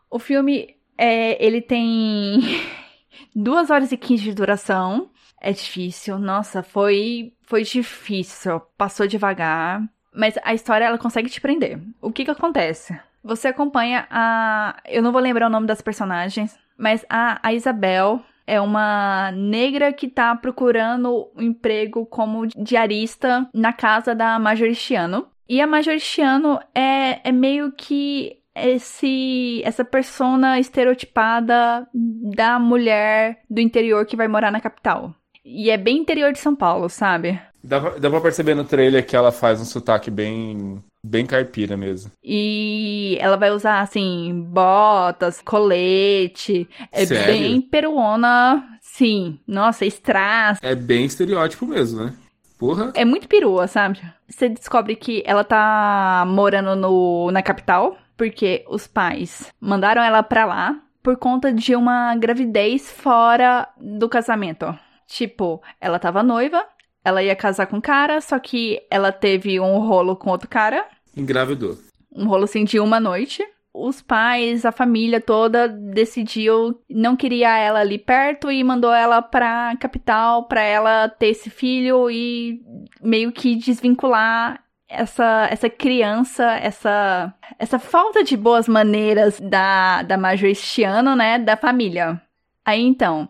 O 0.09 0.19
filme 0.19 0.75
é, 0.97 1.43
ele 1.43 1.61
tem 1.61 2.41
duas 3.33 3.69
horas 3.69 3.91
e 3.91 3.97
15 3.97 4.23
de 4.23 4.33
duração. 4.33 5.09
É 5.41 5.51
difícil, 5.51 6.19
nossa, 6.19 6.61
foi 6.61 7.33
foi 7.43 7.63
difícil, 7.63 8.59
passou 8.77 9.07
devagar, 9.07 9.81
mas 10.13 10.35
a 10.43 10.53
história 10.53 10.85
ela 10.85 10.97
consegue 10.97 11.29
te 11.29 11.41
prender. 11.41 11.79
O 12.01 12.11
que 12.11 12.25
que 12.25 12.31
acontece? 12.31 12.97
Você 13.23 13.47
acompanha 13.47 14.07
a. 14.09 14.77
Eu 14.85 15.01
não 15.01 15.11
vou 15.11 15.21
lembrar 15.21 15.47
o 15.47 15.49
nome 15.49 15.67
das 15.67 15.81
personagens, 15.81 16.57
mas 16.77 17.05
a, 17.09 17.39
a 17.41 17.53
Isabel 17.53 18.21
é 18.47 18.59
uma 18.59 19.31
negra 19.31 19.93
que 19.93 20.07
tá 20.07 20.35
procurando 20.35 21.29
um 21.35 21.41
emprego 21.41 22.05
como 22.05 22.47
diarista 22.47 23.47
na 23.53 23.71
casa 23.71 24.15
da 24.15 24.39
Majoristiano. 24.39 25.27
E 25.47 25.61
a 25.61 25.67
Majoristiano 25.67 26.59
é, 26.73 27.27
é 27.27 27.31
meio 27.31 27.71
que 27.71 28.37
esse 28.55 29.61
essa 29.63 29.85
persona 29.85 30.59
estereotipada 30.59 31.87
da 31.93 32.59
mulher 32.59 33.41
do 33.49 33.61
interior 33.61 34.05
que 34.05 34.15
vai 34.15 34.27
morar 34.27 34.51
na 34.51 34.59
capital. 34.59 35.13
E 35.43 35.69
é 35.69 35.77
bem 35.77 35.97
interior 35.97 36.31
de 36.31 36.39
São 36.39 36.55
Paulo, 36.55 36.89
sabe? 36.89 37.39
Dá 37.63 37.79
pra, 37.79 37.89
dá 37.97 38.09
pra 38.09 38.21
perceber 38.21 38.55
no 38.55 38.63
trailer 38.63 39.05
que 39.05 39.15
ela 39.15 39.31
faz 39.31 39.59
um 39.59 39.65
sotaque 39.65 40.09
bem 40.09 40.81
Bem 41.03 41.25
caipira 41.25 41.77
mesmo. 41.77 42.11
E 42.21 43.17
ela 43.21 43.37
vai 43.37 43.51
usar, 43.51 43.79
assim, 43.79 44.45
botas, 44.49 45.41
colete. 45.41 46.67
É 46.91 47.05
Sério? 47.05 47.25
bem 47.25 47.61
peruana. 47.61 48.77
Sim. 48.81 49.39
Nossa, 49.47 49.85
strass. 49.85 50.59
É 50.61 50.75
bem 50.75 51.05
estereótipo 51.05 51.65
mesmo, 51.65 52.03
né? 52.03 52.13
Porra. 52.57 52.91
É 52.95 53.05
muito 53.05 53.29
perua, 53.29 53.67
sabe? 53.67 54.01
Você 54.27 54.49
descobre 54.49 54.97
que 54.97 55.23
ela 55.25 55.45
tá 55.45 56.25
morando 56.27 56.75
no, 56.75 57.31
na 57.31 57.41
capital. 57.41 57.97
Porque 58.17 58.65
os 58.67 58.85
pais 58.85 59.49
mandaram 59.61 60.01
ela 60.01 60.21
pra 60.21 60.45
lá 60.45 60.77
por 61.01 61.15
conta 61.15 61.53
de 61.53 61.73
uma 61.73 62.13
gravidez 62.17 62.91
fora 62.91 63.69
do 63.79 64.09
casamento. 64.09 64.77
Tipo, 65.09 65.59
ela 65.81 65.97
tava 65.97 66.21
noiva, 66.21 66.63
ela 67.03 67.23
ia 67.23 67.35
casar 67.35 67.65
com 67.65 67.77
um 67.77 67.81
cara, 67.81 68.21
só 68.21 68.37
que 68.37 68.79
ela 68.91 69.11
teve 69.11 69.59
um 69.59 69.79
rolo 69.79 70.15
com 70.15 70.29
outro 70.29 70.47
cara. 70.47 70.85
Engravidou. 71.17 71.77
Um 72.15 72.27
rolo 72.27 72.43
assim 72.43 72.63
de 72.63 72.79
uma 72.79 72.99
noite. 72.99 73.43
Os 73.73 74.03
pais, 74.03 74.65
a 74.65 74.71
família 74.71 75.19
toda 75.19 75.67
decidiu 75.67 76.79
não 76.87 77.15
queria 77.15 77.57
ela 77.57 77.79
ali 77.79 77.97
perto 77.97 78.51
e 78.51 78.63
mandou 78.63 78.93
ela 78.93 79.21
pra 79.21 79.75
capital 79.77 80.43
pra 80.43 80.61
ela 80.61 81.09
ter 81.09 81.27
esse 81.27 81.49
filho 81.49 82.09
e 82.09 82.61
meio 83.01 83.31
que 83.31 83.55
desvincular 83.55 84.63
essa, 84.87 85.47
essa 85.49 85.69
criança, 85.69 86.43
essa, 86.53 87.33
essa 87.57 87.79
falta 87.79 88.23
de 88.23 88.37
boas 88.37 88.67
maneiras 88.67 89.39
da, 89.39 90.03
da 90.03 90.35
este 90.35 90.83
ano, 90.83 91.15
né, 91.15 91.39
da 91.39 91.57
família. 91.57 92.21
Aí 92.69 92.83
então, 92.83 93.27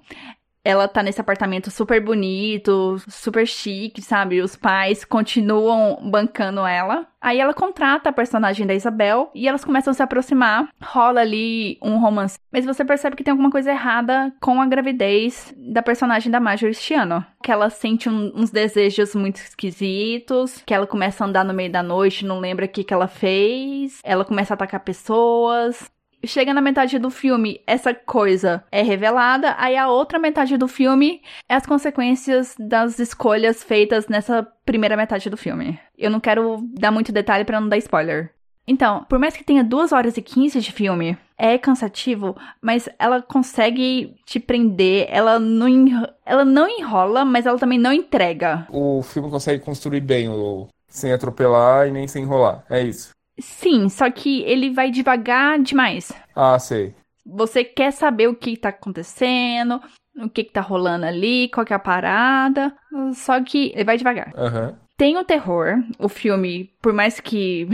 ela 0.64 0.88
tá 0.88 1.02
nesse 1.02 1.22
apartamento 1.22 1.72
super 1.72 2.04
bonito, 2.04 2.98
super 3.08 3.48
chique, 3.48 4.02
sabe? 4.02 4.42
Os 4.42 4.56
pais 4.56 5.06
continuam 5.06 6.10
bancando 6.10 6.66
ela. 6.66 7.08
Aí 7.22 7.40
ela 7.40 7.54
contrata 7.54 8.10
a 8.10 8.14
personagem 8.14 8.66
da 8.66 8.74
Isabel 8.74 9.30
e 9.36 9.48
elas 9.48 9.66
começam 9.66 9.92
a 9.92 9.94
se 9.94 10.02
aproximar. 10.02 10.70
Rola 10.82 11.22
ali 11.22 11.78
um 11.82 11.98
romance. 11.98 12.38
Mas 12.52 12.66
você 12.66 12.86
percebe 12.86 13.16
que 13.16 13.24
tem 13.24 13.32
alguma 13.32 13.52
coisa 13.52 13.72
errada 13.72 14.34
com 14.42 14.62
a 14.62 14.66
gravidez 14.66 15.54
da 15.58 15.82
personagem 15.82 16.32
da 16.32 16.40
Marjorie 16.40 16.72
este 16.72 16.94
ano. 16.94 17.26
Que 17.44 17.52
ela 17.52 17.70
sente 17.70 18.08
um- 18.08 18.32
uns 18.36 18.52
desejos 18.52 19.16
muito 19.16 19.38
esquisitos. 19.38 20.62
Que 20.66 20.74
ela 20.74 20.88
começa 20.88 21.24
a 21.24 21.28
andar 21.28 21.44
no 21.44 21.54
meio 21.54 21.72
da 21.72 21.84
noite, 21.84 22.26
não 22.26 22.40
lembra 22.40 22.66
o 22.66 22.70
que, 22.70 22.84
que 22.84 22.94
ela 22.94 23.08
fez. 23.08 24.00
Ela 24.04 24.24
começa 24.24 24.54
a 24.54 24.56
atacar 24.56 24.80
pessoas. 24.80 25.90
Chega 26.26 26.54
na 26.54 26.62
metade 26.62 27.00
do 27.00 27.10
filme, 27.10 27.62
essa 27.66 27.94
coisa 27.94 28.64
é 28.72 28.82
revelada, 28.82 29.56
aí 29.58 29.78
a 29.78 29.88
outra 29.90 30.20
metade 30.20 30.58
do 30.58 30.68
filme 30.68 31.22
é 31.48 31.56
as 31.56 31.66
consequências 31.66 32.56
das 32.60 33.00
escolhas 33.00 33.64
feitas 33.64 34.08
nessa 34.08 34.46
primeira 34.66 34.98
metade 34.98 35.30
do 35.30 35.38
filme. 35.38 35.80
Eu 35.98 36.10
não 36.12 36.20
quero 36.20 36.58
dar 36.74 36.92
muito 36.92 37.12
detalhe 37.12 37.46
pra 37.46 37.60
não 37.62 37.70
dar 37.70 37.78
spoiler. 37.78 38.32
Então, 38.68 39.04
por 39.10 39.18
mais 39.18 39.36
que 39.36 39.44
tenha 39.44 39.64
2 39.64 39.92
horas 39.92 40.16
e 40.18 40.22
15 40.22 40.60
de 40.62 40.72
filme, 40.72 41.18
é 41.38 41.58
cansativo, 41.58 42.36
mas 42.62 42.88
ela 43.00 43.20
consegue 43.22 44.14
te 44.26 44.40
prender, 44.40 45.08
ela 45.10 45.40
não, 45.40 45.68
enro- 45.68 46.08
ela 46.26 46.46
não 46.46 46.68
enrola, 46.70 47.26
mas 47.26 47.46
ela 47.48 47.58
também 47.58 47.80
não 47.80 47.92
entrega. 47.94 48.68
O 48.70 49.02
filme 49.02 49.30
consegue 49.32 49.64
construir 49.64 50.02
bem, 50.02 50.30
o... 50.30 50.68
sem 50.88 51.12
atropelar 51.12 51.88
e 51.88 51.92
nem 51.92 52.08
sem 52.08 52.24
enrolar. 52.24 52.64
É 52.70 52.82
isso. 52.84 53.10
Sim, 53.40 53.90
só 53.90 54.10
que 54.10 54.42
ele 54.44 54.72
vai 54.72 54.92
devagar 54.92 55.60
demais. 55.60 56.12
Ah, 56.36 56.58
sei. 56.60 56.94
Você 57.26 57.64
quer 57.64 57.92
saber 57.92 58.28
o 58.28 58.36
que 58.36 58.58
tá 58.58 58.70
acontecendo, 58.70 59.80
o 60.18 60.30
que, 60.30 60.44
que 60.44 60.52
tá 60.52 60.62
rolando 60.62 61.06
ali, 61.06 61.50
qual 61.50 61.66
que 61.66 61.74
é 61.74 61.76
a 61.76 61.80
parada. 61.80 62.74
Só 63.14 63.42
que 63.44 63.72
ele 63.74 63.84
vai 63.84 63.98
devagar. 63.98 64.34
Aham. 64.36 64.78
Tem 64.98 65.18
o 65.18 65.24
terror. 65.24 65.76
O 65.98 66.10
filme, 66.10 66.72
por 66.82 66.92
mais 66.92 67.22
que 67.22 67.68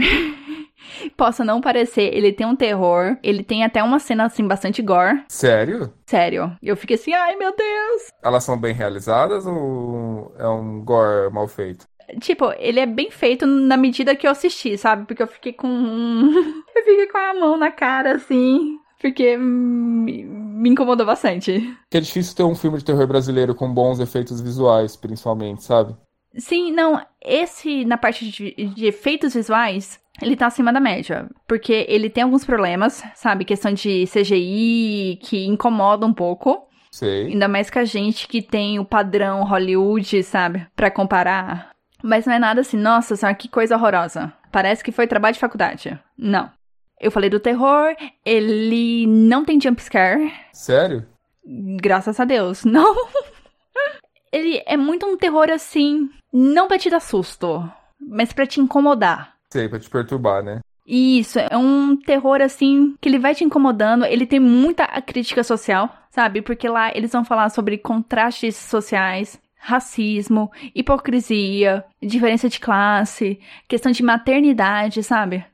possa 1.16 1.44
não 1.44 1.60
parecer, 1.60 2.14
ele 2.14 2.32
tem 2.32 2.46
um 2.46 2.54
terror. 2.54 3.16
Ele 3.22 3.42
tem 3.42 3.64
até 3.64 3.82
uma 3.82 3.98
cena 3.98 4.26
assim 4.26 4.46
bastante 4.46 4.80
gore. 4.80 5.24
Sério? 5.28 5.92
Sério. 6.06 6.56
Eu 6.62 6.76
fiquei 6.76 6.94
assim, 6.94 7.12
ai 7.12 7.34
meu 7.34 7.54
Deus. 7.56 8.02
Elas 8.22 8.44
são 8.44 8.56
bem 8.56 8.72
realizadas 8.72 9.44
ou 9.44 10.32
é 10.38 10.46
um 10.46 10.84
gore 10.84 11.32
mal 11.32 11.48
feito? 11.48 11.88
Tipo, 12.20 12.52
ele 12.58 12.80
é 12.80 12.86
bem 12.86 13.10
feito 13.10 13.46
na 13.46 13.76
medida 13.76 14.14
que 14.14 14.26
eu 14.26 14.30
assisti, 14.30 14.76
sabe? 14.78 15.06
Porque 15.06 15.22
eu 15.22 15.26
fiquei 15.26 15.52
com. 15.52 15.68
eu 16.76 16.84
fiquei 16.84 17.06
com 17.06 17.18
a 17.18 17.34
mão 17.34 17.56
na 17.56 17.70
cara, 17.70 18.16
assim. 18.16 18.78
Porque 19.00 19.36
me, 19.36 20.24
me 20.24 20.70
incomodou 20.70 21.04
bastante. 21.04 21.76
É 21.92 22.00
difícil 22.00 22.34
ter 22.34 22.42
um 22.42 22.54
filme 22.54 22.78
de 22.78 22.84
terror 22.84 23.06
brasileiro 23.06 23.54
com 23.54 23.72
bons 23.72 24.00
efeitos 24.00 24.40
visuais, 24.40 24.96
principalmente, 24.96 25.62
sabe? 25.62 25.94
Sim, 26.36 26.72
não. 26.72 27.00
Esse, 27.22 27.84
na 27.84 27.96
parte 27.96 28.30
de, 28.30 28.52
de 28.52 28.86
efeitos 28.86 29.34
visuais, 29.34 30.00
ele 30.20 30.36
tá 30.36 30.46
acima 30.46 30.72
da 30.72 30.80
média. 30.80 31.28
Porque 31.46 31.84
ele 31.88 32.08
tem 32.08 32.24
alguns 32.24 32.44
problemas, 32.44 33.02
sabe? 33.14 33.44
Questão 33.44 33.72
de 33.72 34.04
CGI 34.06 35.18
que 35.22 35.46
incomoda 35.46 36.06
um 36.06 36.12
pouco. 36.12 36.66
Sei. 36.90 37.26
Ainda 37.26 37.48
mais 37.48 37.68
que 37.68 37.78
a 37.78 37.84
gente 37.84 38.26
que 38.26 38.40
tem 38.40 38.78
o 38.78 38.84
padrão 38.84 39.44
Hollywood, 39.44 40.22
sabe? 40.22 40.66
Pra 40.74 40.90
comparar. 40.90 41.75
Mas 42.06 42.24
não 42.24 42.34
é 42.34 42.38
nada 42.38 42.60
assim, 42.60 42.76
nossa 42.76 43.16
senhora, 43.16 43.36
que 43.36 43.48
coisa 43.48 43.74
horrorosa. 43.74 44.32
Parece 44.52 44.84
que 44.84 44.92
foi 44.92 45.08
trabalho 45.08 45.34
de 45.34 45.40
faculdade. 45.40 45.98
Não. 46.16 46.48
Eu 47.00 47.10
falei 47.10 47.28
do 47.28 47.40
terror, 47.40 47.94
ele 48.24 49.06
não 49.08 49.44
tem 49.44 49.60
jumpscare. 49.60 50.32
Sério? 50.52 51.04
Graças 51.44 52.18
a 52.20 52.24
Deus. 52.24 52.64
Não. 52.64 52.94
ele 54.32 54.62
é 54.66 54.76
muito 54.76 55.04
um 55.04 55.16
terror 55.16 55.50
assim, 55.50 56.08
não 56.32 56.66
pra 56.66 56.78
te 56.78 56.88
dar 56.88 57.00
susto, 57.00 57.68
mas 58.00 58.32
pra 58.32 58.46
te 58.46 58.60
incomodar. 58.60 59.34
Sei, 59.52 59.68
pra 59.68 59.78
te 59.78 59.90
perturbar, 59.90 60.42
né? 60.42 60.60
Isso, 60.86 61.38
é 61.38 61.56
um 61.56 61.96
terror 61.96 62.40
assim 62.40 62.96
que 63.00 63.08
ele 63.08 63.18
vai 63.18 63.34
te 63.34 63.44
incomodando. 63.44 64.04
Ele 64.04 64.26
tem 64.26 64.38
muita 64.38 64.86
crítica 65.02 65.42
social, 65.42 65.92
sabe? 66.10 66.40
Porque 66.40 66.68
lá 66.68 66.90
eles 66.94 67.12
vão 67.12 67.24
falar 67.24 67.50
sobre 67.50 67.78
contrastes 67.78 68.56
sociais, 68.56 69.40
racismo, 69.66 70.50
hipocrisia, 70.74 71.84
diferença 72.00 72.48
de 72.48 72.60
classe, 72.60 73.40
questão 73.66 73.90
de 73.90 74.00
maternidade, 74.00 75.02
sabe? 75.02 75.44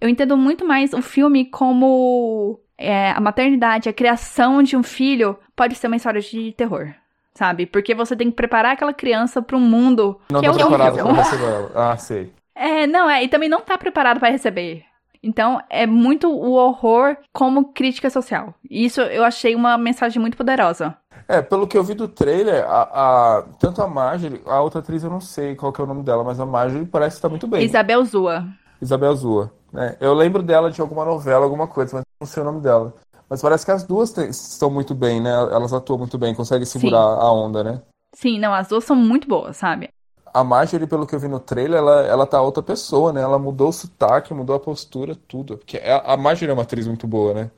Eu 0.00 0.08
entendo 0.08 0.36
muito 0.38 0.64
mais 0.66 0.94
o 0.94 1.02
filme 1.02 1.44
como 1.44 2.58
é, 2.78 3.10
a 3.10 3.20
maternidade, 3.20 3.88
a 3.88 3.92
criação 3.92 4.62
de 4.62 4.74
um 4.74 4.82
filho 4.82 5.38
pode 5.54 5.74
ser 5.74 5.86
uma 5.88 5.96
história 5.96 6.20
de 6.20 6.52
terror. 6.52 6.94
Sabe? 7.34 7.66
Porque 7.66 7.94
você 7.94 8.16
tem 8.16 8.30
que 8.30 8.36
preparar 8.36 8.72
aquela 8.72 8.92
criança 8.92 9.40
para 9.42 9.56
um 9.56 9.60
mundo 9.60 10.18
Não 10.30 10.40
que 10.40 10.46
tá 10.46 10.52
é 10.52 10.56
preparado 10.56 10.92
horrível. 10.94 11.14
pra 11.14 11.22
receber 11.22 11.44
ela. 11.44 11.72
Ah, 11.92 11.96
sei. 11.96 12.32
É, 12.54 12.86
não, 12.86 13.08
é, 13.08 13.22
e 13.22 13.28
também 13.28 13.48
não 13.48 13.60
tá 13.60 13.76
preparado 13.78 14.18
para 14.18 14.30
receber. 14.30 14.82
Então, 15.22 15.60
é 15.68 15.86
muito 15.86 16.28
o 16.30 16.52
horror 16.52 17.16
como 17.32 17.72
crítica 17.72 18.08
social. 18.08 18.54
E 18.68 18.84
Isso 18.84 19.00
eu 19.00 19.22
achei 19.24 19.54
uma 19.54 19.76
mensagem 19.76 20.20
muito 20.20 20.36
poderosa. 20.36 20.96
É, 21.28 21.42
pelo 21.42 21.66
que 21.68 21.76
eu 21.76 21.84
vi 21.84 21.92
do 21.94 22.08
trailer, 22.08 22.64
a, 22.66 23.38
a- 23.38 23.42
tanto 23.58 23.82
a 23.82 23.86
Marjorie, 23.86 24.40
a 24.46 24.60
outra 24.62 24.80
atriz 24.80 25.04
eu 25.04 25.10
não 25.10 25.20
sei 25.20 25.54
qual 25.54 25.72
que 25.72 25.80
é 25.80 25.84
o 25.84 25.86
nome 25.86 26.02
dela, 26.02 26.24
mas 26.24 26.40
a 26.40 26.46
Marjorie 26.46 26.86
parece 26.86 27.16
estar 27.16 27.28
muito 27.28 27.46
bem. 27.46 27.64
Isabel 27.64 28.02
Zua. 28.04 28.46
Isabel 28.80 29.14
Zua. 29.14 29.52
né? 29.72 29.96
Eu 30.00 30.14
lembro 30.14 30.42
dela 30.42 30.70
de 30.70 30.80
alguma 30.80 31.04
novela, 31.04 31.44
alguma 31.44 31.66
coisa, 31.66 31.96
mas 31.96 32.04
não 32.20 32.26
sei 32.26 32.42
o 32.42 32.46
nome 32.46 32.60
dela. 32.60 32.94
Mas 33.28 33.42
parece 33.42 33.64
que 33.66 33.70
as 33.70 33.84
duas 33.84 34.16
estão 34.16 34.70
muito 34.70 34.94
bem, 34.94 35.20
né? 35.20 35.30
Elas 35.30 35.72
atuam 35.74 35.98
muito 35.98 36.16
bem, 36.16 36.34
conseguem 36.34 36.64
segurar 36.64 36.98
a 37.00 37.30
onda, 37.30 37.62
né? 37.62 37.82
Sim, 38.14 38.38
não, 38.38 38.54
as 38.54 38.68
duas 38.68 38.84
são 38.84 38.96
muito 38.96 39.28
boas, 39.28 39.56
sabe? 39.58 39.90
A 40.32 40.42
Marjorie, 40.42 40.86
pelo 40.86 41.06
que 41.06 41.14
eu 41.14 41.20
vi 41.20 41.28
no 41.28 41.38
trailer, 41.40 41.78
ela, 41.78 42.02
ela 42.06 42.26
tá 42.26 42.40
outra 42.40 42.62
pessoa, 42.62 43.12
né? 43.12 43.20
Ela 43.20 43.38
mudou 43.38 43.68
o 43.68 43.72
sotaque, 43.72 44.32
mudou 44.32 44.56
a 44.56 44.60
postura, 44.60 45.14
tudo. 45.14 45.58
Porque 45.58 45.76
a, 45.78 46.14
a 46.14 46.16
Marjorie 46.16 46.50
é 46.50 46.54
uma 46.54 46.62
atriz 46.62 46.86
muito 46.86 47.06
boa, 47.06 47.34
né? 47.34 47.50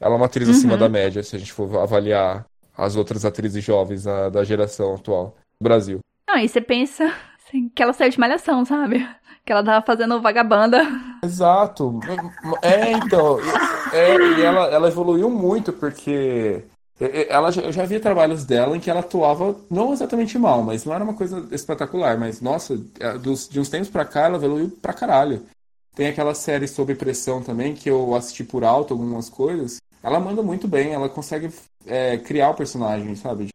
Ela 0.00 0.14
é 0.14 0.16
uma 0.16 0.26
atriz 0.26 0.48
acima 0.48 0.74
Uhum. 0.74 0.78
da 0.80 0.88
média, 0.88 1.22
se 1.22 1.36
a 1.36 1.38
gente 1.38 1.52
for 1.52 1.76
avaliar 1.78 2.44
as 2.76 2.96
outras 2.96 3.24
atrizes 3.24 3.62
jovens 3.62 4.04
da, 4.04 4.28
da 4.28 4.44
geração 4.44 4.94
atual 4.94 5.36
do 5.60 5.64
Brasil. 5.64 5.98
Não, 6.28 6.38
e 6.38 6.48
você 6.48 6.60
pensa 6.60 7.12
assim, 7.46 7.68
que 7.68 7.82
ela 7.82 7.92
saiu 7.92 8.10
de 8.10 8.18
malhação, 8.18 8.64
sabe? 8.64 9.06
Que 9.44 9.52
ela 9.52 9.62
tava 9.62 9.84
fazendo 9.84 10.20
vagabanda. 10.22 10.82
Exato. 11.22 12.00
É, 12.62 12.92
então. 12.92 13.38
É, 13.92 14.16
e 14.16 14.42
ela, 14.42 14.66
ela 14.68 14.88
evoluiu 14.88 15.28
muito, 15.30 15.72
porque 15.72 16.64
ela, 17.28 17.50
já- 17.50 17.62
eu 17.62 17.72
já 17.72 17.84
vi 17.84 18.00
trabalhos 18.00 18.44
dela 18.44 18.76
em 18.76 18.80
que 18.80 18.90
ela 18.90 19.00
atuava 19.00 19.54
não 19.70 19.92
exatamente 19.92 20.38
mal, 20.38 20.62
mas 20.62 20.84
não 20.84 20.94
era 20.94 21.04
uma 21.04 21.14
coisa 21.14 21.46
espetacular. 21.50 22.18
Mas, 22.18 22.40
nossa, 22.40 22.80
é, 22.98 23.18
dos, 23.18 23.48
de 23.48 23.60
uns 23.60 23.68
tempos 23.68 23.88
pra 23.90 24.04
cá 24.04 24.22
ela 24.22 24.36
evoluiu 24.36 24.70
pra 24.80 24.92
caralho. 24.94 25.42
Tem 25.94 26.08
aquela 26.08 26.34
série 26.34 26.66
sobre 26.66 26.94
pressão 26.94 27.42
também, 27.42 27.74
que 27.74 27.88
eu 27.88 28.14
assisti 28.14 28.42
por 28.42 28.64
alto 28.64 28.94
algumas 28.94 29.28
coisas. 29.28 29.76
Ela 30.04 30.20
manda 30.20 30.42
muito 30.42 30.68
bem, 30.68 30.92
ela 30.92 31.08
consegue 31.08 31.48
é, 31.86 32.18
criar 32.18 32.50
o 32.50 32.54
personagem, 32.54 33.16
sabe? 33.16 33.48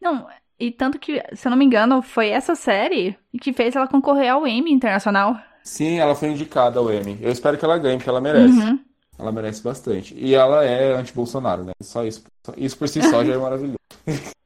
Não, 0.00 0.26
e 0.58 0.70
tanto 0.70 1.00
que, 1.00 1.20
se 1.34 1.48
eu 1.48 1.50
não 1.50 1.58
me 1.58 1.64
engano, 1.64 2.00
foi 2.00 2.28
essa 2.28 2.54
série 2.54 3.16
que 3.42 3.52
fez 3.52 3.74
ela 3.74 3.88
concorrer 3.88 4.30
ao 4.32 4.46
Emmy 4.46 4.72
Internacional. 4.72 5.36
Sim, 5.64 5.98
ela 5.98 6.14
foi 6.14 6.28
indicada 6.28 6.78
ao 6.78 6.92
Emmy. 6.92 7.18
Eu 7.20 7.32
espero 7.32 7.58
que 7.58 7.64
ela 7.64 7.76
ganhe, 7.76 7.96
porque 7.96 8.08
ela 8.08 8.20
merece. 8.20 8.56
Uhum. 8.60 8.78
Ela 9.18 9.32
merece 9.32 9.62
bastante. 9.62 10.14
E 10.16 10.32
ela 10.34 10.64
é 10.64 10.94
anti-Bolsonaro, 10.94 11.64
né? 11.64 11.72
Só 11.82 12.04
isso. 12.04 12.22
Isso 12.56 12.78
por 12.78 12.88
si 12.88 13.02
só 13.02 13.24
já 13.24 13.34
é 13.34 13.38
maravilhoso. 13.38 13.76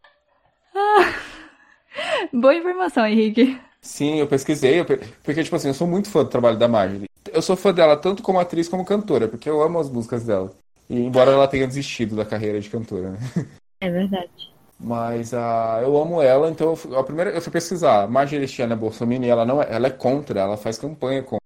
Boa 2.33 2.55
informação, 2.55 3.07
Henrique. 3.07 3.59
Sim, 3.83 4.19
eu 4.19 4.27
pesquisei, 4.27 4.81
eu 4.81 4.85
pe- 4.85 5.01
porque, 5.23 5.43
tipo 5.43 5.57
assim, 5.57 5.69
eu 5.69 5.75
sou 5.75 5.87
muito 5.87 6.11
fã 6.11 6.23
do 6.23 6.31
trabalho 6.31 6.59
da 6.59 6.69
Marjorie. 6.69 7.09
Eu 7.33 7.43
sou 7.43 7.57
fã 7.57 7.73
dela 7.73 7.97
tanto 7.97 8.23
como 8.23 8.39
atriz 8.39 8.69
como 8.69 8.85
cantora, 8.85 9.29
porque 9.29 9.49
eu 9.49 9.63
amo 9.63 9.79
as 9.79 9.91
músicas 9.91 10.25
dela. 10.25 10.53
E 10.91 10.99
embora 10.99 11.31
ela 11.31 11.47
tenha 11.47 11.69
desistido 11.69 12.17
da 12.17 12.25
carreira 12.25 12.61
de 12.61 12.69
cantora, 12.69 13.11
né? 13.11 13.19
É 13.81 13.89
verdade. 13.89 14.51
Mas 14.79 15.33
ah, 15.33 15.79
eu 15.83 15.97
amo 15.97 16.21
ela, 16.21 16.51
então 16.51 16.71
eu 16.71 16.77
fui, 16.77 16.97
a 16.97 17.03
primeira, 17.05 17.31
eu 17.31 17.41
fui 17.41 17.53
pesquisar. 17.53 18.09
Marjorie 18.09 18.45
Cristiana 18.45 18.75
Bolsonaro, 18.75 19.25
ela 19.25 19.47
não 19.47 19.63
é, 19.63 19.69
ela 19.71 19.87
é 19.87 19.91
contra, 19.91 20.41
ela 20.41 20.57
faz 20.57 20.79
campanha 20.79 21.23
contra. 21.23 21.39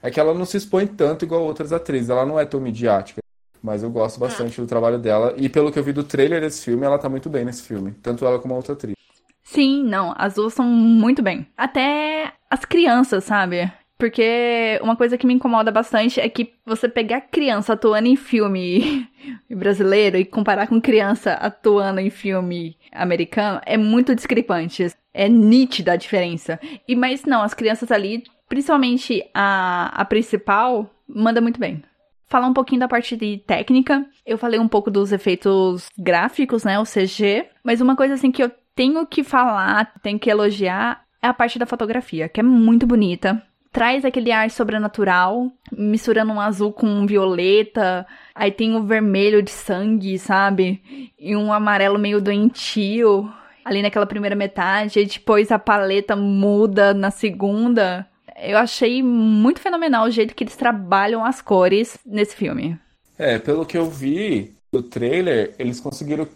É 0.00 0.08
que 0.08 0.20
ela 0.20 0.32
não 0.32 0.44
se 0.44 0.56
expõe 0.56 0.86
tanto 0.86 1.24
igual 1.24 1.42
outras 1.42 1.72
atrizes, 1.72 2.10
ela 2.10 2.24
não 2.24 2.38
é 2.38 2.44
tão 2.44 2.60
midiática. 2.60 3.20
Mas 3.60 3.82
eu 3.82 3.90
gosto 3.90 4.20
bastante 4.20 4.60
do 4.60 4.66
trabalho 4.66 4.98
dela. 4.98 5.34
E 5.36 5.48
pelo 5.48 5.72
que 5.72 5.78
eu 5.78 5.84
vi 5.84 5.92
do 5.92 6.04
trailer 6.04 6.40
desse 6.40 6.64
filme, 6.64 6.84
ela 6.84 6.98
tá 6.98 7.08
muito 7.08 7.28
bem 7.28 7.44
nesse 7.44 7.62
filme. 7.62 7.92
Tanto 8.02 8.24
ela 8.24 8.38
como 8.38 8.54
a 8.54 8.56
outra 8.56 8.72
atriz. 8.72 8.94
Sim, 9.42 9.84
não, 9.84 10.14
as 10.16 10.34
duas 10.34 10.54
são 10.54 10.66
muito 10.66 11.22
bem. 11.22 11.46
Até 11.56 12.32
as 12.50 12.64
crianças, 12.64 13.24
sabe? 13.24 13.70
Porque 14.02 14.80
uma 14.82 14.96
coisa 14.96 15.16
que 15.16 15.24
me 15.24 15.32
incomoda 15.32 15.70
bastante 15.70 16.18
é 16.18 16.28
que 16.28 16.54
você 16.66 16.88
pegar 16.88 17.20
criança 17.20 17.74
atuando 17.74 18.08
em 18.08 18.16
filme 18.16 19.08
brasileiro 19.48 20.16
e 20.16 20.24
comparar 20.24 20.66
com 20.66 20.80
criança 20.80 21.34
atuando 21.34 22.00
em 22.00 22.10
filme 22.10 22.76
americano 22.90 23.60
é 23.64 23.76
muito 23.76 24.12
discrepante. 24.12 24.88
É 25.14 25.28
nítida 25.28 25.92
a 25.92 25.96
diferença. 25.96 26.58
E 26.88 26.96
mas 26.96 27.24
não, 27.24 27.42
as 27.42 27.54
crianças 27.54 27.92
ali, 27.92 28.24
principalmente 28.48 29.22
a, 29.32 29.92
a 29.94 30.04
principal, 30.04 30.92
manda 31.06 31.40
muito 31.40 31.60
bem. 31.60 31.80
Falar 32.26 32.48
um 32.48 32.54
pouquinho 32.54 32.80
da 32.80 32.88
parte 32.88 33.16
de 33.16 33.38
técnica. 33.46 34.04
Eu 34.26 34.36
falei 34.36 34.58
um 34.58 34.66
pouco 34.66 34.90
dos 34.90 35.12
efeitos 35.12 35.86
gráficos, 35.96 36.64
né? 36.64 36.76
O 36.80 36.84
CG. 36.84 37.46
Mas 37.62 37.80
uma 37.80 37.94
coisa 37.94 38.14
assim 38.14 38.32
que 38.32 38.42
eu 38.42 38.50
tenho 38.74 39.06
que 39.06 39.22
falar, 39.22 39.92
tenho 40.02 40.18
que 40.18 40.28
elogiar, 40.28 41.04
é 41.22 41.28
a 41.28 41.32
parte 41.32 41.56
da 41.56 41.66
fotografia, 41.66 42.28
que 42.28 42.40
é 42.40 42.42
muito 42.42 42.84
bonita. 42.84 43.40
Traz 43.72 44.04
aquele 44.04 44.30
ar 44.30 44.50
sobrenatural, 44.50 45.50
misturando 45.72 46.30
um 46.30 46.40
azul 46.40 46.72
com 46.72 46.86
um 46.86 47.06
violeta. 47.06 48.06
Aí 48.34 48.52
tem 48.52 48.76
o 48.76 48.82
vermelho 48.82 49.42
de 49.42 49.50
sangue, 49.50 50.18
sabe? 50.18 51.10
E 51.18 51.34
um 51.34 51.50
amarelo 51.50 51.98
meio 51.98 52.20
doentio. 52.20 53.32
Ali 53.64 53.80
naquela 53.80 54.04
primeira 54.04 54.36
metade. 54.36 55.00
E 55.00 55.06
depois 55.06 55.50
a 55.50 55.58
paleta 55.58 56.14
muda 56.14 56.92
na 56.92 57.10
segunda. 57.10 58.06
Eu 58.36 58.58
achei 58.58 59.02
muito 59.02 59.60
fenomenal 59.60 60.04
o 60.06 60.10
jeito 60.10 60.34
que 60.34 60.44
eles 60.44 60.56
trabalham 60.56 61.24
as 61.24 61.40
cores 61.40 61.98
nesse 62.04 62.36
filme. 62.36 62.78
É, 63.16 63.38
pelo 63.38 63.64
que 63.64 63.78
eu 63.78 63.88
vi 63.88 64.52
do 64.70 64.82
trailer, 64.82 65.54
eles 65.58 65.80
conseguiram 65.80 66.26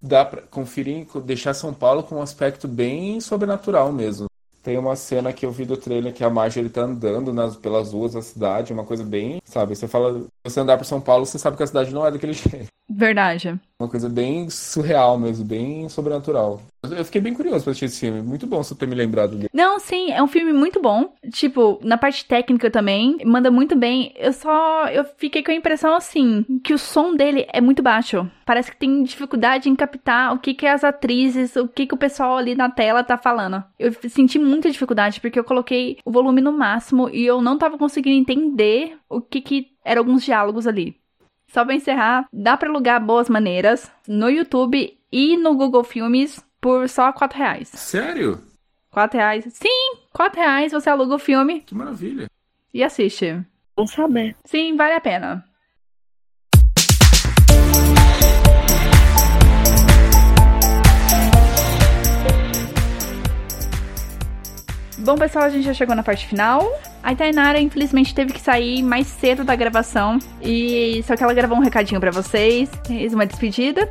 dar 0.00 0.26
pra 0.26 0.42
conferir, 0.42 1.06
deixar 1.24 1.52
São 1.54 1.74
Paulo 1.74 2.02
com 2.02 2.16
um 2.16 2.22
aspecto 2.22 2.68
bem 2.68 3.20
sobrenatural 3.20 3.92
mesmo. 3.92 4.26
Tem 4.66 4.76
uma 4.76 4.96
cena 4.96 5.32
que 5.32 5.46
eu 5.46 5.52
vi 5.52 5.64
do 5.64 5.76
trailer 5.76 6.12
que 6.12 6.24
a 6.24 6.28
Marjorie 6.28 6.68
tá 6.68 6.80
andando 6.80 7.32
nas, 7.32 7.56
pelas 7.56 7.92
ruas 7.92 8.14
da 8.14 8.20
cidade, 8.20 8.72
uma 8.72 8.84
coisa 8.84 9.04
bem, 9.04 9.40
sabe? 9.44 9.76
Você 9.76 9.86
fala, 9.86 10.26
você 10.42 10.58
andar 10.58 10.76
por 10.76 10.84
São 10.84 11.00
Paulo, 11.00 11.24
você 11.24 11.38
sabe 11.38 11.56
que 11.56 11.62
a 11.62 11.66
cidade 11.68 11.94
não 11.94 12.04
é 12.04 12.10
daquele 12.10 12.32
jeito. 12.34 12.75
Verdade. 12.88 13.58
Uma 13.78 13.88
coisa 13.88 14.08
bem 14.08 14.48
surreal 14.48 15.18
mesmo, 15.18 15.44
bem 15.44 15.88
sobrenatural. 15.88 16.62
Eu 16.82 17.04
fiquei 17.04 17.20
bem 17.20 17.34
curioso 17.34 17.64
pra 17.64 17.72
assistir 17.72 17.86
esse 17.86 18.00
filme. 18.00 18.22
Muito 18.22 18.46
bom 18.46 18.62
você 18.62 18.74
ter 18.74 18.86
me 18.86 18.94
lembrado 18.94 19.36
dele. 19.36 19.50
Não, 19.52 19.78
sim, 19.78 20.12
é 20.12 20.22
um 20.22 20.28
filme 20.28 20.52
muito 20.52 20.80
bom. 20.80 21.12
Tipo, 21.30 21.78
na 21.82 21.98
parte 21.98 22.24
técnica 22.24 22.70
também, 22.70 23.18
manda 23.24 23.50
muito 23.50 23.76
bem. 23.76 24.14
Eu 24.16 24.32
só. 24.32 24.86
Eu 24.88 25.04
fiquei 25.18 25.42
com 25.42 25.50
a 25.50 25.54
impressão 25.54 25.94
assim, 25.94 26.44
que 26.62 26.72
o 26.72 26.78
som 26.78 27.14
dele 27.14 27.46
é 27.52 27.60
muito 27.60 27.82
baixo. 27.82 28.30
Parece 28.46 28.70
que 28.70 28.78
tem 28.78 29.02
dificuldade 29.02 29.68
em 29.68 29.76
captar 29.76 30.32
o 30.32 30.38
que, 30.38 30.54
que 30.54 30.66
as 30.66 30.84
atrizes, 30.84 31.56
o 31.56 31.68
que, 31.68 31.86
que 31.86 31.94
o 31.94 31.98
pessoal 31.98 32.38
ali 32.38 32.54
na 32.54 32.70
tela 32.70 33.02
tá 33.02 33.18
falando. 33.18 33.62
Eu 33.78 33.92
senti 34.08 34.38
muita 34.38 34.70
dificuldade, 34.70 35.20
porque 35.20 35.38
eu 35.38 35.44
coloquei 35.44 35.98
o 36.04 36.12
volume 36.12 36.40
no 36.40 36.52
máximo 36.52 37.10
e 37.10 37.26
eu 37.26 37.42
não 37.42 37.58
tava 37.58 37.76
conseguindo 37.76 38.16
entender 38.16 38.96
o 39.08 39.20
que, 39.20 39.40
que 39.40 39.66
eram 39.84 40.02
alguns 40.02 40.24
diálogos 40.24 40.66
ali. 40.66 40.96
Só 41.56 41.64
pra 41.64 41.74
encerrar, 41.74 42.28
dá 42.30 42.54
pra 42.54 42.68
alugar 42.68 43.02
Boas 43.02 43.30
Maneiras 43.30 43.90
no 44.06 44.28
YouTube 44.28 44.94
e 45.10 45.38
no 45.38 45.54
Google 45.54 45.82
Filmes 45.84 46.38
por 46.60 46.86
só 46.86 47.10
4 47.14 47.38
reais. 47.38 47.68
Sério? 47.68 48.42
4 48.90 49.16
reais? 49.16 49.44
Sim, 49.54 49.96
4 50.12 50.38
reais 50.38 50.72
você 50.72 50.90
aluga 50.90 51.14
o 51.14 51.18
filme 51.18 51.62
Que 51.62 51.74
maravilha. 51.74 52.28
e 52.74 52.84
assiste. 52.84 53.42
Bom 53.74 53.86
saber. 53.86 54.36
Sim, 54.44 54.76
vale 54.76 54.96
a 54.96 55.00
pena. 55.00 55.46
Bom, 64.98 65.16
pessoal, 65.16 65.44
a 65.44 65.48
gente 65.48 65.64
já 65.64 65.72
chegou 65.72 65.94
na 65.94 66.02
parte 66.02 66.26
final. 66.26 66.62
A 67.06 67.14
Tainara, 67.14 67.60
infelizmente, 67.60 68.12
teve 68.12 68.32
que 68.32 68.40
sair 68.40 68.82
mais 68.82 69.06
cedo 69.06 69.44
da 69.44 69.54
gravação. 69.54 70.18
E 70.42 71.04
só 71.06 71.14
que 71.14 71.22
ela 71.22 71.32
gravou 71.32 71.56
um 71.56 71.60
recadinho 71.60 72.00
para 72.00 72.10
vocês. 72.10 72.68
Fez 72.84 73.14
uma 73.14 73.24
despedida. 73.24 73.88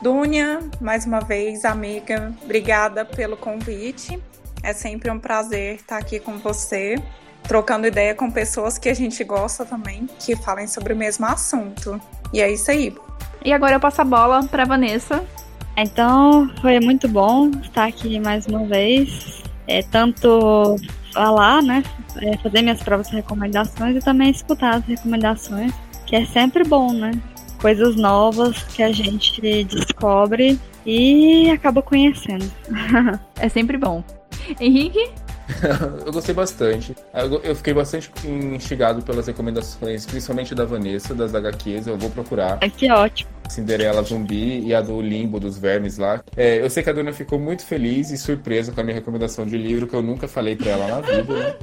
Dunia, 0.00 0.60
mais 0.80 1.04
uma 1.04 1.18
vez, 1.18 1.64
amiga, 1.64 2.32
obrigada 2.44 3.04
pelo 3.04 3.36
convite. 3.36 4.22
É 4.62 4.72
sempre 4.72 5.10
um 5.10 5.18
prazer 5.18 5.74
estar 5.74 5.98
aqui 5.98 6.20
com 6.20 6.38
você, 6.38 6.94
trocando 7.42 7.88
ideia 7.88 8.14
com 8.14 8.30
pessoas 8.30 8.78
que 8.78 8.88
a 8.88 8.94
gente 8.94 9.24
gosta 9.24 9.64
também, 9.64 10.08
que 10.20 10.36
falem 10.36 10.68
sobre 10.68 10.92
o 10.92 10.96
mesmo 10.96 11.26
assunto. 11.26 12.00
E 12.32 12.40
é 12.40 12.52
isso 12.52 12.70
aí. 12.70 12.94
E 13.44 13.52
agora 13.52 13.74
eu 13.74 13.80
passo 13.80 14.00
a 14.00 14.04
bola 14.04 14.44
para 14.44 14.64
Vanessa. 14.64 15.24
Então, 15.76 16.48
foi 16.60 16.78
muito 16.78 17.08
bom 17.08 17.50
estar 17.64 17.86
aqui 17.86 18.20
mais 18.20 18.46
uma 18.46 18.64
vez. 18.64 19.42
É, 19.66 19.82
tanto 19.82 20.76
falar, 21.14 21.62
né? 21.62 21.82
É, 22.20 22.36
fazer 22.38 22.60
minhas 22.60 22.82
próprias 22.82 23.08
recomendações 23.08 23.96
e 23.96 24.00
também 24.00 24.30
escutar 24.30 24.76
as 24.76 24.84
recomendações, 24.84 25.72
que 26.04 26.16
é 26.16 26.26
sempre 26.26 26.64
bom, 26.64 26.92
né? 26.92 27.12
Coisas 27.60 27.96
novas 27.96 28.62
que 28.64 28.82
a 28.82 28.92
gente 28.92 29.40
descobre 29.64 30.60
e 30.84 31.50
acaba 31.50 31.80
conhecendo. 31.80 32.50
é 33.36 33.48
sempre 33.48 33.78
bom. 33.78 34.04
Henrique? 34.60 35.10
eu 36.04 36.12
gostei 36.12 36.34
bastante. 36.34 36.94
Eu 37.42 37.54
fiquei 37.54 37.72
bastante 37.72 38.10
instigado 38.26 39.02
pelas 39.02 39.26
recomendações, 39.26 40.04
principalmente 40.04 40.54
da 40.54 40.64
Vanessa, 40.64 41.14
das 41.14 41.34
HQs. 41.34 41.86
Eu 41.86 41.96
vou 41.96 42.10
procurar. 42.10 42.58
É 42.60 42.68
que 42.68 42.90
ótimo. 42.90 43.30
Cinderela 43.48 44.02
Zumbi 44.02 44.60
e 44.60 44.74
a 44.74 44.80
do 44.80 45.00
Limbo 45.00 45.38
dos 45.38 45.58
Vermes 45.58 45.98
lá. 45.98 46.22
É, 46.36 46.60
eu 46.60 46.70
sei 46.70 46.82
que 46.82 46.90
a 46.90 46.92
dona 46.92 47.12
ficou 47.12 47.38
muito 47.38 47.64
feliz 47.64 48.10
e 48.10 48.18
surpresa 48.18 48.72
com 48.72 48.80
a 48.80 48.84
minha 48.84 48.94
recomendação 48.94 49.46
de 49.46 49.56
livro, 49.56 49.86
que 49.86 49.94
eu 49.94 50.02
nunca 50.02 50.26
falei 50.26 50.56
pra 50.56 50.70
ela 50.70 50.88
na 50.88 51.00
vida, 51.00 51.32
né? 51.32 51.54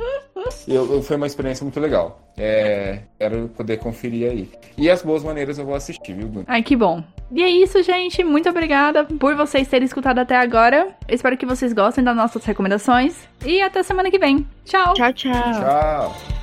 Eu, 0.67 0.95
eu, 0.95 1.03
foi 1.03 1.17
uma 1.17 1.27
experiência 1.27 1.63
muito 1.63 1.79
legal. 1.79 2.31
É, 2.37 2.99
quero 3.19 3.49
poder 3.49 3.77
conferir 3.77 4.29
aí. 4.29 4.49
E 4.77 4.89
as 4.89 5.01
boas 5.01 5.23
maneiras 5.23 5.57
eu 5.57 5.65
vou 5.65 5.75
assistir, 5.75 6.13
viu, 6.13 6.27
Bruno? 6.27 6.45
Ai, 6.47 6.63
que 6.63 6.75
bom. 6.75 7.03
E 7.31 7.41
é 7.41 7.49
isso, 7.49 7.81
gente. 7.83 8.23
Muito 8.23 8.49
obrigada 8.49 9.05
por 9.05 9.35
vocês 9.35 9.67
terem 9.67 9.85
escutado 9.85 10.19
até 10.19 10.35
agora. 10.35 10.89
espero 11.07 11.37
que 11.37 11.45
vocês 11.45 11.73
gostem 11.73 12.03
das 12.03 12.15
nossas 12.15 12.43
recomendações. 12.43 13.15
E 13.45 13.61
até 13.61 13.83
semana 13.83 14.11
que 14.11 14.19
vem. 14.19 14.45
Tchau. 14.65 14.93
Tchau, 14.93 15.13
tchau. 15.13 15.31
Tchau. 15.31 16.40